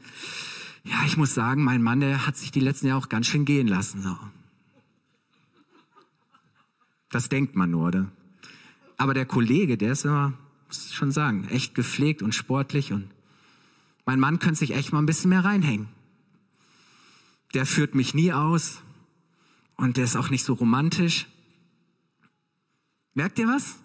ja, 0.84 0.96
ich 1.06 1.16
muss 1.16 1.34
sagen, 1.34 1.64
mein 1.64 1.82
Mann, 1.82 2.00
der 2.00 2.26
hat 2.26 2.36
sich 2.36 2.52
die 2.52 2.60
letzten 2.60 2.86
Jahre 2.86 3.00
auch 3.00 3.08
ganz 3.08 3.26
schön 3.26 3.44
gehen 3.44 3.66
lassen. 3.66 4.02
So. 4.02 4.16
Das 7.10 7.28
denkt 7.28 7.56
man 7.56 7.70
nur, 7.70 7.88
oder? 7.88 8.12
Aber 8.96 9.14
der 9.14 9.26
Kollege, 9.26 9.76
der 9.76 9.92
ist 9.92 10.04
immer, 10.04 10.34
muss 10.68 10.86
ich 10.86 10.94
schon 10.94 11.10
sagen, 11.10 11.48
echt 11.48 11.74
gepflegt 11.74 12.22
und 12.22 12.34
sportlich 12.34 12.92
und 12.92 13.10
mein 14.06 14.20
Mann 14.20 14.38
könnte 14.38 14.58
sich 14.58 14.74
echt 14.74 14.92
mal 14.92 15.00
ein 15.00 15.06
bisschen 15.06 15.30
mehr 15.30 15.44
reinhängen. 15.44 15.88
Der 17.54 17.66
führt 17.66 17.94
mich 17.94 18.14
nie 18.14 18.32
aus 18.32 18.82
und 19.76 19.96
der 19.96 20.04
ist 20.04 20.16
auch 20.16 20.30
nicht 20.30 20.44
so 20.44 20.54
romantisch. 20.54 21.26
Merkt 23.14 23.38
ihr 23.38 23.46
was? 23.46 23.76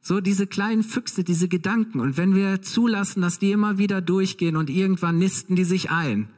So 0.00 0.20
diese 0.20 0.46
kleinen 0.46 0.84
Füchse, 0.84 1.24
diese 1.24 1.48
Gedanken. 1.48 2.00
Und 2.00 2.16
wenn 2.16 2.34
wir 2.34 2.62
zulassen, 2.62 3.20
dass 3.20 3.38
die 3.38 3.50
immer 3.50 3.76
wieder 3.78 4.00
durchgehen 4.00 4.56
und 4.56 4.70
irgendwann 4.70 5.18
nisten 5.18 5.56
die 5.56 5.64
sich 5.64 5.90
ein. 5.90 6.28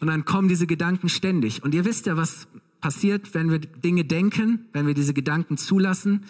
Und 0.00 0.08
dann 0.08 0.24
kommen 0.24 0.48
diese 0.48 0.66
Gedanken 0.66 1.08
ständig. 1.08 1.62
Und 1.62 1.74
ihr 1.74 1.84
wisst 1.84 2.06
ja, 2.06 2.16
was 2.16 2.48
passiert, 2.86 3.34
wenn 3.34 3.50
wir 3.50 3.58
Dinge 3.58 4.04
denken, 4.04 4.68
wenn 4.72 4.86
wir 4.86 4.94
diese 4.94 5.12
Gedanken 5.12 5.56
zulassen. 5.56 6.24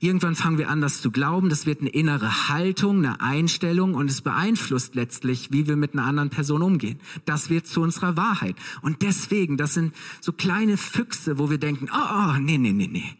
Irgendwann 0.00 0.34
fangen 0.34 0.58
wir 0.58 0.68
an, 0.68 0.80
das 0.80 1.00
zu 1.00 1.12
glauben. 1.12 1.50
Das 1.50 1.66
wird 1.66 1.82
eine 1.82 1.90
innere 1.90 2.48
Haltung, 2.48 2.98
eine 2.98 3.20
Einstellung 3.20 3.94
und 3.94 4.10
es 4.10 4.20
beeinflusst 4.20 4.96
letztlich, 4.96 5.52
wie 5.52 5.68
wir 5.68 5.76
mit 5.76 5.92
einer 5.92 6.02
anderen 6.02 6.28
Person 6.28 6.62
umgehen. 6.62 6.98
Das 7.26 7.48
wird 7.48 7.68
zu 7.68 7.80
unserer 7.80 8.16
Wahrheit. 8.16 8.56
Und 8.82 9.02
deswegen, 9.02 9.56
das 9.56 9.74
sind 9.74 9.94
so 10.20 10.32
kleine 10.32 10.76
Füchse, 10.76 11.38
wo 11.38 11.48
wir 11.48 11.58
denken, 11.58 11.86
oh, 11.92 11.96
oh 12.12 12.38
nee, 12.40 12.58
nee, 12.58 12.72
nee, 12.72 12.88
nee. 12.90 13.16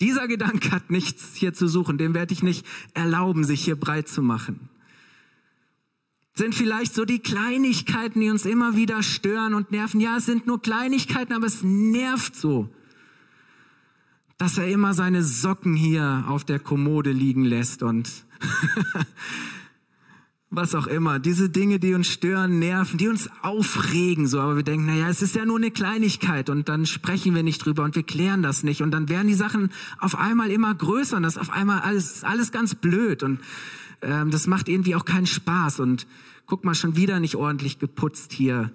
Dieser 0.00 0.28
Gedanke 0.28 0.70
hat 0.70 0.88
nichts 0.88 1.34
hier 1.34 1.52
zu 1.52 1.66
suchen. 1.66 1.98
Dem 1.98 2.14
werde 2.14 2.32
ich 2.32 2.44
nicht 2.44 2.64
erlauben, 2.94 3.42
sich 3.42 3.64
hier 3.64 3.74
breit 3.74 4.06
zu 4.06 4.22
machen 4.22 4.68
sind 6.40 6.54
vielleicht 6.54 6.94
so 6.94 7.04
die 7.04 7.18
Kleinigkeiten, 7.18 8.18
die 8.18 8.30
uns 8.30 8.46
immer 8.46 8.74
wieder 8.74 9.02
stören 9.02 9.52
und 9.52 9.72
nerven. 9.72 10.00
Ja, 10.00 10.16
es 10.16 10.24
sind 10.24 10.46
nur 10.46 10.62
Kleinigkeiten, 10.62 11.34
aber 11.34 11.44
es 11.44 11.62
nervt 11.62 12.34
so, 12.34 12.66
dass 14.38 14.56
er 14.56 14.66
immer 14.68 14.94
seine 14.94 15.22
Socken 15.22 15.74
hier 15.74 16.24
auf 16.28 16.44
der 16.44 16.58
Kommode 16.58 17.12
liegen 17.12 17.44
lässt 17.44 17.82
und 17.82 18.08
was 20.50 20.74
auch 20.74 20.86
immer. 20.86 21.18
Diese 21.18 21.50
Dinge, 21.50 21.78
die 21.78 21.92
uns 21.92 22.06
stören, 22.06 22.58
nerven, 22.58 22.96
die 22.96 23.08
uns 23.08 23.28
aufregen, 23.42 24.26
so. 24.26 24.40
Aber 24.40 24.56
wir 24.56 24.62
denken, 24.62 24.86
naja, 24.86 25.10
es 25.10 25.20
ist 25.20 25.34
ja 25.34 25.44
nur 25.44 25.58
eine 25.58 25.70
Kleinigkeit 25.70 26.48
und 26.48 26.70
dann 26.70 26.86
sprechen 26.86 27.34
wir 27.34 27.42
nicht 27.42 27.66
drüber 27.66 27.84
und 27.84 27.96
wir 27.96 28.02
klären 28.02 28.42
das 28.42 28.62
nicht 28.62 28.80
und 28.80 28.92
dann 28.92 29.10
werden 29.10 29.28
die 29.28 29.34
Sachen 29.34 29.68
auf 29.98 30.16
einmal 30.16 30.50
immer 30.50 30.74
größer 30.74 31.18
und 31.18 31.22
das 31.22 31.36
auf 31.36 31.50
einmal 31.50 31.80
alles, 31.80 32.24
alles 32.24 32.50
ganz 32.50 32.74
blöd 32.74 33.22
und 33.22 33.40
ähm, 34.00 34.30
das 34.30 34.46
macht 34.46 34.70
irgendwie 34.70 34.94
auch 34.94 35.04
keinen 35.04 35.26
Spaß. 35.26 35.80
Und 35.80 36.06
guck 36.50 36.64
mal, 36.64 36.74
schon 36.74 36.96
wieder 36.96 37.20
nicht 37.20 37.36
ordentlich 37.36 37.78
geputzt 37.78 38.32
hier. 38.32 38.72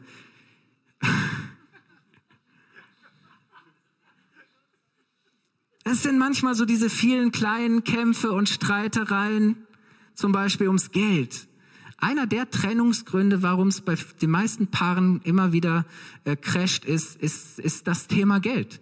Es 5.84 6.02
sind 6.02 6.18
manchmal 6.18 6.56
so 6.56 6.64
diese 6.64 6.90
vielen 6.90 7.32
kleinen 7.32 7.84
Kämpfe 7.84 8.32
und 8.32 8.48
Streitereien, 8.48 9.58
zum 10.14 10.32
Beispiel 10.32 10.68
ums 10.68 10.92
Geld. 10.92 11.48
Einer 11.98 12.26
der 12.28 12.50
Trennungsgründe, 12.50 13.44
warum 13.44 13.68
es 13.68 13.82
bei 13.82 13.96
den 14.22 14.32
meisten 14.32 14.68
Paaren 14.68 15.20
immer 15.24 15.52
wieder 15.52 15.86
äh, 16.24 16.38
crasht, 16.38 16.86
ist, 16.86 17.18
ist, 17.18 17.60
ist 17.60 17.88
das 17.88 18.08
Thema 18.08 18.40
Geld 18.40 18.80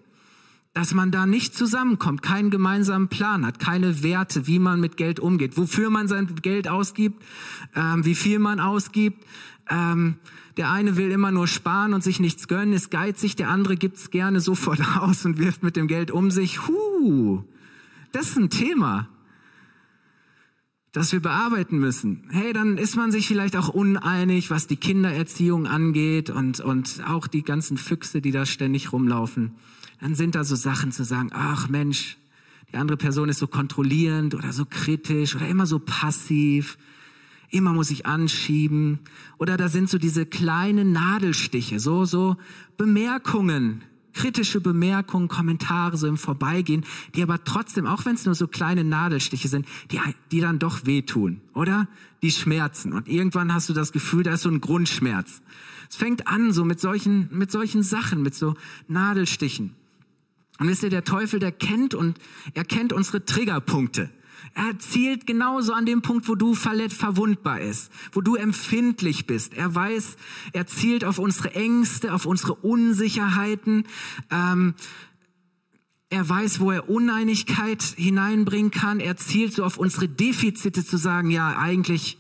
dass 0.73 0.93
man 0.93 1.11
da 1.11 1.25
nicht 1.25 1.55
zusammenkommt, 1.55 2.23
keinen 2.23 2.49
gemeinsamen 2.49 3.07
Plan 3.07 3.45
hat, 3.45 3.59
keine 3.59 4.01
Werte, 4.01 4.47
wie 4.47 4.57
man 4.57 4.79
mit 4.79 4.97
Geld 4.97 5.19
umgeht, 5.19 5.55
wofür 5.55 5.89
man 5.89 6.07
sein 6.07 6.35
Geld 6.41 6.67
ausgibt, 6.67 7.23
ähm, 7.75 8.05
wie 8.05 8.15
viel 8.15 8.39
man 8.39 8.59
ausgibt. 8.59 9.23
Ähm, 9.69 10.15
der 10.57 10.71
eine 10.71 10.97
will 10.97 11.11
immer 11.11 11.31
nur 11.31 11.47
sparen 11.47 11.93
und 11.93 12.03
sich 12.03 12.19
nichts 12.19 12.47
gönnen, 12.47 12.73
ist 12.73 12.91
geizig, 12.91 13.35
der 13.35 13.49
andere 13.49 13.75
gibt's 13.75 14.09
gerne 14.09 14.39
sofort 14.39 14.81
aus 14.97 15.25
und 15.25 15.37
wirft 15.37 15.63
mit 15.63 15.75
dem 15.75 15.87
Geld 15.87 16.09
um 16.09 16.31
sich. 16.31 16.67
Huh, 16.67 17.43
das 18.11 18.29
ist 18.29 18.37
ein 18.37 18.49
Thema, 18.49 19.09
das 20.91 21.11
wir 21.11 21.21
bearbeiten 21.21 21.79
müssen. 21.79 22.23
Hey, 22.29 22.51
dann 22.53 22.77
ist 22.77 22.95
man 22.95 23.11
sich 23.11 23.27
vielleicht 23.27 23.55
auch 23.55 23.69
uneinig, 23.69 24.49
was 24.49 24.67
die 24.67 24.77
Kindererziehung 24.77 25.67
angeht 25.67 26.29
und, 26.31 26.59
und 26.59 27.01
auch 27.07 27.27
die 27.27 27.43
ganzen 27.43 27.77
Füchse, 27.77 28.21
die 28.21 28.31
da 28.31 28.45
ständig 28.45 28.91
rumlaufen 28.91 29.53
dann 30.03 30.15
sind 30.15 30.35
da 30.35 30.43
so 30.43 30.57
Sachen 30.57 30.91
zu 30.91 31.05
sagen, 31.05 31.29
ach 31.31 31.69
Mensch, 31.69 32.17
die 32.69 32.75
andere 32.75 32.97
Person 32.97 33.29
ist 33.29 33.39
so 33.39 33.47
kontrollierend 33.47 34.35
oder 34.35 34.51
so 34.51 34.65
kritisch 34.65 35.33
oder 35.33 35.47
immer 35.47 35.65
so 35.65 35.79
passiv. 35.79 36.77
Immer 37.49 37.71
muss 37.71 37.89
ich 37.89 38.05
anschieben. 38.05 38.99
Oder 39.37 39.55
da 39.55 39.69
sind 39.69 39.89
so 39.89 39.97
diese 39.97 40.25
kleinen 40.25 40.91
Nadelstiche, 40.91 41.79
so, 41.79 42.03
so 42.03 42.35
Bemerkungen, 42.75 43.81
kritische 44.11 44.59
Bemerkungen, 44.59 45.29
Kommentare 45.29 45.95
so 45.95 46.07
im 46.07 46.17
Vorbeigehen, 46.17 46.83
die 47.15 47.23
aber 47.23 47.41
trotzdem, 47.45 47.87
auch 47.87 48.03
wenn 48.03 48.15
es 48.15 48.25
nur 48.25 48.35
so 48.35 48.47
kleine 48.47 48.83
Nadelstiche 48.83 49.47
sind, 49.47 49.65
die, 49.89 50.01
die 50.33 50.41
dann 50.41 50.59
doch 50.59 50.85
wehtun, 50.85 51.39
oder? 51.53 51.87
Die 52.21 52.31
schmerzen. 52.31 52.91
Und 52.91 53.07
irgendwann 53.07 53.53
hast 53.53 53.69
du 53.69 53.73
das 53.73 53.93
Gefühl, 53.93 54.23
da 54.23 54.33
ist 54.33 54.41
so 54.41 54.49
ein 54.49 54.59
Grundschmerz. 54.59 55.41
Es 55.89 55.95
fängt 55.95 56.27
an 56.27 56.51
so 56.51 56.65
mit 56.65 56.81
solchen, 56.81 57.29
mit 57.31 57.51
solchen 57.51 57.83
Sachen, 57.83 58.21
mit 58.21 58.35
so 58.35 58.55
Nadelstichen. 58.89 59.75
Und 60.59 60.67
wisst 60.67 60.83
ihr, 60.83 60.89
der 60.89 61.03
Teufel, 61.03 61.39
der 61.39 61.51
kennt 61.51 61.93
und 61.93 62.17
er 62.53 62.63
kennt 62.63 62.93
unsere 62.93 63.25
Triggerpunkte. 63.25 64.09
Er 64.55 64.77
zielt 64.77 65.25
genauso 65.25 65.73
an 65.73 65.85
dem 65.85 66.01
Punkt, 66.01 66.27
wo 66.27 66.35
du 66.35 66.53
verwundbar 66.53 67.59
ist, 67.61 67.91
wo 68.11 68.21
du 68.21 68.35
empfindlich 68.35 69.25
bist. 69.25 69.55
Er 69.55 69.73
weiß, 69.73 70.15
er 70.51 70.67
zielt 70.67 71.05
auf 71.05 71.17
unsere 71.17 71.55
Ängste, 71.55 72.13
auf 72.13 72.25
unsere 72.25 72.53
Unsicherheiten. 72.53 73.85
Ähm, 74.29 74.75
er 76.09 76.29
weiß, 76.29 76.59
wo 76.59 76.69
er 76.69 76.87
Uneinigkeit 76.87 77.81
hineinbringen 77.81 78.69
kann. 78.69 78.99
Er 78.99 79.17
zielt 79.17 79.53
so 79.53 79.63
auf 79.63 79.77
unsere 79.77 80.07
Defizite 80.07 80.85
zu 80.85 80.97
sagen, 80.97 81.31
ja, 81.31 81.57
eigentlich 81.57 82.19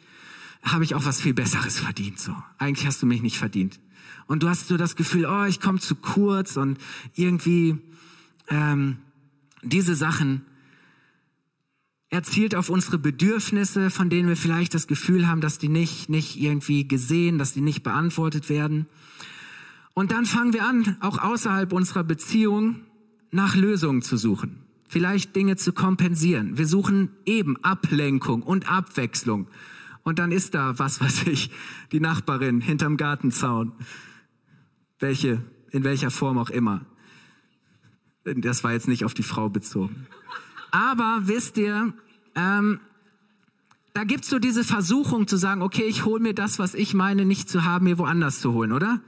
habe 0.63 0.83
ich 0.83 0.95
auch 0.95 1.05
was 1.05 1.21
viel 1.21 1.35
Besseres 1.35 1.77
verdient. 1.77 2.19
So, 2.19 2.35
eigentlich 2.57 2.87
hast 2.87 3.03
du 3.03 3.05
mich 3.05 3.21
nicht 3.21 3.37
verdient. 3.37 3.79
Und 4.25 4.41
du 4.41 4.49
hast 4.49 4.67
so 4.67 4.77
das 4.77 4.95
Gefühl, 4.95 5.27
oh, 5.27 5.43
ich 5.43 5.59
komme 5.59 5.79
zu 5.79 5.93
kurz 5.95 6.57
und 6.57 6.79
irgendwie 7.13 7.77
ähm, 8.49 8.97
diese 9.63 9.95
Sachen 9.95 10.45
erzielt 12.09 12.53
auf 12.53 12.69
unsere 12.69 12.99
Bedürfnisse, 12.99 13.89
von 13.89 14.09
denen 14.09 14.29
wir 14.29 14.37
vielleicht 14.37 14.75
das 14.75 14.85
Gefühl 14.85 15.27
haben, 15.27 15.41
dass 15.41 15.57
die 15.57 15.67
nicht, 15.67 16.09
nicht 16.09 16.39
irgendwie 16.39 16.87
gesehen, 16.87 17.39
dass 17.39 17.53
die 17.53 17.61
nicht 17.61 17.81
beantwortet 17.81 18.49
werden. 18.49 18.85
Und 19.95 20.11
dann 20.11 20.25
fangen 20.25 20.53
wir 20.53 20.63
an, 20.63 20.97
auch 20.99 21.17
außerhalb 21.17 21.73
unserer 21.73 22.03
Beziehung 22.03 22.81
nach 23.31 23.55
Lösungen 23.55 24.03
zu 24.03 24.17
suchen. 24.17 24.59
Vielleicht 24.87 25.35
Dinge 25.35 25.55
zu 25.55 25.73
kompensieren. 25.73 26.57
Wir 26.57 26.67
suchen 26.67 27.09
eben 27.25 27.57
Ablenkung 27.63 28.43
und 28.43 28.69
Abwechslung. 28.69 29.47
Und 30.03 30.19
dann 30.19 30.31
ist 30.31 30.53
da, 30.53 30.77
was 30.77 31.01
weiß 31.01 31.25
ich, 31.25 31.49
die 31.91 31.99
Nachbarin 31.99 32.61
hinterm 32.61 32.97
Gartenzaun. 32.97 33.71
Welche, 34.99 35.43
in 35.71 35.83
welcher 35.83 36.11
Form 36.11 36.37
auch 36.37 36.51
immer. 36.51 36.85
Das 38.23 38.63
war 38.63 38.71
jetzt 38.73 38.87
nicht 38.87 39.05
auf 39.05 39.13
die 39.13 39.23
Frau 39.23 39.49
bezogen. 39.49 40.07
Aber 40.71 41.21
wisst 41.23 41.57
ihr, 41.57 41.93
ähm, 42.35 42.79
da 43.93 44.03
gibt's 44.05 44.29
so 44.29 44.39
diese 44.39 44.63
Versuchung 44.63 45.27
zu 45.27 45.37
sagen, 45.37 45.61
okay, 45.61 45.83
ich 45.83 46.05
hole 46.05 46.21
mir 46.21 46.33
das, 46.33 46.57
was 46.57 46.73
ich 46.73 46.93
meine, 46.93 47.25
nicht 47.25 47.49
zu 47.49 47.63
haben, 47.63 47.85
mir 47.85 47.97
woanders 47.97 48.39
zu 48.39 48.53
holen, 48.53 48.71
oder? 48.71 49.01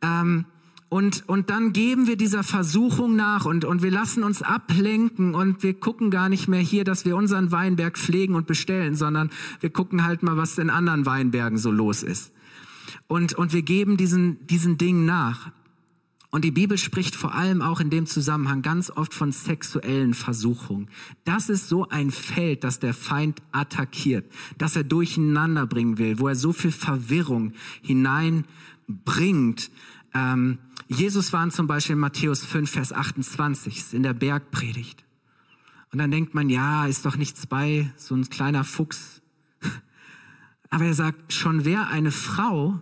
Ähm, 0.00 0.46
und, 0.88 1.28
und 1.28 1.50
dann 1.50 1.72
geben 1.72 2.06
wir 2.06 2.16
dieser 2.16 2.44
Versuchung 2.44 3.16
nach 3.16 3.44
und, 3.44 3.64
und 3.64 3.82
wir 3.82 3.90
lassen 3.90 4.22
uns 4.22 4.40
ablenken 4.40 5.34
und 5.34 5.64
wir 5.64 5.74
gucken 5.74 6.10
gar 6.10 6.28
nicht 6.28 6.46
mehr 6.46 6.60
hier, 6.60 6.84
dass 6.84 7.04
wir 7.04 7.16
unseren 7.16 7.50
Weinberg 7.50 7.98
pflegen 7.98 8.36
und 8.36 8.46
bestellen, 8.46 8.94
sondern 8.94 9.30
wir 9.60 9.70
gucken 9.70 10.04
halt 10.04 10.22
mal, 10.22 10.36
was 10.36 10.58
in 10.58 10.70
anderen 10.70 11.04
Weinbergen 11.04 11.58
so 11.58 11.72
los 11.72 12.04
ist. 12.04 12.32
Und, 13.08 13.34
und 13.34 13.52
wir 13.52 13.62
geben 13.62 13.96
diesen, 13.96 14.46
diesen 14.46 14.78
Dingen 14.78 15.04
nach. 15.04 15.50
Und 16.30 16.44
die 16.44 16.50
Bibel 16.50 16.76
spricht 16.76 17.14
vor 17.14 17.34
allem 17.34 17.62
auch 17.62 17.80
in 17.80 17.90
dem 17.90 18.06
Zusammenhang 18.06 18.62
ganz 18.62 18.90
oft 18.90 19.14
von 19.14 19.32
sexuellen 19.32 20.12
Versuchungen. 20.12 20.88
Das 21.24 21.48
ist 21.48 21.68
so 21.68 21.88
ein 21.88 22.10
Feld, 22.10 22.64
das 22.64 22.78
der 22.78 22.94
Feind 22.94 23.42
attackiert, 23.52 24.30
das 24.58 24.76
er 24.76 24.84
durcheinander 24.84 25.66
bringen 25.66 25.98
will, 25.98 26.18
wo 26.18 26.28
er 26.28 26.34
so 26.34 26.52
viel 26.52 26.72
Verwirrung 26.72 27.52
hineinbringt. 27.80 29.70
Ähm, 30.14 30.58
Jesus 30.88 31.32
war 31.32 31.48
zum 31.50 31.66
Beispiel 31.66 31.94
in 31.94 32.00
Matthäus 32.00 32.44
5, 32.44 32.70
Vers 32.70 32.92
28, 32.92 33.94
in 33.94 34.02
der 34.02 34.14
Bergpredigt. 34.14 35.04
Und 35.92 35.98
dann 35.98 36.10
denkt 36.10 36.34
man, 36.34 36.50
ja, 36.50 36.86
ist 36.86 37.06
doch 37.06 37.16
nichts 37.16 37.46
bei, 37.46 37.90
so 37.96 38.14
ein 38.14 38.28
kleiner 38.28 38.64
Fuchs. 38.64 39.22
Aber 40.70 40.84
er 40.84 40.94
sagt, 40.94 41.32
schon 41.32 41.64
wer 41.64 41.88
eine 41.88 42.10
Frau 42.10 42.80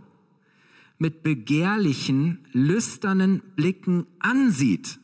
mit 1.04 1.22
begehrlichen, 1.22 2.38
lüsternen 2.52 3.42
Blicken 3.56 4.06
ansieht, 4.20 4.98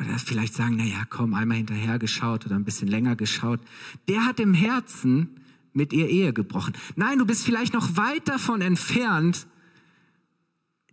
oder 0.00 0.18
vielleicht 0.18 0.52
sagen, 0.54 0.74
na 0.78 0.84
ja, 0.84 1.04
komm, 1.08 1.32
einmal 1.34 1.58
hinterher 1.58 2.00
geschaut 2.00 2.44
oder 2.44 2.56
ein 2.56 2.64
bisschen 2.64 2.88
länger 2.88 3.14
geschaut, 3.14 3.60
der 4.08 4.24
hat 4.24 4.40
im 4.40 4.54
Herzen 4.54 5.36
mit 5.72 5.92
ihr 5.92 6.08
Ehe 6.08 6.32
gebrochen. 6.32 6.74
Nein, 6.96 7.20
du 7.20 7.24
bist 7.24 7.44
vielleicht 7.44 7.72
noch 7.72 7.96
weit 7.96 8.26
davon 8.26 8.60
entfernt, 8.60 9.46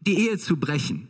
die 0.02 0.14
Ehe 0.14 0.38
zu 0.38 0.58
brechen. 0.58 1.08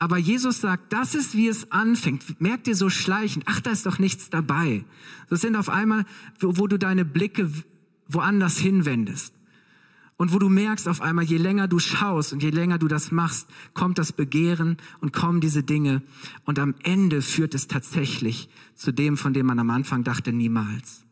Aber 0.00 0.18
Jesus 0.18 0.60
sagt, 0.60 0.92
das 0.92 1.14
ist, 1.14 1.36
wie 1.36 1.46
es 1.46 1.70
anfängt. 1.70 2.40
Merkt 2.40 2.66
ihr 2.66 2.74
so 2.74 2.90
schleichend, 2.90 3.44
ach, 3.46 3.60
da 3.60 3.70
ist 3.70 3.86
doch 3.86 4.00
nichts 4.00 4.28
dabei. 4.28 4.84
Das 5.28 5.40
sind 5.40 5.54
auf 5.54 5.68
einmal, 5.68 6.04
wo, 6.40 6.56
wo 6.56 6.66
du 6.66 6.80
deine 6.80 7.04
Blicke 7.04 7.48
woanders 8.08 8.58
hinwendest. 8.58 9.32
Und 10.22 10.32
wo 10.32 10.38
du 10.38 10.48
merkst 10.48 10.86
auf 10.86 11.00
einmal, 11.00 11.24
je 11.24 11.36
länger 11.36 11.66
du 11.66 11.80
schaust 11.80 12.32
und 12.32 12.44
je 12.44 12.50
länger 12.50 12.78
du 12.78 12.86
das 12.86 13.10
machst, 13.10 13.48
kommt 13.74 13.98
das 13.98 14.12
Begehren 14.12 14.76
und 15.00 15.12
kommen 15.12 15.40
diese 15.40 15.64
Dinge. 15.64 16.00
Und 16.44 16.60
am 16.60 16.76
Ende 16.84 17.22
führt 17.22 17.56
es 17.56 17.66
tatsächlich 17.66 18.48
zu 18.76 18.92
dem, 18.92 19.16
von 19.16 19.34
dem 19.34 19.46
man 19.46 19.58
am 19.58 19.70
Anfang 19.70 20.04
dachte, 20.04 20.32
niemals. 20.32 21.04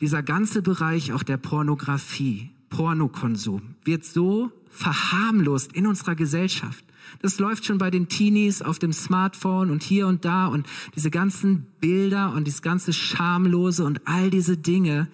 dieser 0.00 0.22
ganze 0.22 0.62
Bereich 0.62 1.12
auch 1.12 1.24
der 1.24 1.36
Pornografie, 1.36 2.50
Pornokonsum 2.68 3.74
wird 3.82 4.04
so 4.04 4.52
verharmlost 4.70 5.72
in 5.72 5.88
unserer 5.88 6.14
Gesellschaft. 6.14 6.84
Das 7.20 7.38
läuft 7.38 7.64
schon 7.64 7.78
bei 7.78 7.90
den 7.90 8.08
Teenies 8.08 8.62
auf 8.62 8.78
dem 8.78 8.92
Smartphone 8.92 9.70
und 9.70 9.82
hier 9.82 10.06
und 10.06 10.24
da 10.24 10.46
und 10.46 10.66
diese 10.94 11.10
ganzen 11.10 11.66
Bilder 11.80 12.32
und 12.32 12.46
dieses 12.46 12.62
ganze 12.62 12.92
Schamlose 12.92 13.84
und 13.84 14.06
all 14.06 14.30
diese 14.30 14.56
Dinge. 14.56 15.08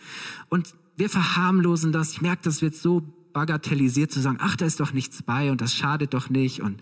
Und 0.49 0.75
wir 0.97 1.11
verharmlosen 1.11 1.93
das. 1.93 2.13
Ich 2.13 2.23
merke, 2.23 2.43
das 2.43 2.63
wird 2.63 2.75
so 2.75 3.03
bagatellisiert 3.33 4.11
zu 4.11 4.21
sagen, 4.21 4.39
ach, 4.41 4.57
da 4.57 4.65
ist 4.65 4.81
doch 4.81 4.95
nichts 4.95 5.23
bei 5.23 5.51
und 5.51 5.61
das 5.61 5.75
schadet 5.75 6.15
doch 6.15 6.31
nicht 6.31 6.63
und 6.63 6.81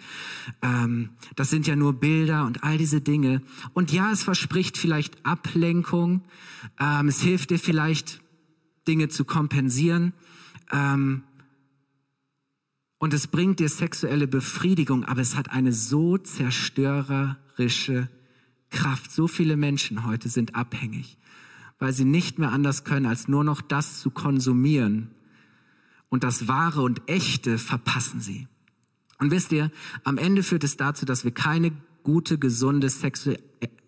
ähm, 0.62 1.10
das 1.34 1.50
sind 1.50 1.66
ja 1.66 1.74
nur 1.74 1.94
Bilder 1.94 2.46
und 2.46 2.62
all 2.62 2.78
diese 2.78 3.00
Dinge. 3.00 3.42
Und 3.72 3.90
ja, 3.90 4.12
es 4.12 4.22
verspricht 4.22 4.78
vielleicht 4.78 5.26
Ablenkung, 5.26 6.22
ähm, 6.78 7.08
es 7.08 7.20
hilft 7.20 7.50
dir 7.50 7.58
vielleicht 7.58 8.20
Dinge 8.86 9.08
zu 9.08 9.24
kompensieren 9.24 10.12
ähm, 10.70 11.24
und 13.04 13.12
es 13.12 13.26
bringt 13.26 13.60
dir 13.60 13.68
sexuelle 13.68 14.26
Befriedigung, 14.26 15.04
aber 15.04 15.20
es 15.20 15.36
hat 15.36 15.50
eine 15.50 15.74
so 15.74 16.16
zerstörerische 16.16 18.08
Kraft. 18.70 19.12
So 19.12 19.28
viele 19.28 19.58
Menschen 19.58 20.06
heute 20.06 20.30
sind 20.30 20.54
abhängig, 20.54 21.18
weil 21.78 21.92
sie 21.92 22.06
nicht 22.06 22.38
mehr 22.38 22.50
anders 22.50 22.82
können, 22.82 23.04
als 23.04 23.28
nur 23.28 23.44
noch 23.44 23.60
das 23.60 24.00
zu 24.00 24.08
konsumieren 24.10 25.10
und 26.08 26.24
das 26.24 26.48
Wahre 26.48 26.80
und 26.80 27.02
Echte 27.06 27.58
verpassen 27.58 28.22
sie. 28.22 28.48
Und 29.18 29.30
wisst 29.30 29.52
ihr, 29.52 29.70
am 30.04 30.16
Ende 30.16 30.42
führt 30.42 30.64
es 30.64 30.78
dazu, 30.78 31.04
dass 31.04 31.24
wir 31.24 31.32
keine 31.32 31.72
gute, 32.04 32.38
gesunde 32.38 32.88
sexu 32.88 33.34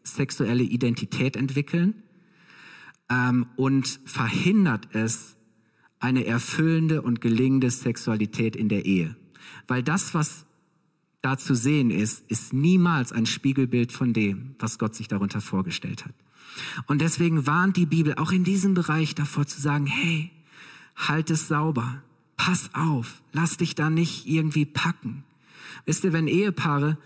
sexuelle 0.02 0.62
Identität 0.62 1.36
entwickeln 1.36 2.02
ähm, 3.08 3.46
und 3.56 3.98
verhindert 4.04 4.94
es 4.94 5.35
eine 5.98 6.26
erfüllende 6.26 7.02
und 7.02 7.20
gelingende 7.20 7.70
Sexualität 7.70 8.56
in 8.56 8.68
der 8.68 8.84
Ehe. 8.84 9.16
Weil 9.66 9.82
das, 9.82 10.14
was 10.14 10.44
da 11.22 11.38
zu 11.38 11.54
sehen 11.54 11.90
ist, 11.90 12.24
ist 12.28 12.52
niemals 12.52 13.12
ein 13.12 13.26
Spiegelbild 13.26 13.92
von 13.92 14.12
dem, 14.12 14.54
was 14.58 14.78
Gott 14.78 14.94
sich 14.94 15.08
darunter 15.08 15.40
vorgestellt 15.40 16.04
hat. 16.04 16.14
Und 16.86 17.00
deswegen 17.00 17.46
warnt 17.46 17.76
die 17.76 17.86
Bibel 17.86 18.14
auch 18.14 18.32
in 18.32 18.44
diesem 18.44 18.74
Bereich 18.74 19.14
davor 19.14 19.46
zu 19.46 19.60
sagen, 19.60 19.86
hey, 19.86 20.30
halt 20.96 21.30
es 21.30 21.48
sauber 21.48 22.02
pass 22.36 22.70
auf, 22.74 23.22
lass 23.32 23.56
dich 23.56 23.74
da 23.74 23.90
nicht 23.90 24.26
irgendwie 24.26 24.66
packen. 24.66 25.24
Wisst 25.84 26.04
ihr, 26.04 26.12
wenn 26.12 26.28
Ehepaare 26.28 26.98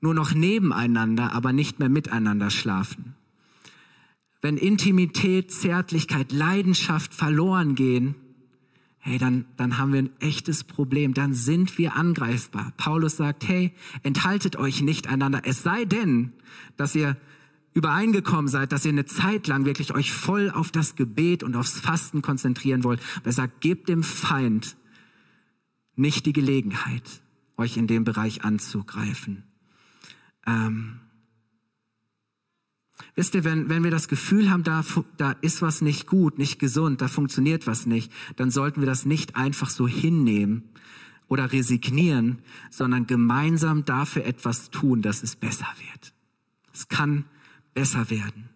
nur 0.00 0.14
noch 0.14 0.34
nebeneinander, 0.34 1.32
aber 1.32 1.52
nicht 1.52 1.78
mehr 1.78 1.88
miteinander 1.88 2.50
schlafen, 2.50 3.14
wenn 4.40 4.56
Intimität, 4.56 5.52
Zärtlichkeit, 5.52 6.32
Leidenschaft 6.32 7.14
verloren 7.14 7.74
gehen, 7.74 8.14
hey, 8.98 9.18
dann, 9.18 9.46
dann 9.56 9.78
haben 9.78 9.92
wir 9.92 10.00
ein 10.00 10.20
echtes 10.20 10.64
Problem, 10.64 11.14
dann 11.14 11.34
sind 11.34 11.78
wir 11.78 11.96
angreifbar. 11.96 12.72
Paulus 12.76 13.16
sagt, 13.16 13.48
hey, 13.48 13.72
enthaltet 14.02 14.56
euch 14.56 14.82
nicht 14.82 15.08
einander, 15.08 15.42
es 15.44 15.62
sei 15.62 15.84
denn, 15.84 16.32
dass 16.76 16.94
ihr 16.94 17.16
übereingekommen 17.74 18.48
seid, 18.48 18.72
dass 18.72 18.84
ihr 18.84 18.90
eine 18.90 19.04
Zeit 19.04 19.46
lang 19.46 19.64
wirklich 19.64 19.94
euch 19.94 20.12
voll 20.12 20.50
auf 20.50 20.72
das 20.72 20.96
Gebet 20.96 21.42
und 21.42 21.54
aufs 21.54 21.78
Fasten 21.78 22.22
konzentrieren 22.22 22.82
wollt. 22.82 23.00
er 23.24 23.32
sagt, 23.32 23.60
gebt 23.60 23.88
dem 23.88 24.02
Feind 24.02 24.76
nicht 25.94 26.26
die 26.26 26.32
Gelegenheit, 26.32 27.22
euch 27.56 27.76
in 27.76 27.86
dem 27.86 28.04
Bereich 28.04 28.44
anzugreifen. 28.44 29.44
Ähm, 30.46 31.00
wisst 33.14 33.34
ihr, 33.34 33.44
wenn, 33.44 33.68
wenn 33.68 33.84
wir 33.84 33.90
das 33.90 34.08
Gefühl 34.08 34.50
haben, 34.50 34.64
da, 34.64 34.84
da 35.16 35.32
ist 35.40 35.62
was 35.62 35.80
nicht 35.80 36.06
gut, 36.06 36.38
nicht 36.38 36.58
gesund, 36.58 37.00
da 37.00 37.08
funktioniert 37.08 37.66
was 37.66 37.86
nicht, 37.86 38.12
dann 38.36 38.50
sollten 38.50 38.80
wir 38.80 38.86
das 38.86 39.04
nicht 39.04 39.36
einfach 39.36 39.70
so 39.70 39.88
hinnehmen 39.88 40.64
oder 41.28 41.52
resignieren, 41.52 42.38
sondern 42.70 43.06
gemeinsam 43.06 43.84
dafür 43.84 44.24
etwas 44.24 44.70
tun, 44.70 45.02
dass 45.02 45.22
es 45.22 45.36
besser 45.36 45.66
wird. 45.78 46.12
Es 46.72 46.88
kann 46.88 47.24
besser 47.74 48.10
werden. 48.10 48.48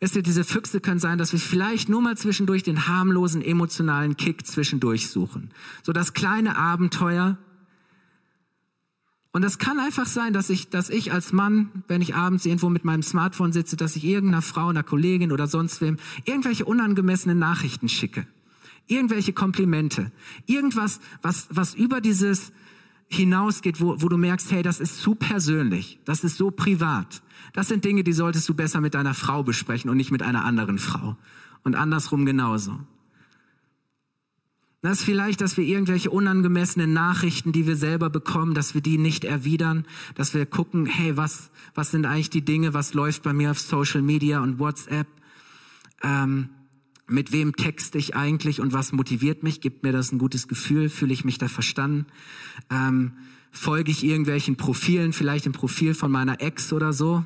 Wisst 0.00 0.16
ihr, 0.16 0.22
diese 0.22 0.44
Füchse 0.44 0.80
können 0.80 1.00
sein, 1.00 1.16
dass 1.16 1.32
wir 1.32 1.40
vielleicht 1.40 1.88
nur 1.88 2.02
mal 2.02 2.16
zwischendurch 2.16 2.62
den 2.62 2.86
harmlosen 2.86 3.40
emotionalen 3.40 4.16
Kick 4.16 4.46
zwischendurch 4.46 5.08
suchen. 5.08 5.50
So 5.82 5.92
das 5.92 6.12
kleine 6.12 6.56
Abenteuer. 6.56 7.38
Und 9.36 9.42
das 9.42 9.58
kann 9.58 9.78
einfach 9.78 10.06
sein, 10.06 10.32
dass 10.32 10.48
ich, 10.48 10.70
dass 10.70 10.88
ich 10.88 11.12
als 11.12 11.34
Mann, 11.34 11.68
wenn 11.88 12.00
ich 12.00 12.14
abends 12.14 12.46
irgendwo 12.46 12.70
mit 12.70 12.86
meinem 12.86 13.02
Smartphone 13.02 13.52
sitze, 13.52 13.76
dass 13.76 13.94
ich 13.94 14.02
irgendeiner 14.02 14.40
Frau, 14.40 14.68
einer 14.68 14.82
Kollegin 14.82 15.30
oder 15.30 15.46
sonst 15.46 15.82
wem 15.82 15.98
irgendwelche 16.24 16.64
unangemessenen 16.64 17.38
Nachrichten 17.38 17.90
schicke. 17.90 18.26
Irgendwelche 18.86 19.34
Komplimente. 19.34 20.10
Irgendwas, 20.46 21.00
was, 21.20 21.48
was 21.50 21.74
über 21.74 22.00
dieses 22.00 22.50
hinausgeht, 23.08 23.78
wo, 23.78 24.00
wo 24.00 24.08
du 24.08 24.16
merkst, 24.16 24.50
hey, 24.52 24.62
das 24.62 24.80
ist 24.80 25.02
zu 25.02 25.14
persönlich. 25.14 26.00
Das 26.06 26.24
ist 26.24 26.38
so 26.38 26.50
privat. 26.50 27.20
Das 27.52 27.68
sind 27.68 27.84
Dinge, 27.84 28.04
die 28.04 28.14
solltest 28.14 28.48
du 28.48 28.54
besser 28.54 28.80
mit 28.80 28.94
deiner 28.94 29.12
Frau 29.12 29.42
besprechen 29.42 29.90
und 29.90 29.98
nicht 29.98 30.12
mit 30.12 30.22
einer 30.22 30.46
anderen 30.46 30.78
Frau. 30.78 31.14
Und 31.62 31.74
andersrum 31.74 32.24
genauso. 32.24 32.80
Das 34.82 35.00
ist 35.00 35.04
vielleicht, 35.04 35.40
dass 35.40 35.56
wir 35.56 35.64
irgendwelche 35.64 36.10
unangemessenen 36.10 36.92
Nachrichten, 36.92 37.52
die 37.52 37.66
wir 37.66 37.76
selber 37.76 38.10
bekommen, 38.10 38.54
dass 38.54 38.74
wir 38.74 38.82
die 38.82 38.98
nicht 38.98 39.24
erwidern, 39.24 39.86
dass 40.14 40.34
wir 40.34 40.46
gucken, 40.46 40.86
hey, 40.86 41.16
was, 41.16 41.50
was 41.74 41.90
sind 41.90 42.06
eigentlich 42.06 42.30
die 42.30 42.44
Dinge, 42.44 42.74
was 42.74 42.94
läuft 42.94 43.22
bei 43.22 43.32
mir 43.32 43.50
auf 43.50 43.58
Social 43.58 44.02
Media 44.02 44.40
und 44.40 44.58
WhatsApp? 44.58 45.08
Ähm, 46.02 46.50
mit 47.08 47.32
wem 47.32 47.56
texte 47.56 47.98
ich 47.98 48.16
eigentlich 48.16 48.60
und 48.60 48.72
was 48.72 48.92
motiviert 48.92 49.42
mich? 49.42 49.60
Gibt 49.60 49.82
mir 49.82 49.92
das 49.92 50.12
ein 50.12 50.18
gutes 50.18 50.48
Gefühl? 50.48 50.88
Fühle 50.88 51.12
ich 51.12 51.24
mich 51.24 51.38
da 51.38 51.48
verstanden? 51.48 52.06
Ähm, 52.70 53.12
folge 53.50 53.90
ich 53.90 54.04
irgendwelchen 54.04 54.56
Profilen, 54.56 55.12
vielleicht 55.12 55.46
im 55.46 55.52
Profil 55.52 55.94
von 55.94 56.10
meiner 56.10 56.40
Ex 56.40 56.72
oder 56.72 56.92
so? 56.92 57.24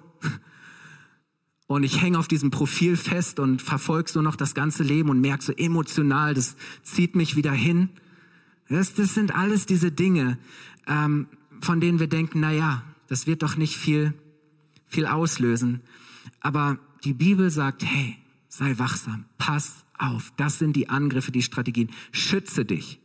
Und 1.70 1.84
ich 1.84 2.02
hänge 2.02 2.18
auf 2.18 2.26
diesem 2.26 2.50
Profil 2.50 2.96
fest 2.96 3.38
und 3.38 3.62
verfolge 3.62 4.10
so 4.10 4.22
noch 4.22 4.34
das 4.34 4.54
ganze 4.54 4.82
Leben 4.82 5.08
und 5.08 5.20
merke 5.20 5.44
so 5.44 5.52
emotional, 5.52 6.34
das 6.34 6.56
zieht 6.82 7.14
mich 7.14 7.36
wieder 7.36 7.52
hin. 7.52 7.90
Das, 8.68 8.94
das 8.94 9.14
sind 9.14 9.32
alles 9.36 9.66
diese 9.66 9.92
Dinge, 9.92 10.36
ähm, 10.88 11.28
von 11.60 11.80
denen 11.80 12.00
wir 12.00 12.08
denken, 12.08 12.40
na 12.40 12.50
ja, 12.50 12.82
das 13.06 13.28
wird 13.28 13.44
doch 13.44 13.54
nicht 13.54 13.76
viel, 13.76 14.14
viel 14.88 15.06
auslösen. 15.06 15.82
Aber 16.40 16.80
die 17.04 17.14
Bibel 17.14 17.50
sagt, 17.50 17.84
hey, 17.84 18.18
sei 18.48 18.76
wachsam, 18.80 19.26
pass 19.38 19.84
auf. 19.96 20.32
Das 20.36 20.58
sind 20.58 20.74
die 20.74 20.88
Angriffe, 20.88 21.30
die 21.30 21.40
Strategien. 21.40 21.90
Schütze 22.10 22.64
dich. 22.64 22.98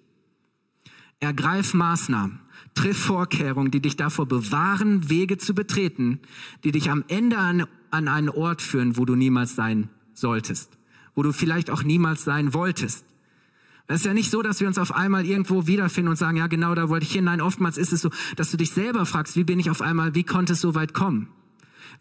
Ergreif 1.20 1.76
Maßnahmen. 1.76 2.40
Triff 2.76 2.98
Vorkehrungen, 2.98 3.72
die 3.72 3.80
dich 3.80 3.96
davor 3.96 4.28
bewahren, 4.28 5.10
Wege 5.10 5.38
zu 5.38 5.56
betreten, 5.56 6.20
die 6.64 6.72
dich 6.72 6.92
am 6.92 7.04
Ende 7.08 7.38
an, 7.38 7.66
an 7.90 8.08
einen 8.08 8.30
Ort 8.30 8.62
führen, 8.62 8.98
wo 8.98 9.06
du 9.06 9.16
niemals 9.16 9.56
sein 9.56 9.90
solltest, 10.14 10.78
wo 11.16 11.24
du 11.24 11.32
vielleicht 11.32 11.70
auch 11.70 11.84
niemals 11.84 12.24
sein 12.24 12.54
wolltest. 12.54 13.06
Es 13.88 14.02
ist 14.02 14.06
ja 14.06 14.14
nicht 14.14 14.32
so, 14.32 14.42
dass 14.42 14.60
wir 14.60 14.68
uns 14.68 14.78
auf 14.78 14.96
einmal 14.96 15.26
irgendwo 15.26 15.68
wiederfinden 15.68 16.10
und 16.10 16.16
sagen, 16.16 16.38
ja 16.38 16.48
genau, 16.48 16.74
da 16.74 16.90
wollte 16.90 17.06
ich 17.06 17.12
hin. 17.12 17.26
Nein, 17.26 17.40
oftmals 17.40 17.78
ist 17.78 17.94
es 17.94 18.02
so, 18.02 18.10
dass 18.36 18.52
du 18.52 18.58
dich 18.58 18.72
selber 18.72 19.06
fragst, 19.06 19.36
wie 19.36 19.44
bin 19.44 19.60
ich 19.60 19.70
auf 19.70 19.82
einmal, 19.82 20.16
wie 20.16 20.24
konnte 20.24 20.54
es 20.54 20.62
so 20.62 20.74
weit 20.76 20.94
kommen? 20.94 21.28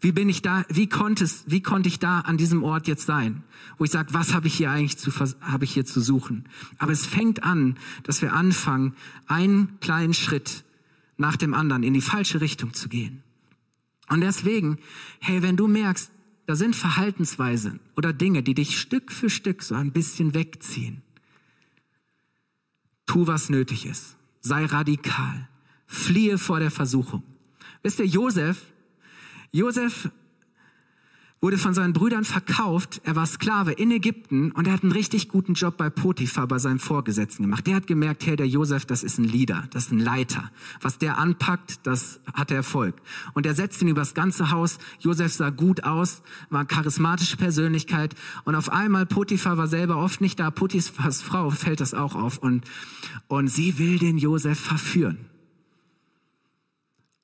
Wie 0.01 0.11
bin 0.11 0.27
ich 0.27 0.41
da, 0.41 0.65
wie 0.67 0.89
konnte 0.89 1.23
es, 1.23 1.45
wie 1.47 1.61
konnte 1.61 1.87
ich 1.87 1.99
da 1.99 2.21
an 2.21 2.37
diesem 2.37 2.63
Ort 2.63 2.87
jetzt 2.87 3.05
sein? 3.05 3.43
Wo 3.77 3.85
ich 3.85 3.91
sage, 3.91 4.13
was 4.13 4.33
habe 4.33 4.47
ich 4.47 4.55
hier 4.55 4.71
eigentlich 4.71 4.97
zu, 4.97 5.11
habe 5.41 5.63
ich 5.63 5.71
hier 5.71 5.85
zu 5.85 6.01
suchen? 6.01 6.45
Aber 6.79 6.91
es 6.91 7.05
fängt 7.05 7.43
an, 7.43 7.77
dass 8.03 8.21
wir 8.21 8.33
anfangen, 8.33 8.93
einen 9.27 9.79
kleinen 9.79 10.13
Schritt 10.13 10.64
nach 11.17 11.37
dem 11.37 11.53
anderen 11.53 11.83
in 11.83 11.93
die 11.93 12.01
falsche 12.01 12.41
Richtung 12.41 12.73
zu 12.73 12.89
gehen. 12.89 13.23
Und 14.09 14.21
deswegen, 14.21 14.77
hey, 15.19 15.41
wenn 15.41 15.57
du 15.57 15.67
merkst, 15.67 16.11
da 16.45 16.55
sind 16.55 16.75
Verhaltensweisen 16.75 17.79
oder 17.95 18.13
Dinge, 18.13 18.43
die 18.43 18.53
dich 18.53 18.79
Stück 18.79 19.11
für 19.11 19.29
Stück 19.29 19.63
so 19.63 19.75
ein 19.75 19.91
bisschen 19.91 20.33
wegziehen, 20.33 21.01
tu, 23.05 23.25
was 23.27 23.49
nötig 23.49 23.85
ist. 23.85 24.15
Sei 24.41 24.65
radikal. 24.65 25.47
Fliehe 25.87 26.37
vor 26.37 26.59
der 26.59 26.71
Versuchung. 26.71 27.23
Wisst 27.81 27.99
ihr, 27.99 28.05
Josef, 28.05 28.65
Josef 29.51 30.09
wurde 31.45 31.59
von 31.59 31.75
seinen 31.75 31.93
Brüdern 31.93 32.25
verkauft. 32.25 33.01
Er 33.03 33.15
war 33.15 33.27
Sklave 33.27 33.71
in 33.71 33.91
Ägypten 33.91 34.49
und 34.53 34.65
er 34.65 34.73
hat 34.73 34.81
einen 34.81 34.91
richtig 34.91 35.29
guten 35.29 35.53
Job 35.53 35.77
bei 35.77 35.91
Potiphar, 35.91 36.47
bei 36.47 36.57
seinem 36.57 36.79
Vorgesetzten 36.79 37.43
gemacht. 37.43 37.67
Der 37.67 37.75
hat 37.75 37.85
gemerkt, 37.85 38.25
hey, 38.25 38.35
der 38.35 38.47
Josef, 38.47 38.87
das 38.87 39.03
ist 39.03 39.19
ein 39.19 39.25
Leader, 39.25 39.67
das 39.69 39.83
ist 39.83 39.91
ein 39.91 39.99
Leiter. 39.99 40.49
Was 40.81 40.97
der 40.97 41.19
anpackt, 41.19 41.85
das 41.85 42.19
hat 42.33 42.49
Erfolg. 42.49 42.95
Und 43.35 43.45
er 43.45 43.53
setzt 43.53 43.79
ihn 43.83 43.89
übers 43.89 44.15
ganze 44.15 44.49
Haus. 44.49 44.79
Josef 44.97 45.33
sah 45.33 45.51
gut 45.51 45.83
aus, 45.83 46.23
war 46.49 46.61
eine 46.61 46.67
charismatische 46.67 47.37
Persönlichkeit. 47.37 48.15
Und 48.45 48.55
auf 48.55 48.71
einmal, 48.71 49.05
Potiphar 49.05 49.55
war 49.59 49.67
selber 49.67 49.97
oft 49.97 50.21
nicht 50.21 50.39
da. 50.39 50.49
Potiphars 50.49 51.21
Frau 51.21 51.51
fällt 51.51 51.79
das 51.79 51.93
auch 51.93 52.15
auf. 52.15 52.39
Und, 52.39 52.65
und 53.27 53.49
sie 53.49 53.77
will 53.77 53.99
den 53.99 54.17
Josef 54.17 54.59
verführen. 54.59 55.19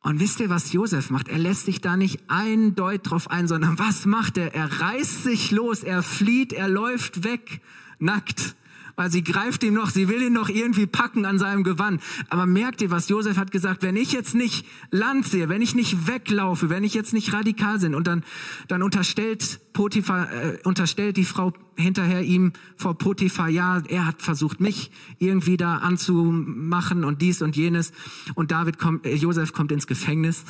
Und 0.04 0.20
wisst 0.20 0.40
ihr, 0.40 0.50
was 0.50 0.74
Josef 0.74 1.12
macht? 1.12 1.28
Er 1.28 1.38
lässt 1.38 1.66
sich 1.66 1.80
da 1.80 1.96
nicht 1.96 2.22
ein 2.28 2.74
Deut 2.74 3.10
drauf 3.10 3.30
ein, 3.30 3.48
sondern 3.48 3.78
was 3.78 4.06
macht 4.06 4.38
er? 4.38 4.56
Er 4.56 4.82
reißt 4.82 5.24
sich 5.24 5.52
los, 5.52 5.84
er 5.84 6.02
flieht, 6.02 6.54
er 6.54 6.68
läuft 6.68 7.24
weg, 7.24 7.62
nackt 8.00 8.56
weil 8.96 9.12
sie 9.12 9.24
greift 9.24 9.64
ihm 9.64 9.74
noch, 9.74 9.90
sie 9.90 10.08
will 10.08 10.22
ihn 10.22 10.34
noch 10.34 10.50
irgendwie 10.50 10.88
packen 10.88 11.26
an 11.26 11.40
seinem 11.40 11.64
Gewand. 11.64 12.02
Aber 12.30 12.46
merkt 12.46 12.82
ihr, 12.82 12.92
was 12.92 13.10
Josef 13.10 13.38
hat 13.38 13.52
gesagt? 13.52 13.84
Wenn 13.84 13.96
ich 13.96 14.12
jetzt 14.12 14.36
nicht 14.36 14.66
Land 14.90 15.26
sehe, 15.26 15.50
wenn 15.50 15.62
ich 15.62 15.76
nicht 15.76 16.08
weglaufe, 16.08 16.70
wenn 16.70 16.84
ich 16.84 16.94
jetzt 16.94 17.14
nicht 17.14 17.34
radikal 17.34 17.80
bin 17.80 17.96
und 17.96 18.08
dann, 18.08 18.24
dann 18.68 18.84
unterstellt 18.84 19.60
Potiphar, 19.74 20.32
äh, 20.32 20.60
unterstellt 20.64 21.18
die 21.18 21.26
Frau 21.26 21.54
hinterher 21.78 22.22
ihm 22.22 22.54
vor 22.76 22.98
Potiphar, 22.98 23.50
ja, 23.50 23.82
er 23.88 24.06
hat 24.06 24.22
versucht, 24.22 24.60
mich 24.60 24.92
irgendwie 25.20 25.58
da 25.58 25.78
anzumachen 25.78 27.04
und 27.04 27.22
dies 27.22 27.42
und 27.42 27.56
jenes. 27.56 27.92
Und 28.36 28.52
David 28.52 28.78
kommt, 28.78 29.06
äh, 29.06 29.16
Josef 29.16 29.54
kommt 29.54 29.72
ins 29.72 29.88
Gefängnis. 29.88 30.44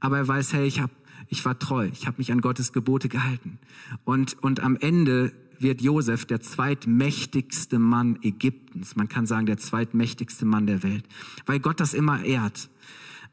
Aber 0.00 0.18
er 0.18 0.28
weiß, 0.28 0.52
hey, 0.52 0.66
ich 0.66 0.80
hab, 0.80 0.90
ich 1.28 1.44
war 1.44 1.58
treu, 1.58 1.88
ich 1.92 2.06
habe 2.06 2.18
mich 2.18 2.32
an 2.32 2.40
Gottes 2.40 2.72
Gebote 2.72 3.08
gehalten. 3.08 3.58
Und, 4.04 4.42
und 4.42 4.60
am 4.60 4.76
Ende 4.76 5.32
wird 5.62 5.80
Josef 5.80 6.24
der 6.24 6.40
zweitmächtigste 6.40 7.78
Mann 7.78 8.18
Ägyptens. 8.22 8.96
Man 8.96 9.08
kann 9.08 9.26
sagen, 9.26 9.46
der 9.46 9.58
zweitmächtigste 9.58 10.44
Mann 10.44 10.66
der 10.66 10.82
Welt, 10.82 11.04
weil 11.46 11.60
Gott 11.60 11.80
das 11.80 11.94
immer 11.94 12.24
ehrt. 12.24 12.68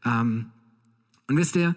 Ähm, 0.05 0.47
und 1.27 1.37
wisst 1.37 1.55
ihr, 1.55 1.75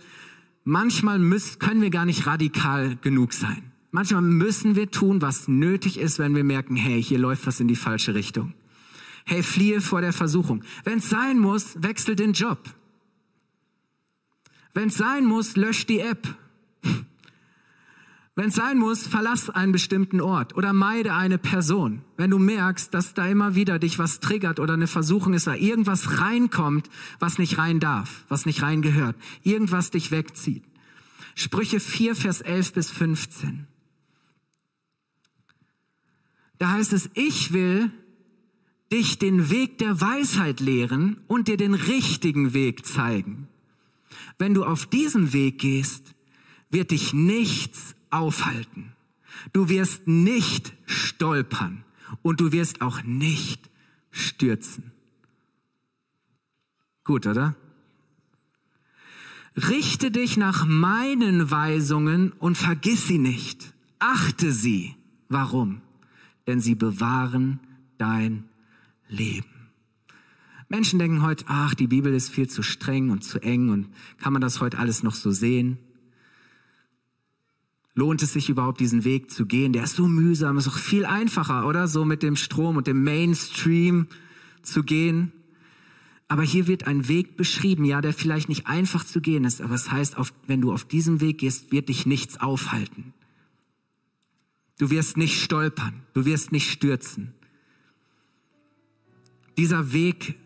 manchmal 0.64 1.18
müssen, 1.18 1.58
können 1.58 1.82
wir 1.82 1.90
gar 1.90 2.04
nicht 2.04 2.26
radikal 2.26 2.96
genug 2.96 3.32
sein. 3.32 3.72
Manchmal 3.90 4.22
müssen 4.22 4.76
wir 4.76 4.90
tun, 4.90 5.22
was 5.22 5.48
nötig 5.48 5.98
ist, 5.98 6.18
wenn 6.18 6.34
wir 6.34 6.44
merken, 6.44 6.76
hey, 6.76 7.02
hier 7.02 7.18
läuft 7.18 7.46
was 7.46 7.60
in 7.60 7.68
die 7.68 7.76
falsche 7.76 8.14
Richtung. 8.14 8.52
Hey, 9.24 9.42
fliehe 9.42 9.80
vor 9.80 10.00
der 10.00 10.12
Versuchung. 10.12 10.62
Wenn 10.84 10.98
es 10.98 11.08
sein 11.08 11.38
muss, 11.38 11.82
wechsel 11.82 12.14
den 12.14 12.32
Job. 12.32 12.58
Wenn 14.74 14.88
es 14.88 14.96
sein 14.96 15.24
muss, 15.24 15.56
lösch 15.56 15.86
die 15.86 16.00
App. 16.00 16.36
Wenn 18.38 18.50
es 18.50 18.54
sein 18.54 18.76
muss, 18.76 19.06
verlass 19.06 19.48
einen 19.48 19.72
bestimmten 19.72 20.20
Ort 20.20 20.54
oder 20.54 20.74
meide 20.74 21.14
eine 21.14 21.38
Person. 21.38 22.02
Wenn 22.18 22.30
du 22.30 22.38
merkst, 22.38 22.92
dass 22.92 23.14
da 23.14 23.26
immer 23.26 23.54
wieder 23.54 23.78
dich 23.78 23.98
was 23.98 24.20
triggert 24.20 24.60
oder 24.60 24.74
eine 24.74 24.86
Versuchung 24.86 25.32
ist, 25.32 25.46
da 25.46 25.54
irgendwas 25.54 26.20
reinkommt, 26.20 26.90
was 27.18 27.38
nicht 27.38 27.56
rein 27.56 27.80
darf, 27.80 28.26
was 28.28 28.44
nicht 28.44 28.60
rein 28.60 28.82
gehört, 28.82 29.16
irgendwas 29.42 29.90
dich 29.90 30.10
wegzieht. 30.10 30.62
Sprüche 31.34 31.80
4, 31.80 32.14
Vers 32.14 32.42
11 32.42 32.74
bis 32.74 32.90
15. 32.90 33.66
Da 36.58 36.72
heißt 36.72 36.92
es, 36.92 37.08
ich 37.14 37.54
will 37.54 37.90
dich 38.92 39.18
den 39.18 39.48
Weg 39.48 39.78
der 39.78 39.98
Weisheit 40.02 40.60
lehren 40.60 41.22
und 41.26 41.48
dir 41.48 41.56
den 41.56 41.72
richtigen 41.72 42.52
Weg 42.52 42.84
zeigen. 42.84 43.48
Wenn 44.38 44.52
du 44.52 44.64
auf 44.64 44.84
diesem 44.84 45.32
Weg 45.32 45.58
gehst, 45.58 46.14
wird 46.70 46.90
dich 46.90 47.14
nichts 47.14 47.95
aufhalten. 48.10 48.92
Du 49.52 49.68
wirst 49.68 50.06
nicht 50.06 50.72
stolpern 50.86 51.84
und 52.22 52.40
du 52.40 52.52
wirst 52.52 52.80
auch 52.80 53.02
nicht 53.02 53.70
stürzen. 54.10 54.92
Gut, 57.04 57.26
oder? 57.26 57.54
Richte 59.56 60.10
dich 60.10 60.36
nach 60.36 60.66
meinen 60.66 61.50
Weisungen 61.50 62.32
und 62.32 62.58
vergiss 62.58 63.06
sie 63.06 63.18
nicht. 63.18 63.72
Achte 63.98 64.52
sie. 64.52 64.94
Warum? 65.28 65.80
Denn 66.46 66.60
sie 66.60 66.74
bewahren 66.74 67.60
dein 67.96 68.44
Leben. 69.08 69.48
Menschen 70.68 70.98
denken 70.98 71.22
heute, 71.22 71.44
ach, 71.48 71.74
die 71.74 71.86
Bibel 71.86 72.12
ist 72.12 72.28
viel 72.28 72.48
zu 72.48 72.62
streng 72.62 73.10
und 73.10 73.22
zu 73.22 73.40
eng 73.40 73.70
und 73.70 73.88
kann 74.18 74.32
man 74.32 74.42
das 74.42 74.60
heute 74.60 74.78
alles 74.78 75.02
noch 75.02 75.14
so 75.14 75.30
sehen? 75.30 75.78
Lohnt 77.96 78.22
es 78.22 78.34
sich 78.34 78.48
überhaupt, 78.48 78.78
diesen 78.78 79.04
Weg 79.04 79.30
zu 79.30 79.46
gehen? 79.46 79.72
Der 79.72 79.82
ist 79.82 79.96
so 79.96 80.06
mühsam, 80.06 80.58
ist 80.58 80.68
auch 80.68 80.78
viel 80.78 81.04
einfacher, 81.04 81.66
oder? 81.66 81.88
So 81.88 82.04
mit 82.04 82.22
dem 82.22 82.36
Strom 82.36 82.76
und 82.76 82.86
dem 82.86 83.02
Mainstream 83.02 84.06
zu 84.62 84.84
gehen. 84.84 85.32
Aber 86.28 86.42
hier 86.42 86.66
wird 86.66 86.86
ein 86.86 87.08
Weg 87.08 87.36
beschrieben, 87.36 87.84
ja, 87.84 88.00
der 88.00 88.12
vielleicht 88.12 88.48
nicht 88.48 88.66
einfach 88.66 89.04
zu 89.04 89.20
gehen 89.20 89.44
ist, 89.44 89.62
aber 89.62 89.74
es 89.74 89.90
heißt, 89.90 90.18
auf, 90.18 90.32
wenn 90.46 90.60
du 90.60 90.72
auf 90.72 90.84
diesem 90.84 91.20
Weg 91.20 91.38
gehst, 91.38 91.72
wird 91.72 91.88
dich 91.88 92.04
nichts 92.04 92.38
aufhalten. 92.38 93.14
Du 94.78 94.90
wirst 94.90 95.16
nicht 95.16 95.40
stolpern, 95.40 96.02
du 96.12 96.26
wirst 96.26 96.52
nicht 96.52 96.70
stürzen. 96.70 97.32
Dieser 99.56 99.92
Weg 99.92 100.36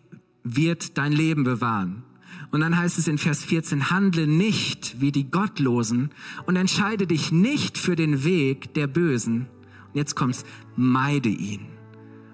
wird 0.44 0.98
dein 0.98 1.12
Leben 1.12 1.42
bewahren. 1.42 2.04
Und 2.50 2.60
dann 2.60 2.76
heißt 2.76 2.98
es 2.98 3.06
in 3.06 3.18
Vers 3.18 3.44
14, 3.44 3.90
handle 3.90 4.26
nicht 4.26 5.00
wie 5.00 5.12
die 5.12 5.30
Gottlosen 5.30 6.10
und 6.46 6.56
entscheide 6.56 7.06
dich 7.06 7.30
nicht 7.30 7.78
für 7.78 7.94
den 7.94 8.24
Weg 8.24 8.74
der 8.74 8.86
Bösen. 8.86 9.46
Und 9.92 9.94
jetzt 9.94 10.16
kommt's, 10.16 10.44
meide 10.76 11.28
ihn 11.28 11.66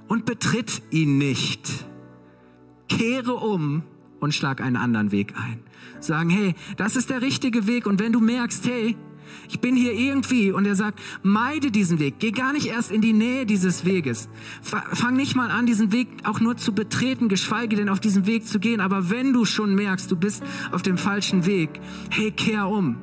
und 0.08 0.24
betritt 0.24 0.82
ihn 0.90 1.18
nicht. 1.18 1.86
Kehre 2.88 3.34
um 3.34 3.82
und 4.20 4.34
schlag 4.34 4.60
einen 4.60 4.76
anderen 4.76 5.12
Weg 5.12 5.34
ein. 5.36 5.60
Sagen, 6.00 6.30
hey, 6.30 6.54
das 6.76 6.96
ist 6.96 7.10
der 7.10 7.20
richtige 7.20 7.66
Weg. 7.66 7.86
Und 7.86 8.00
wenn 8.00 8.12
du 8.12 8.20
merkst, 8.20 8.66
hey, 8.66 8.96
ich 9.48 9.60
bin 9.60 9.76
hier 9.76 9.92
irgendwie 9.92 10.52
und 10.52 10.66
er 10.66 10.74
sagt, 10.74 11.00
meide 11.22 11.70
diesen 11.70 11.98
Weg. 11.98 12.16
Geh 12.18 12.30
gar 12.30 12.52
nicht 12.52 12.66
erst 12.66 12.90
in 12.90 13.00
die 13.00 13.12
Nähe 13.12 13.46
dieses 13.46 13.84
Weges. 13.84 14.28
Fang 14.62 15.16
nicht 15.16 15.36
mal 15.36 15.50
an, 15.50 15.66
diesen 15.66 15.92
Weg 15.92 16.08
auch 16.24 16.40
nur 16.40 16.56
zu 16.56 16.74
betreten, 16.74 17.28
geschweige 17.28 17.76
denn 17.76 17.88
auf 17.88 18.00
diesen 18.00 18.26
Weg 18.26 18.46
zu 18.46 18.58
gehen. 18.58 18.80
Aber 18.80 19.10
wenn 19.10 19.32
du 19.32 19.44
schon 19.44 19.74
merkst, 19.74 20.10
du 20.10 20.16
bist 20.16 20.42
auf 20.72 20.82
dem 20.82 20.98
falschen 20.98 21.46
Weg, 21.46 21.70
hey, 22.10 22.30
kehr 22.30 22.68
um. 22.68 22.96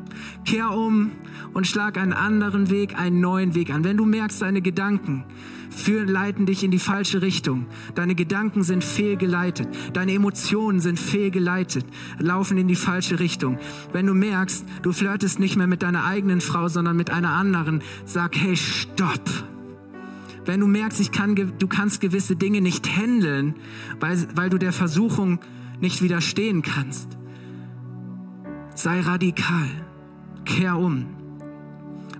Kehr 0.46 0.72
um 0.72 1.12
und 1.54 1.68
schlag 1.68 1.98
einen 1.98 2.14
anderen 2.14 2.70
Weg, 2.70 2.98
einen 3.00 3.20
neuen 3.20 3.56
Weg 3.56 3.74
an. 3.74 3.84
Wenn 3.84 3.98
du 3.98 4.06
merkst, 4.06 4.42
deine 4.42 4.62
Gedanken 4.62 5.24
führen, 5.74 6.08
leiten 6.08 6.46
dich 6.46 6.64
in 6.64 6.72
die 6.72 6.80
falsche 6.80 7.22
Richtung. 7.22 7.66
Deine 7.96 8.16
Gedanken 8.16 8.64
sind 8.64 8.84
fehlgeleitet. 8.84 9.68
Deine 9.94 10.14
Emotionen 10.14 10.80
sind 10.80 11.00
fehlgeleitet, 11.00 11.86
laufen 12.20 12.58
in 12.58 12.68
die 12.68 12.76
falsche 12.76 13.20
Richtung. 13.20 13.58
Wenn 13.92 14.06
du 14.06 14.14
merkst, 14.14 14.66
du 14.82 14.92
flirtest 14.92 15.40
nicht 15.40 15.56
mehr 15.56 15.68
mit 15.68 15.84
deiner 15.84 16.06
eigenen 16.06 16.42
Frau, 16.42 16.68
sondern 16.68 16.96
mit 16.96 17.10
einer 17.10 17.32
anderen, 17.32 17.82
sag, 18.06 18.36
hey, 18.36 18.56
stopp. 18.56 19.22
Wenn 20.46 20.60
du 20.60 20.68
merkst, 20.68 21.00
ich 21.00 21.12
kann, 21.12 21.36
du 21.36 21.68
kannst 21.68 22.02
gewisse 22.02 22.36
Dinge 22.36 22.62
nicht 22.62 22.98
handeln, 22.98 23.56
weil, 24.00 24.28
weil 24.36 24.50
du 24.50 24.58
der 24.58 24.74
Versuchung 24.74 25.40
nicht 25.80 26.02
widerstehen 26.02 26.62
kannst, 26.62 27.18
sei 28.76 29.00
radikal. 29.02 29.70
kehr 30.46 30.78
um. 30.78 31.13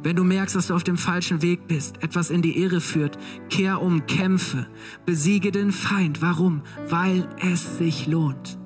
Wenn 0.04 0.18
du 0.18 0.26
merkst, 0.26 0.56
dass 0.56 0.68
du 0.68 0.76
auf 0.76 0.84
dem 0.84 0.98
falschen 0.98 1.42
Weg 1.42 1.68
bist, 1.68 2.04
etwas 2.04 2.30
in 2.30 2.42
die 2.42 2.62
Irre 2.62 2.82
führt, 2.82 3.18
kehr 3.50 3.82
um, 3.82 4.06
kämpfe, 4.06 4.68
besiege 5.06 5.52
den 5.52 5.72
Feind. 5.72 6.22
Warum? 6.22 6.62
Weil 6.90 7.28
es 7.40 7.78
sich 7.78 8.06
lohnt. 8.06 8.60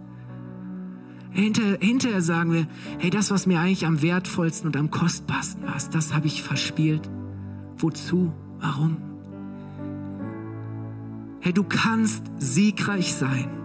Hinter, 1.29 1.77
hinterher 1.79 2.23
sagen 2.23 2.53
wir, 2.53 2.67
hey, 2.97 3.11
das, 3.11 3.29
was 3.29 3.45
mir 3.45 3.59
eigentlich 3.59 3.85
am 3.85 4.01
wertvollsten 4.01 4.67
und 4.67 4.75
am 4.75 4.89
kostbarsten 4.89 5.63
war, 5.63 5.77
das 5.91 6.15
habe 6.15 6.25
ich 6.25 6.41
verspielt. 6.41 7.07
Wozu? 7.77 8.33
Warum? 8.59 8.97
Hey, 11.39 11.53
du 11.53 11.63
kannst 11.63 12.23
siegreich 12.39 13.13
sein 13.13 13.57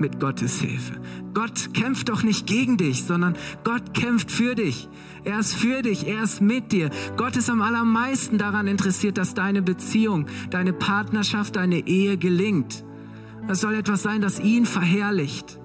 mit 0.00 0.20
Gottes 0.20 0.60
Hilfe. 0.60 1.00
Gott 1.34 1.74
kämpft 1.74 2.08
doch 2.08 2.22
nicht 2.22 2.46
gegen 2.46 2.76
dich, 2.76 3.04
sondern 3.04 3.36
Gott 3.64 3.94
kämpft 3.94 4.30
für 4.30 4.54
dich. 4.54 4.88
Er 5.24 5.40
ist 5.40 5.54
für 5.54 5.82
dich, 5.82 6.06
er 6.06 6.22
ist 6.22 6.40
mit 6.40 6.72
dir. 6.72 6.90
Gott 7.16 7.36
ist 7.36 7.50
am 7.50 7.62
allermeisten 7.62 8.38
daran 8.38 8.66
interessiert, 8.66 9.18
dass 9.18 9.34
deine 9.34 9.62
Beziehung, 9.62 10.26
deine 10.50 10.72
Partnerschaft, 10.72 11.56
deine 11.56 11.86
Ehe 11.86 12.16
gelingt. 12.16 12.84
Das 13.46 13.60
soll 13.60 13.74
etwas 13.74 14.02
sein, 14.02 14.20
das 14.20 14.40
ihn 14.40 14.66
verherrlicht. 14.66 15.58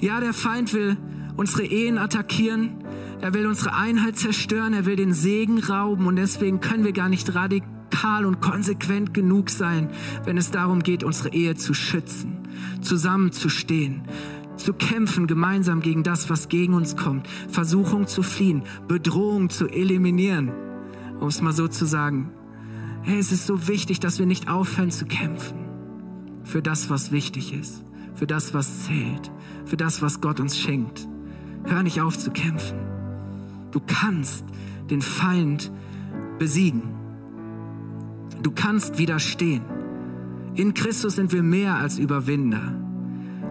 Ja, 0.00 0.20
der 0.20 0.34
Feind 0.34 0.72
will 0.74 0.96
unsere 1.36 1.64
Ehen 1.64 1.98
attackieren. 1.98 2.84
Er 3.20 3.32
will 3.32 3.46
unsere 3.46 3.74
Einheit 3.74 4.16
zerstören. 4.16 4.74
Er 4.74 4.86
will 4.86 4.96
den 4.96 5.14
Segen 5.14 5.58
rauben. 5.58 6.06
Und 6.06 6.16
deswegen 6.16 6.60
können 6.60 6.84
wir 6.84 6.92
gar 6.92 7.08
nicht 7.08 7.34
radikal 7.34 7.73
und 8.02 8.40
konsequent 8.40 9.14
genug 9.14 9.50
sein, 9.50 9.90
wenn 10.24 10.36
es 10.36 10.50
darum 10.50 10.82
geht, 10.82 11.04
unsere 11.04 11.32
Ehe 11.32 11.54
zu 11.54 11.74
schützen, 11.74 12.38
zusammenzustehen, 12.80 14.02
zu 14.56 14.72
kämpfen 14.72 15.26
gemeinsam 15.26 15.80
gegen 15.80 16.02
das, 16.02 16.30
was 16.30 16.48
gegen 16.48 16.74
uns 16.74 16.96
kommt, 16.96 17.28
Versuchung 17.48 18.06
zu 18.06 18.22
fliehen, 18.22 18.62
Bedrohung 18.88 19.50
zu 19.50 19.68
eliminieren, 19.68 20.52
um 21.20 21.28
es 21.28 21.40
mal 21.40 21.52
so 21.52 21.68
zu 21.68 21.86
sagen. 21.86 22.30
Hey, 23.02 23.18
es 23.18 23.32
ist 23.32 23.46
so 23.46 23.68
wichtig, 23.68 24.00
dass 24.00 24.18
wir 24.18 24.26
nicht 24.26 24.48
aufhören 24.48 24.90
zu 24.90 25.06
kämpfen 25.06 25.58
für 26.42 26.62
das, 26.62 26.90
was 26.90 27.12
wichtig 27.12 27.52
ist, 27.52 27.84
für 28.14 28.26
das, 28.26 28.54
was 28.54 28.84
zählt, 28.84 29.30
für 29.64 29.76
das, 29.76 30.02
was 30.02 30.20
Gott 30.20 30.40
uns 30.40 30.58
schenkt. 30.58 31.08
Hör 31.64 31.82
nicht 31.82 32.00
auf 32.00 32.18
zu 32.18 32.30
kämpfen. 32.30 32.78
Du 33.70 33.80
kannst 33.80 34.44
den 34.90 35.02
Feind 35.02 35.72
besiegen. 36.38 37.03
Du 38.44 38.50
kannst 38.50 38.98
widerstehen. 38.98 39.62
In 40.54 40.74
Christus 40.74 41.16
sind 41.16 41.32
wir 41.32 41.42
mehr 41.42 41.76
als 41.76 41.98
Überwinder. 41.98 42.74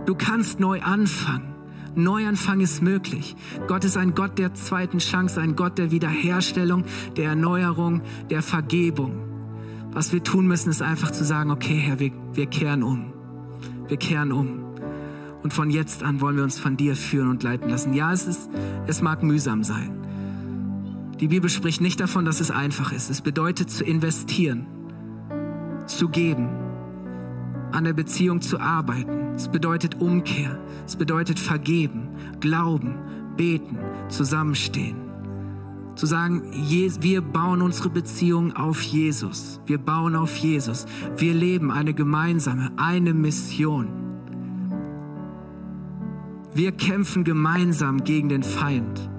Du 0.05 0.13
kannst 0.13 0.59
neu 0.59 0.81
anfangen. 0.81 1.55
Neuanfang 1.95 2.61
ist 2.61 2.83
möglich. 2.83 3.35
Gott 3.67 3.85
ist 3.85 3.97
ein 3.97 4.13
Gott 4.13 4.37
der 4.37 4.53
zweiten 4.53 4.99
Chance, 4.99 5.41
ein 5.41 5.55
Gott 5.55 5.79
der 5.79 5.89
Wiederherstellung, 5.89 6.85
der 7.17 7.29
Erneuerung, 7.29 8.01
der 8.29 8.43
Vergebung. 8.43 9.17
Was 9.91 10.13
wir 10.13 10.23
tun 10.23 10.45
müssen, 10.45 10.69
ist 10.69 10.83
einfach 10.83 11.09
zu 11.09 11.25
sagen, 11.25 11.49
okay 11.49 11.77
Herr, 11.77 11.99
wir, 11.99 12.11
wir 12.33 12.45
kehren 12.45 12.83
um. 12.83 13.13
Wir 13.87 13.97
kehren 13.97 14.31
um. 14.31 14.63
Und 15.41 15.53
von 15.53 15.71
jetzt 15.71 16.03
an 16.03 16.21
wollen 16.21 16.35
wir 16.35 16.43
uns 16.43 16.59
von 16.59 16.77
dir 16.77 16.95
führen 16.95 17.29
und 17.29 17.41
leiten 17.41 17.67
lassen. 17.67 17.95
Ja, 17.95 18.13
es, 18.13 18.27
ist, 18.27 18.47
es 18.85 19.01
mag 19.01 19.23
mühsam 19.23 19.63
sein. 19.63 19.89
Die 21.19 21.29
Bibel 21.29 21.49
spricht 21.49 21.81
nicht 21.81 21.99
davon, 21.99 22.25
dass 22.25 22.39
es 22.39 22.51
einfach 22.51 22.91
ist. 22.91 23.09
Es 23.09 23.21
bedeutet 23.21 23.71
zu 23.71 23.83
investieren, 23.83 24.67
zu 25.85 26.09
geben, 26.09 26.49
an 27.71 27.83
der 27.83 27.93
Beziehung 27.93 28.41
zu 28.41 28.59
arbeiten. 28.59 29.33
Es 29.35 29.47
bedeutet 29.47 29.99
Umkehr. 29.99 30.59
Es 30.85 30.95
bedeutet 30.95 31.39
vergeben, 31.39 32.09
glauben, 32.39 32.95
beten, 33.35 33.77
zusammenstehen. 34.09 34.97
Zu 35.95 36.05
sagen, 36.07 36.43
wir 36.51 37.21
bauen 37.21 37.61
unsere 37.61 37.89
Beziehung 37.89 38.55
auf 38.55 38.81
Jesus. 38.81 39.61
Wir 39.65 39.77
bauen 39.77 40.15
auf 40.15 40.35
Jesus. 40.37 40.85
Wir 41.17 41.33
leben 41.33 41.71
eine 41.71 41.93
gemeinsame, 41.93 42.71
eine 42.77 43.13
Mission. 43.13 43.87
Wir 46.55 46.71
kämpfen 46.71 47.23
gemeinsam 47.23 48.03
gegen 48.03 48.29
den 48.29 48.43
Feind. 48.43 49.09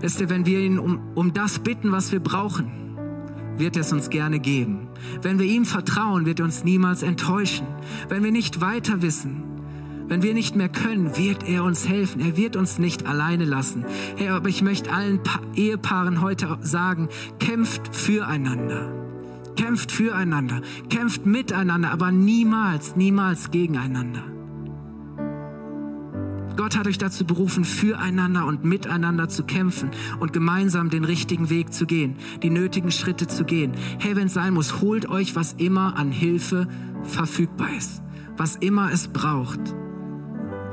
Wisst 0.00 0.20
ihr, 0.20 0.28
wenn 0.28 0.44
wir 0.44 0.60
ihn 0.60 0.78
um, 0.78 1.00
um 1.14 1.32
das 1.32 1.60
bitten, 1.60 1.90
was 1.90 2.12
wir 2.12 2.20
brauchen, 2.20 2.83
wird 3.58 3.76
es 3.76 3.92
uns 3.92 4.10
gerne 4.10 4.40
geben. 4.40 4.88
Wenn 5.22 5.38
wir 5.38 5.46
ihm 5.46 5.64
vertrauen, 5.64 6.26
wird 6.26 6.40
er 6.40 6.44
uns 6.44 6.64
niemals 6.64 7.02
enttäuschen. 7.02 7.66
Wenn 8.08 8.24
wir 8.24 8.32
nicht 8.32 8.60
weiter 8.60 9.02
wissen, 9.02 9.42
wenn 10.06 10.22
wir 10.22 10.34
nicht 10.34 10.54
mehr 10.54 10.68
können, 10.68 11.16
wird 11.16 11.48
er 11.48 11.64
uns 11.64 11.88
helfen. 11.88 12.20
Er 12.20 12.36
wird 12.36 12.56
uns 12.56 12.78
nicht 12.78 13.06
alleine 13.06 13.44
lassen. 13.44 13.84
Hey, 14.16 14.28
aber 14.28 14.48
ich 14.48 14.62
möchte 14.62 14.92
allen 14.92 15.22
pa 15.22 15.40
Ehepaaren 15.54 16.20
heute 16.20 16.58
sagen, 16.60 17.08
kämpft 17.38 17.94
füreinander. 17.96 18.92
Kämpft 19.56 19.92
füreinander. 19.92 20.60
Kämpft 20.90 21.24
miteinander, 21.24 21.90
aber 21.90 22.12
niemals, 22.12 22.96
niemals 22.96 23.50
gegeneinander. 23.50 24.33
Gott 26.56 26.76
hat 26.76 26.86
euch 26.86 26.98
dazu 26.98 27.24
berufen, 27.24 27.64
füreinander 27.64 28.46
und 28.46 28.64
miteinander 28.64 29.28
zu 29.28 29.44
kämpfen 29.44 29.90
und 30.20 30.32
gemeinsam 30.32 30.88
den 30.88 31.04
richtigen 31.04 31.50
Weg 31.50 31.72
zu 31.72 31.84
gehen, 31.86 32.16
die 32.42 32.50
nötigen 32.50 32.92
Schritte 32.92 33.26
zu 33.26 33.44
gehen. 33.44 33.72
Hey, 33.98 34.14
wenn 34.14 34.28
es 34.28 34.34
sein 34.34 34.54
muss, 34.54 34.80
holt 34.80 35.08
euch, 35.08 35.34
was 35.34 35.54
immer 35.54 35.96
an 35.96 36.12
Hilfe 36.12 36.68
verfügbar 37.02 37.68
ist, 37.76 38.02
was 38.36 38.56
immer 38.56 38.92
es 38.92 39.08
braucht. 39.08 39.60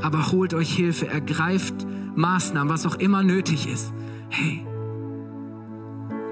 Aber 0.02 0.32
holt 0.32 0.54
euch 0.54 0.72
Hilfe, 0.72 1.08
ergreift 1.08 1.88
Maßnahmen, 2.16 2.72
was 2.72 2.86
auch 2.86 2.96
immer 2.96 3.24
nötig 3.24 3.68
ist. 3.68 3.92
Hey, 4.30 4.66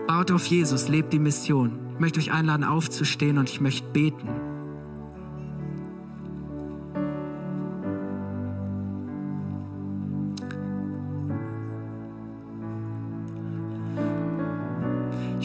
baut 0.08 0.32
auf 0.32 0.46
Jesus, 0.46 0.90
lebt 0.90 1.12
die 1.12 1.20
Mission. 1.20 1.80
Ich 1.94 2.00
möchte 2.00 2.20
euch 2.20 2.32
einladen, 2.32 2.64
aufzustehen 2.64 3.38
und 3.38 3.50
ich 3.50 3.62
möchte 3.62 3.88
beten. 3.92 4.49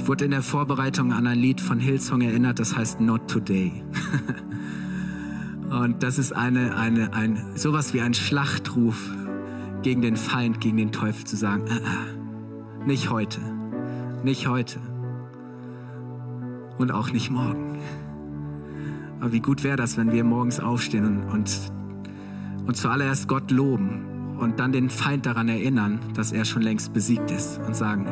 Ich 0.05 0.09
wurde 0.09 0.27
in 0.27 0.33
der 0.33 0.43
Vorbereitung 0.43 1.15
an 1.15 1.27
ein 1.27 1.39
Lied 1.39 1.63
von 1.63 1.81
Hillsong 1.81 2.21
erinnert, 2.21 2.59
das 2.59 2.77
heißt 2.77 3.01
Not 3.01 3.27
Today. 3.27 3.73
Und 5.71 6.03
das 6.03 6.19
ist 6.19 6.33
eine, 6.33 6.77
eine, 6.77 7.15
ein, 7.15 7.39
sowas 7.55 7.95
wie 7.95 8.03
ein 8.03 8.13
Schlachtruf 8.13 8.99
gegen 9.81 10.03
den 10.03 10.19
Feind, 10.19 10.61
gegen 10.61 10.77
den 10.77 10.93
Teufel 10.93 11.25
zu 11.25 11.37
sagen, 11.37 11.67
äh, 11.69 11.77
äh, 11.77 12.87
nicht 12.87 13.09
heute, 13.09 13.41
nicht 14.23 14.47
heute 14.47 14.79
und 16.77 16.93
auch 16.93 17.11
nicht 17.11 17.31
morgen. 17.31 17.79
Aber 19.21 19.33
wie 19.33 19.41
gut 19.41 19.65
wäre 19.65 19.79
das, 19.79 19.97
wenn 19.97 20.13
wir 20.13 20.23
morgens 20.23 20.61
aufstehen 20.61 21.07
und, 21.07 21.25
und, 21.31 21.73
und 22.67 22.77
zuallererst 22.77 23.27
Gott 23.27 23.51
loben 23.51 24.37
und 24.39 24.61
dann 24.61 24.71
den 24.71 24.91
Feind 24.91 25.25
daran 25.25 25.49
erinnern, 25.49 25.99
dass 26.13 26.31
er 26.31 26.45
schon 26.45 26.61
längst 26.61 26.93
besiegt 26.93 27.31
ist 27.31 27.59
und 27.67 27.75
sagen, 27.75 28.07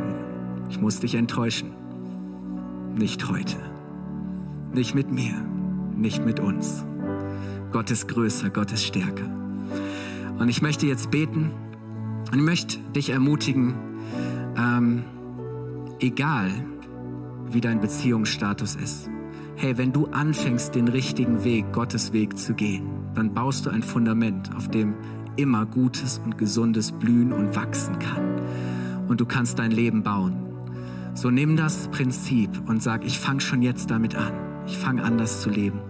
ich 0.71 0.81
muss 0.81 1.01
dich 1.01 1.17
enttäuschen. 1.17 1.82
Nicht 2.95 3.29
heute. 3.29 3.57
Nicht 4.73 4.95
mit 4.95 5.11
mir. 5.11 5.35
Nicht 5.97 6.25
mit 6.25 6.41
uns. 6.41 6.85
Gott 7.73 7.91
ist 7.91 8.09
größer, 8.09 8.51
Gott 8.51 8.73
ist 8.73 8.85
stärker. 8.85 9.29
Und 10.39 10.49
ich 10.49 10.63
möchte 10.63 10.87
jetzt 10.87 11.11
beten 11.11 11.51
und 12.31 12.39
ich 12.39 12.45
möchte 12.45 12.79
dich 12.95 13.11
ermutigen, 13.11 13.75
ähm, 14.57 15.05
egal 16.01 16.51
wie 17.51 17.61
dein 17.61 17.81
Beziehungsstatus 17.81 18.75
ist, 18.77 19.11
hey, 19.57 19.79
wenn 19.79 19.93
du 19.93 20.07
anfängst, 20.07 20.75
den 20.75 20.89
richtigen 20.89 21.45
Weg, 21.45 21.73
Gottes 21.73 22.13
Weg 22.13 22.39
zu 22.39 22.55
gehen, 22.55 22.87
dann 23.15 23.33
baust 23.33 23.67
du 23.67 23.71
ein 23.71 23.83
Fundament, 23.83 24.55
auf 24.57 24.69
dem 24.69 24.95
immer 25.37 25.65
Gutes 25.67 26.21
und 26.25 26.37
Gesundes 26.39 26.93
blühen 26.93 27.33
und 27.33 27.57
wachsen 27.57 27.99
kann. 27.99 28.41
Und 29.09 29.21
du 29.21 29.27
kannst 29.27 29.59
dein 29.59 29.71
Leben 29.71 30.03
bauen. 30.03 30.52
So 31.15 31.31
nimm 31.31 31.57
das 31.57 31.89
Prinzip 31.89 32.51
und 32.67 32.83
sag, 32.83 33.05
ich 33.05 33.19
fange 33.19 33.41
schon 33.41 33.63
jetzt 33.63 33.91
damit 33.91 34.15
an. 34.15 34.33
Ich 34.67 34.79
fange 34.79 35.03
an, 35.03 35.19
das 35.19 35.43
zu 35.43 35.51
leben. 35.51 35.81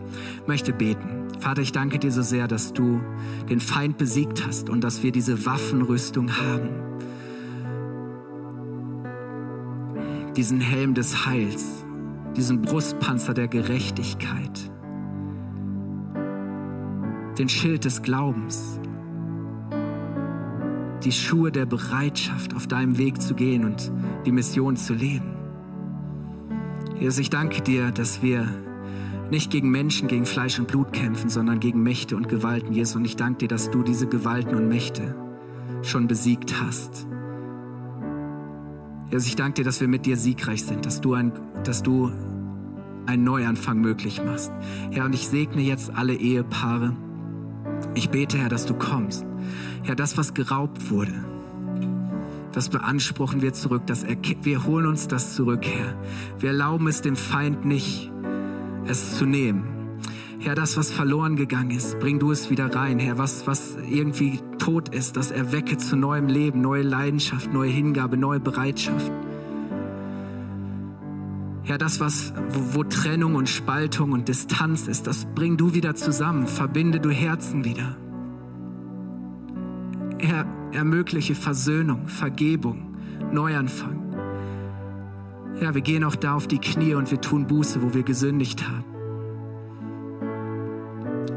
Ich 0.41 0.49
möchte 0.49 0.73
beten. 0.73 1.29
Vater, 1.39 1.63
ich 1.63 1.73
danke 1.73 1.99
dir 1.99 2.11
so 2.11 2.23
sehr, 2.23 2.49
dass 2.49 2.73
du 2.73 3.01
den 3.49 3.61
Feind 3.61 3.99
besiegt 3.99 4.47
hast 4.47 4.69
und 4.69 4.83
dass 4.83 5.03
wir 5.03 5.13
diese 5.13 5.45
Waffenrüstung 5.47 6.31
haben. 6.39 6.69
Diesen 10.37 10.61
Helm 10.61 10.95
des 10.95 11.27
Heils, 11.27 11.85
diesen 12.37 12.63
Brustpanzer 12.63 13.35
der 13.35 13.49
Gerechtigkeit, 13.49 14.71
den 17.39 17.49
Schild 17.49 17.85
des 17.85 18.03
Glaubens, 18.03 18.81
die 21.05 21.13
Schuhe 21.13 21.53
der 21.53 21.67
Bereitschaft, 21.67 22.55
auf 22.55 22.67
deinem 22.67 22.99
Weg 22.99 23.21
zu 23.21 23.35
gehen 23.35 23.65
und 23.65 23.93
die 24.27 24.33
Mission 24.33 24.77
zu 24.77 24.95
leben. 24.95 25.33
Jesus, 26.99 27.19
ich 27.19 27.31
danke 27.31 27.63
dir, 27.63 27.91
dass 27.91 28.23
wir 28.23 28.49
nicht 29.31 29.51
gegen 29.51 29.71
Menschen, 29.71 30.09
gegen 30.09 30.27
Fleisch 30.27 30.59
und 30.59 30.69
Blut 30.69 30.93
kämpfen, 30.93 31.31
sondern 31.31 31.59
gegen 31.59 31.83
Mächte 31.83 32.17
und 32.17 32.29
Gewalten, 32.29 32.73
Jesus. 32.73 32.97
Und 32.97 33.05
ich 33.05 33.17
danke 33.17 33.39
dir, 33.39 33.49
dass 33.49 33.71
du 33.71 33.83
diese 33.83 34.07
Gewalten 34.07 34.55
und 34.55 34.69
Mächte 34.69 35.15
schon 35.83 36.07
besiegt 36.07 36.63
hast. 36.63 37.07
Jesus, 39.11 39.27
ich 39.27 39.37
danke 39.37 39.55
dir, 39.55 39.65
dass 39.65 39.81
wir 39.81 39.89
mit 39.89 40.07
dir 40.07 40.17
siegreich 40.17 40.65
sind, 40.65 40.87
dass 40.87 41.01
du, 41.01 41.15
ein, 41.15 41.33
dass 41.65 41.83
du 41.83 42.13
einen 43.07 43.25
Neuanfang 43.25 43.81
möglich 43.81 44.23
machst. 44.25 44.53
Herr, 44.91 45.07
und 45.07 45.15
ich 45.15 45.27
segne 45.29 45.63
jetzt 45.63 45.93
alle 45.95 46.15
Ehepaare. 46.15 46.95
Ich 47.95 48.11
bete, 48.11 48.39
Herr, 48.39 48.49
dass 48.49 48.67
du 48.67 48.75
kommst. 48.75 49.27
Herr, 49.83 49.95
das, 49.95 50.17
was 50.17 50.35
geraubt 50.35 50.91
wurde, 50.91 51.13
das 52.53 52.69
beanspruchen 52.69 53.43
wir 53.43 53.53
zurück. 53.53 53.83
Das 53.87 54.05
wir 54.43 54.65
holen 54.65 54.87
uns 54.87 55.09
das 55.09 55.35
zurück, 55.35 55.65
Herr. 55.65 55.95
Wir 56.39 56.51
erlauben 56.51 56.87
es 56.87 57.01
dem 57.01 57.17
Feind 57.17 57.65
nicht, 57.65 58.11
es 58.87 59.17
zu 59.17 59.25
nehmen. 59.25 59.73
Herr, 60.39 60.55
das, 60.57 60.77
was 60.77 60.91
verloren 60.91 61.37
gegangen 61.37 61.71
ist, 61.71 62.01
bring 62.01 62.19
du 62.19 62.33
es 62.33 62.51
wieder 62.51 62.75
rein. 62.75 62.99
Herr, 62.99 63.17
was, 63.17 63.47
was 63.47 63.77
irgendwie 63.89 64.41
tot 64.59 64.89
ist, 64.89 65.17
das 65.17 65.31
erwecke 65.31 65.77
zu 65.79 65.95
neuem 65.95 66.27
Leben, 66.27 66.61
neue 66.61 66.83
Leidenschaft, 66.83 67.53
neue 67.53 67.71
Hingabe, 67.71 68.17
neue 68.17 68.41
Bereitschaft. 68.41 69.11
Herr, 71.63 71.79
das, 71.79 72.01
was, 72.01 72.35
wo, 72.51 72.79
wo 72.79 72.85
Trennung 72.85 73.37
und 73.37 73.49
Spaltung 73.49 74.11
und 74.11 74.27
Distanz 74.27 74.89
ist, 74.89 75.07
das 75.07 75.27
bring 75.27 75.57
du 75.57 75.75
wieder 75.75 75.95
zusammen. 75.95 76.49
Verbinde 76.49 76.99
du 76.99 77.11
Herzen 77.11 77.65
wieder. 77.65 77.97
Herr, 80.23 80.47
ermögliche 80.71 81.35
Versöhnung, 81.35 82.07
Vergebung, 82.07 82.97
Neuanfang. 83.33 83.99
Ja, 85.61 85.75
wir 85.75 85.81
gehen 85.81 86.05
auch 86.05 86.15
da 86.15 86.35
auf 86.35 86.47
die 86.47 86.59
Knie 86.59 86.95
und 86.95 87.11
wir 87.11 87.21
tun 87.21 87.47
Buße, 87.49 87.83
wo 87.83 87.93
wir 87.93 88.05
gesündigt 88.05 88.69
haben. 88.69 88.85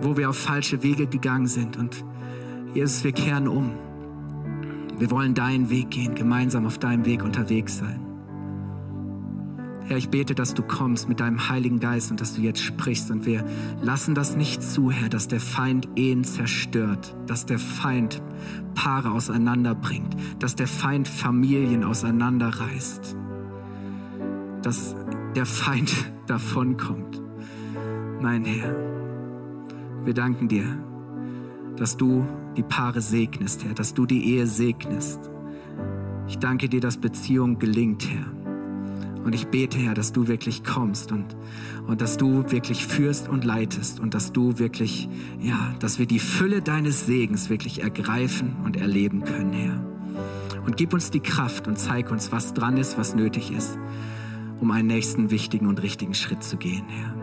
Wo 0.01 0.17
wir 0.17 0.29
auf 0.29 0.37
falsche 0.37 0.83
Wege 0.83 1.07
gegangen 1.07 1.47
sind. 1.47 1.77
Und 1.77 2.05
Jesus, 2.75 3.03
wir 3.03 3.11
kehren 3.11 3.47
um. 3.47 3.71
Wir 4.99 5.09
wollen 5.09 5.33
deinen 5.33 5.69
Weg 5.71 5.89
gehen, 5.89 6.13
gemeinsam 6.13 6.67
auf 6.67 6.77
deinem 6.77 7.05
Weg 7.05 7.23
unterwegs 7.23 7.79
sein. 7.79 7.99
Herr, 9.87 9.97
ich 9.97 10.09
bete, 10.09 10.33
dass 10.33 10.53
du 10.53 10.63
kommst 10.63 11.09
mit 11.09 11.19
deinem 11.19 11.49
Heiligen 11.49 11.79
Geist 11.79 12.11
und 12.11 12.21
dass 12.21 12.35
du 12.35 12.41
jetzt 12.41 12.61
sprichst. 12.61 13.11
Und 13.11 13.25
wir 13.25 13.43
lassen 13.81 14.15
das 14.15 14.35
nicht 14.35 14.63
zu, 14.63 14.91
Herr, 14.91 15.09
dass 15.09 15.27
der 15.27 15.39
Feind 15.39 15.87
Ehen 15.95 16.23
zerstört, 16.23 17.15
dass 17.27 17.45
der 17.45 17.59
Feind 17.59 18.21
Paare 18.73 19.11
auseinanderbringt, 19.11 20.15
dass 20.39 20.55
der 20.55 20.67
Feind 20.67 21.07
Familien 21.07 21.83
auseinanderreißt, 21.83 23.15
dass 24.61 24.95
der 25.35 25.45
Feind 25.45 25.93
davonkommt. 26.27 27.21
Mein 28.21 28.45
Herr, 28.45 28.75
wir 30.03 30.13
danken 30.13 30.47
dir, 30.47 30.65
dass 31.77 31.97
du 31.97 32.25
die 32.55 32.63
Paare 32.63 33.01
segnest, 33.01 33.65
Herr, 33.65 33.73
dass 33.73 33.93
du 33.93 34.05
die 34.05 34.33
Ehe 34.33 34.47
segnest. 34.47 35.29
Ich 36.27 36.39
danke 36.39 36.69
dir, 36.69 36.81
dass 36.81 36.97
Beziehung 36.97 37.59
gelingt, 37.59 38.07
Herr. 38.09 38.34
Und 39.25 39.33
ich 39.33 39.47
bete, 39.47 39.79
Herr, 39.79 39.95
dass 39.95 40.13
du 40.13 40.27
wirklich 40.27 40.63
kommst 40.63 41.11
und, 41.11 41.35
und 41.87 41.99
dass 41.99 42.15
du 42.15 42.49
wirklich 42.51 42.85
führst 42.85 43.27
und 43.27 43.43
leitest 43.43 43.99
und 43.99 44.13
dass 44.13 44.31
du 44.31 44.59
wirklich, 44.59 45.09
ja, 45.41 45.73
dass 45.79 45.97
wir 45.97 46.05
die 46.05 46.19
Fülle 46.19 46.61
deines 46.61 47.07
Segens 47.07 47.49
wirklich 47.49 47.81
ergreifen 47.81 48.55
und 48.63 48.77
erleben 48.77 49.23
können, 49.23 49.51
Herr. 49.51 50.63
Und 50.63 50.77
gib 50.77 50.93
uns 50.93 51.09
die 51.09 51.21
Kraft 51.21 51.67
und 51.67 51.79
zeig 51.79 52.11
uns, 52.11 52.31
was 52.31 52.53
dran 52.53 52.77
ist, 52.77 52.99
was 52.99 53.15
nötig 53.15 53.51
ist, 53.51 53.79
um 54.61 54.69
einen 54.69 54.87
nächsten 54.87 55.31
wichtigen 55.31 55.65
und 55.65 55.81
richtigen 55.81 56.13
Schritt 56.13 56.43
zu 56.43 56.57
gehen, 56.57 56.85
Herr. 56.87 57.15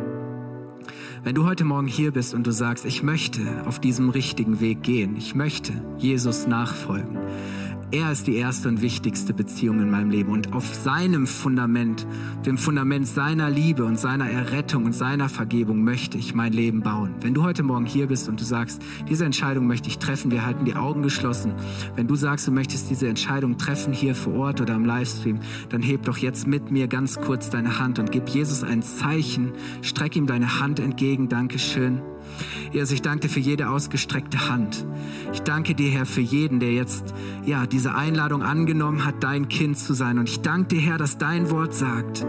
Wenn 1.24 1.36
du 1.36 1.44
heute 1.44 1.64
Morgen 1.64 1.86
hier 1.86 2.10
bist 2.10 2.34
und 2.34 2.44
du 2.48 2.50
sagst, 2.50 2.84
ich 2.84 3.04
möchte 3.04 3.64
auf 3.64 3.78
diesem 3.78 4.10
richtigen 4.10 4.58
Weg 4.58 4.82
gehen, 4.82 5.14
ich 5.16 5.36
möchte 5.36 5.72
Jesus 5.98 6.48
nachfolgen, 6.48 7.16
er 7.92 8.10
ist 8.10 8.26
die 8.26 8.36
erste 8.36 8.68
und 8.68 8.80
wichtigste 8.80 9.34
Beziehung 9.34 9.80
in 9.80 9.90
meinem 9.90 10.10
Leben. 10.10 10.32
Und 10.32 10.54
auf 10.54 10.74
seinem 10.74 11.26
Fundament, 11.26 12.06
dem 12.46 12.56
Fundament 12.56 13.06
seiner 13.06 13.50
Liebe 13.50 13.84
und 13.84 13.98
seiner 13.98 14.30
Errettung 14.30 14.86
und 14.86 14.94
seiner 14.94 15.28
Vergebung 15.28 15.84
möchte 15.84 16.16
ich 16.16 16.34
mein 16.34 16.52
Leben 16.52 16.80
bauen. 16.80 17.14
Wenn 17.20 17.34
du 17.34 17.42
heute 17.42 17.62
Morgen 17.62 17.84
hier 17.84 18.06
bist 18.06 18.28
und 18.28 18.40
du 18.40 18.44
sagst, 18.44 18.82
diese 19.08 19.26
Entscheidung 19.26 19.66
möchte 19.66 19.88
ich 19.88 19.98
treffen, 19.98 20.30
wir 20.30 20.46
halten 20.46 20.64
die 20.64 20.74
Augen 20.74 21.02
geschlossen. 21.02 21.52
Wenn 21.94 22.08
du 22.08 22.16
sagst, 22.16 22.46
du 22.46 22.52
möchtest 22.52 22.88
diese 22.88 23.08
Entscheidung 23.08 23.58
treffen 23.58 23.92
hier 23.92 24.14
vor 24.14 24.34
Ort 24.34 24.60
oder 24.60 24.74
im 24.74 24.86
Livestream, 24.86 25.40
dann 25.68 25.82
heb 25.82 26.04
doch 26.04 26.16
jetzt 26.16 26.46
mit 26.46 26.70
mir 26.70 26.88
ganz 26.88 27.20
kurz 27.20 27.50
deine 27.50 27.78
Hand 27.78 27.98
und 27.98 28.10
gib 28.10 28.28
Jesus 28.28 28.64
ein 28.64 28.82
Zeichen. 28.82 29.52
Streck 29.82 30.16
ihm 30.16 30.26
deine 30.26 30.60
Hand 30.60 30.80
entgegen. 30.80 31.28
Dankeschön. 31.28 32.00
Jesus, 32.72 32.92
ich 32.92 33.02
danke 33.02 33.26
dir 33.26 33.28
für 33.28 33.40
jede 33.40 33.68
ausgestreckte 33.68 34.48
Hand. 34.48 34.86
Ich 35.32 35.42
danke 35.42 35.74
dir, 35.74 35.90
Herr, 35.90 36.06
für 36.06 36.20
jeden, 36.20 36.60
der 36.60 36.72
jetzt, 36.72 37.14
ja, 37.44 37.66
diese 37.66 37.94
Einladung 37.94 38.42
angenommen 38.42 39.04
hat, 39.04 39.22
dein 39.22 39.48
Kind 39.48 39.78
zu 39.78 39.94
sein. 39.94 40.18
Und 40.18 40.28
ich 40.28 40.40
danke 40.40 40.76
dir, 40.76 40.80
Herr, 40.80 40.98
dass 40.98 41.18
dein 41.18 41.50
Wort 41.50 41.74
sagt, 41.74 42.26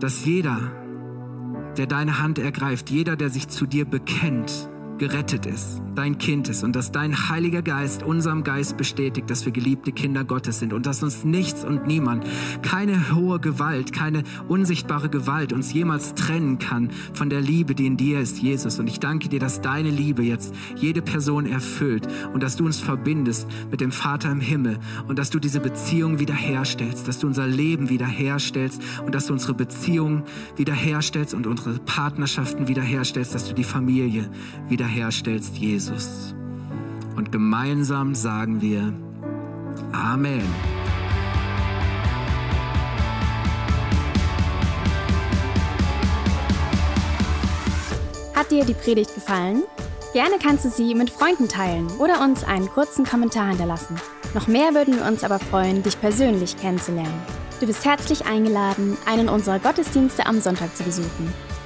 dass 0.00 0.24
jeder, 0.24 0.58
der 1.76 1.86
deine 1.86 2.20
Hand 2.20 2.38
ergreift, 2.38 2.90
jeder, 2.90 3.16
der 3.16 3.30
sich 3.30 3.48
zu 3.48 3.66
dir 3.66 3.84
bekennt, 3.84 4.68
gerettet 4.98 5.46
ist, 5.46 5.82
dein 5.94 6.18
Kind 6.18 6.48
ist 6.48 6.62
und 6.62 6.76
dass 6.76 6.92
dein 6.92 7.28
Heiliger 7.28 7.62
Geist 7.62 8.02
unserem 8.02 8.44
Geist 8.44 8.76
bestätigt, 8.76 9.28
dass 9.28 9.44
wir 9.44 9.52
geliebte 9.52 9.92
Kinder 9.92 10.24
Gottes 10.24 10.60
sind 10.60 10.72
und 10.72 10.86
dass 10.86 11.02
uns 11.02 11.24
nichts 11.24 11.64
und 11.64 11.86
niemand, 11.86 12.24
keine 12.62 13.14
hohe 13.14 13.40
Gewalt, 13.40 13.92
keine 13.92 14.22
unsichtbare 14.48 15.08
Gewalt 15.08 15.52
uns 15.52 15.72
jemals 15.72 16.14
trennen 16.14 16.58
kann 16.58 16.90
von 17.12 17.30
der 17.30 17.40
Liebe, 17.40 17.74
die 17.74 17.86
in 17.86 17.96
dir 17.96 18.20
ist, 18.20 18.38
Jesus. 18.38 18.78
Und 18.78 18.88
ich 18.88 19.00
danke 19.00 19.28
dir, 19.28 19.40
dass 19.40 19.60
deine 19.60 19.90
Liebe 19.90 20.22
jetzt 20.22 20.54
jede 20.76 21.02
Person 21.02 21.46
erfüllt 21.46 22.06
und 22.32 22.42
dass 22.42 22.56
du 22.56 22.64
uns 22.64 22.80
verbindest 22.80 23.48
mit 23.70 23.80
dem 23.80 23.92
Vater 23.92 24.30
im 24.30 24.40
Himmel 24.40 24.78
und 25.08 25.18
dass 25.18 25.30
du 25.30 25.38
diese 25.38 25.60
Beziehung 25.60 26.18
wiederherstellst, 26.18 27.06
dass 27.08 27.18
du 27.18 27.26
unser 27.26 27.46
Leben 27.46 27.88
wiederherstellst 27.88 28.80
und 29.04 29.14
dass 29.14 29.26
du 29.26 29.32
unsere 29.32 29.54
Beziehungen 29.54 30.22
wiederherstellst 30.56 31.34
und 31.34 31.46
unsere 31.46 31.78
Partnerschaften 31.80 32.68
wiederherstellst, 32.68 33.34
dass 33.34 33.48
du 33.48 33.54
die 33.54 33.64
Familie 33.64 34.30
wieder 34.68 34.83
wiederherstellst, 34.84 35.56
Jesus. 35.56 36.34
Und 37.16 37.32
gemeinsam 37.32 38.14
sagen 38.14 38.60
wir 38.60 38.92
Amen. 39.92 40.42
Hat 48.34 48.50
dir 48.50 48.64
die 48.64 48.74
Predigt 48.74 49.14
gefallen? 49.14 49.62
Gerne 50.12 50.36
kannst 50.40 50.64
du 50.64 50.70
sie 50.70 50.94
mit 50.94 51.10
Freunden 51.10 51.48
teilen 51.48 51.88
oder 51.98 52.20
uns 52.20 52.44
einen 52.44 52.68
kurzen 52.68 53.04
Kommentar 53.04 53.48
hinterlassen. 53.48 53.96
Noch 54.34 54.46
mehr 54.48 54.74
würden 54.74 54.96
wir 54.96 55.06
uns 55.06 55.24
aber 55.24 55.38
freuen, 55.38 55.82
dich 55.82 56.00
persönlich 56.00 56.56
kennenzulernen. 56.56 57.22
Du 57.60 57.66
bist 57.66 57.84
herzlich 57.84 58.26
eingeladen, 58.26 58.96
einen 59.06 59.28
unserer 59.28 59.58
Gottesdienste 59.58 60.26
am 60.26 60.40
Sonntag 60.40 60.76
zu 60.76 60.82
besuchen. 60.84 61.32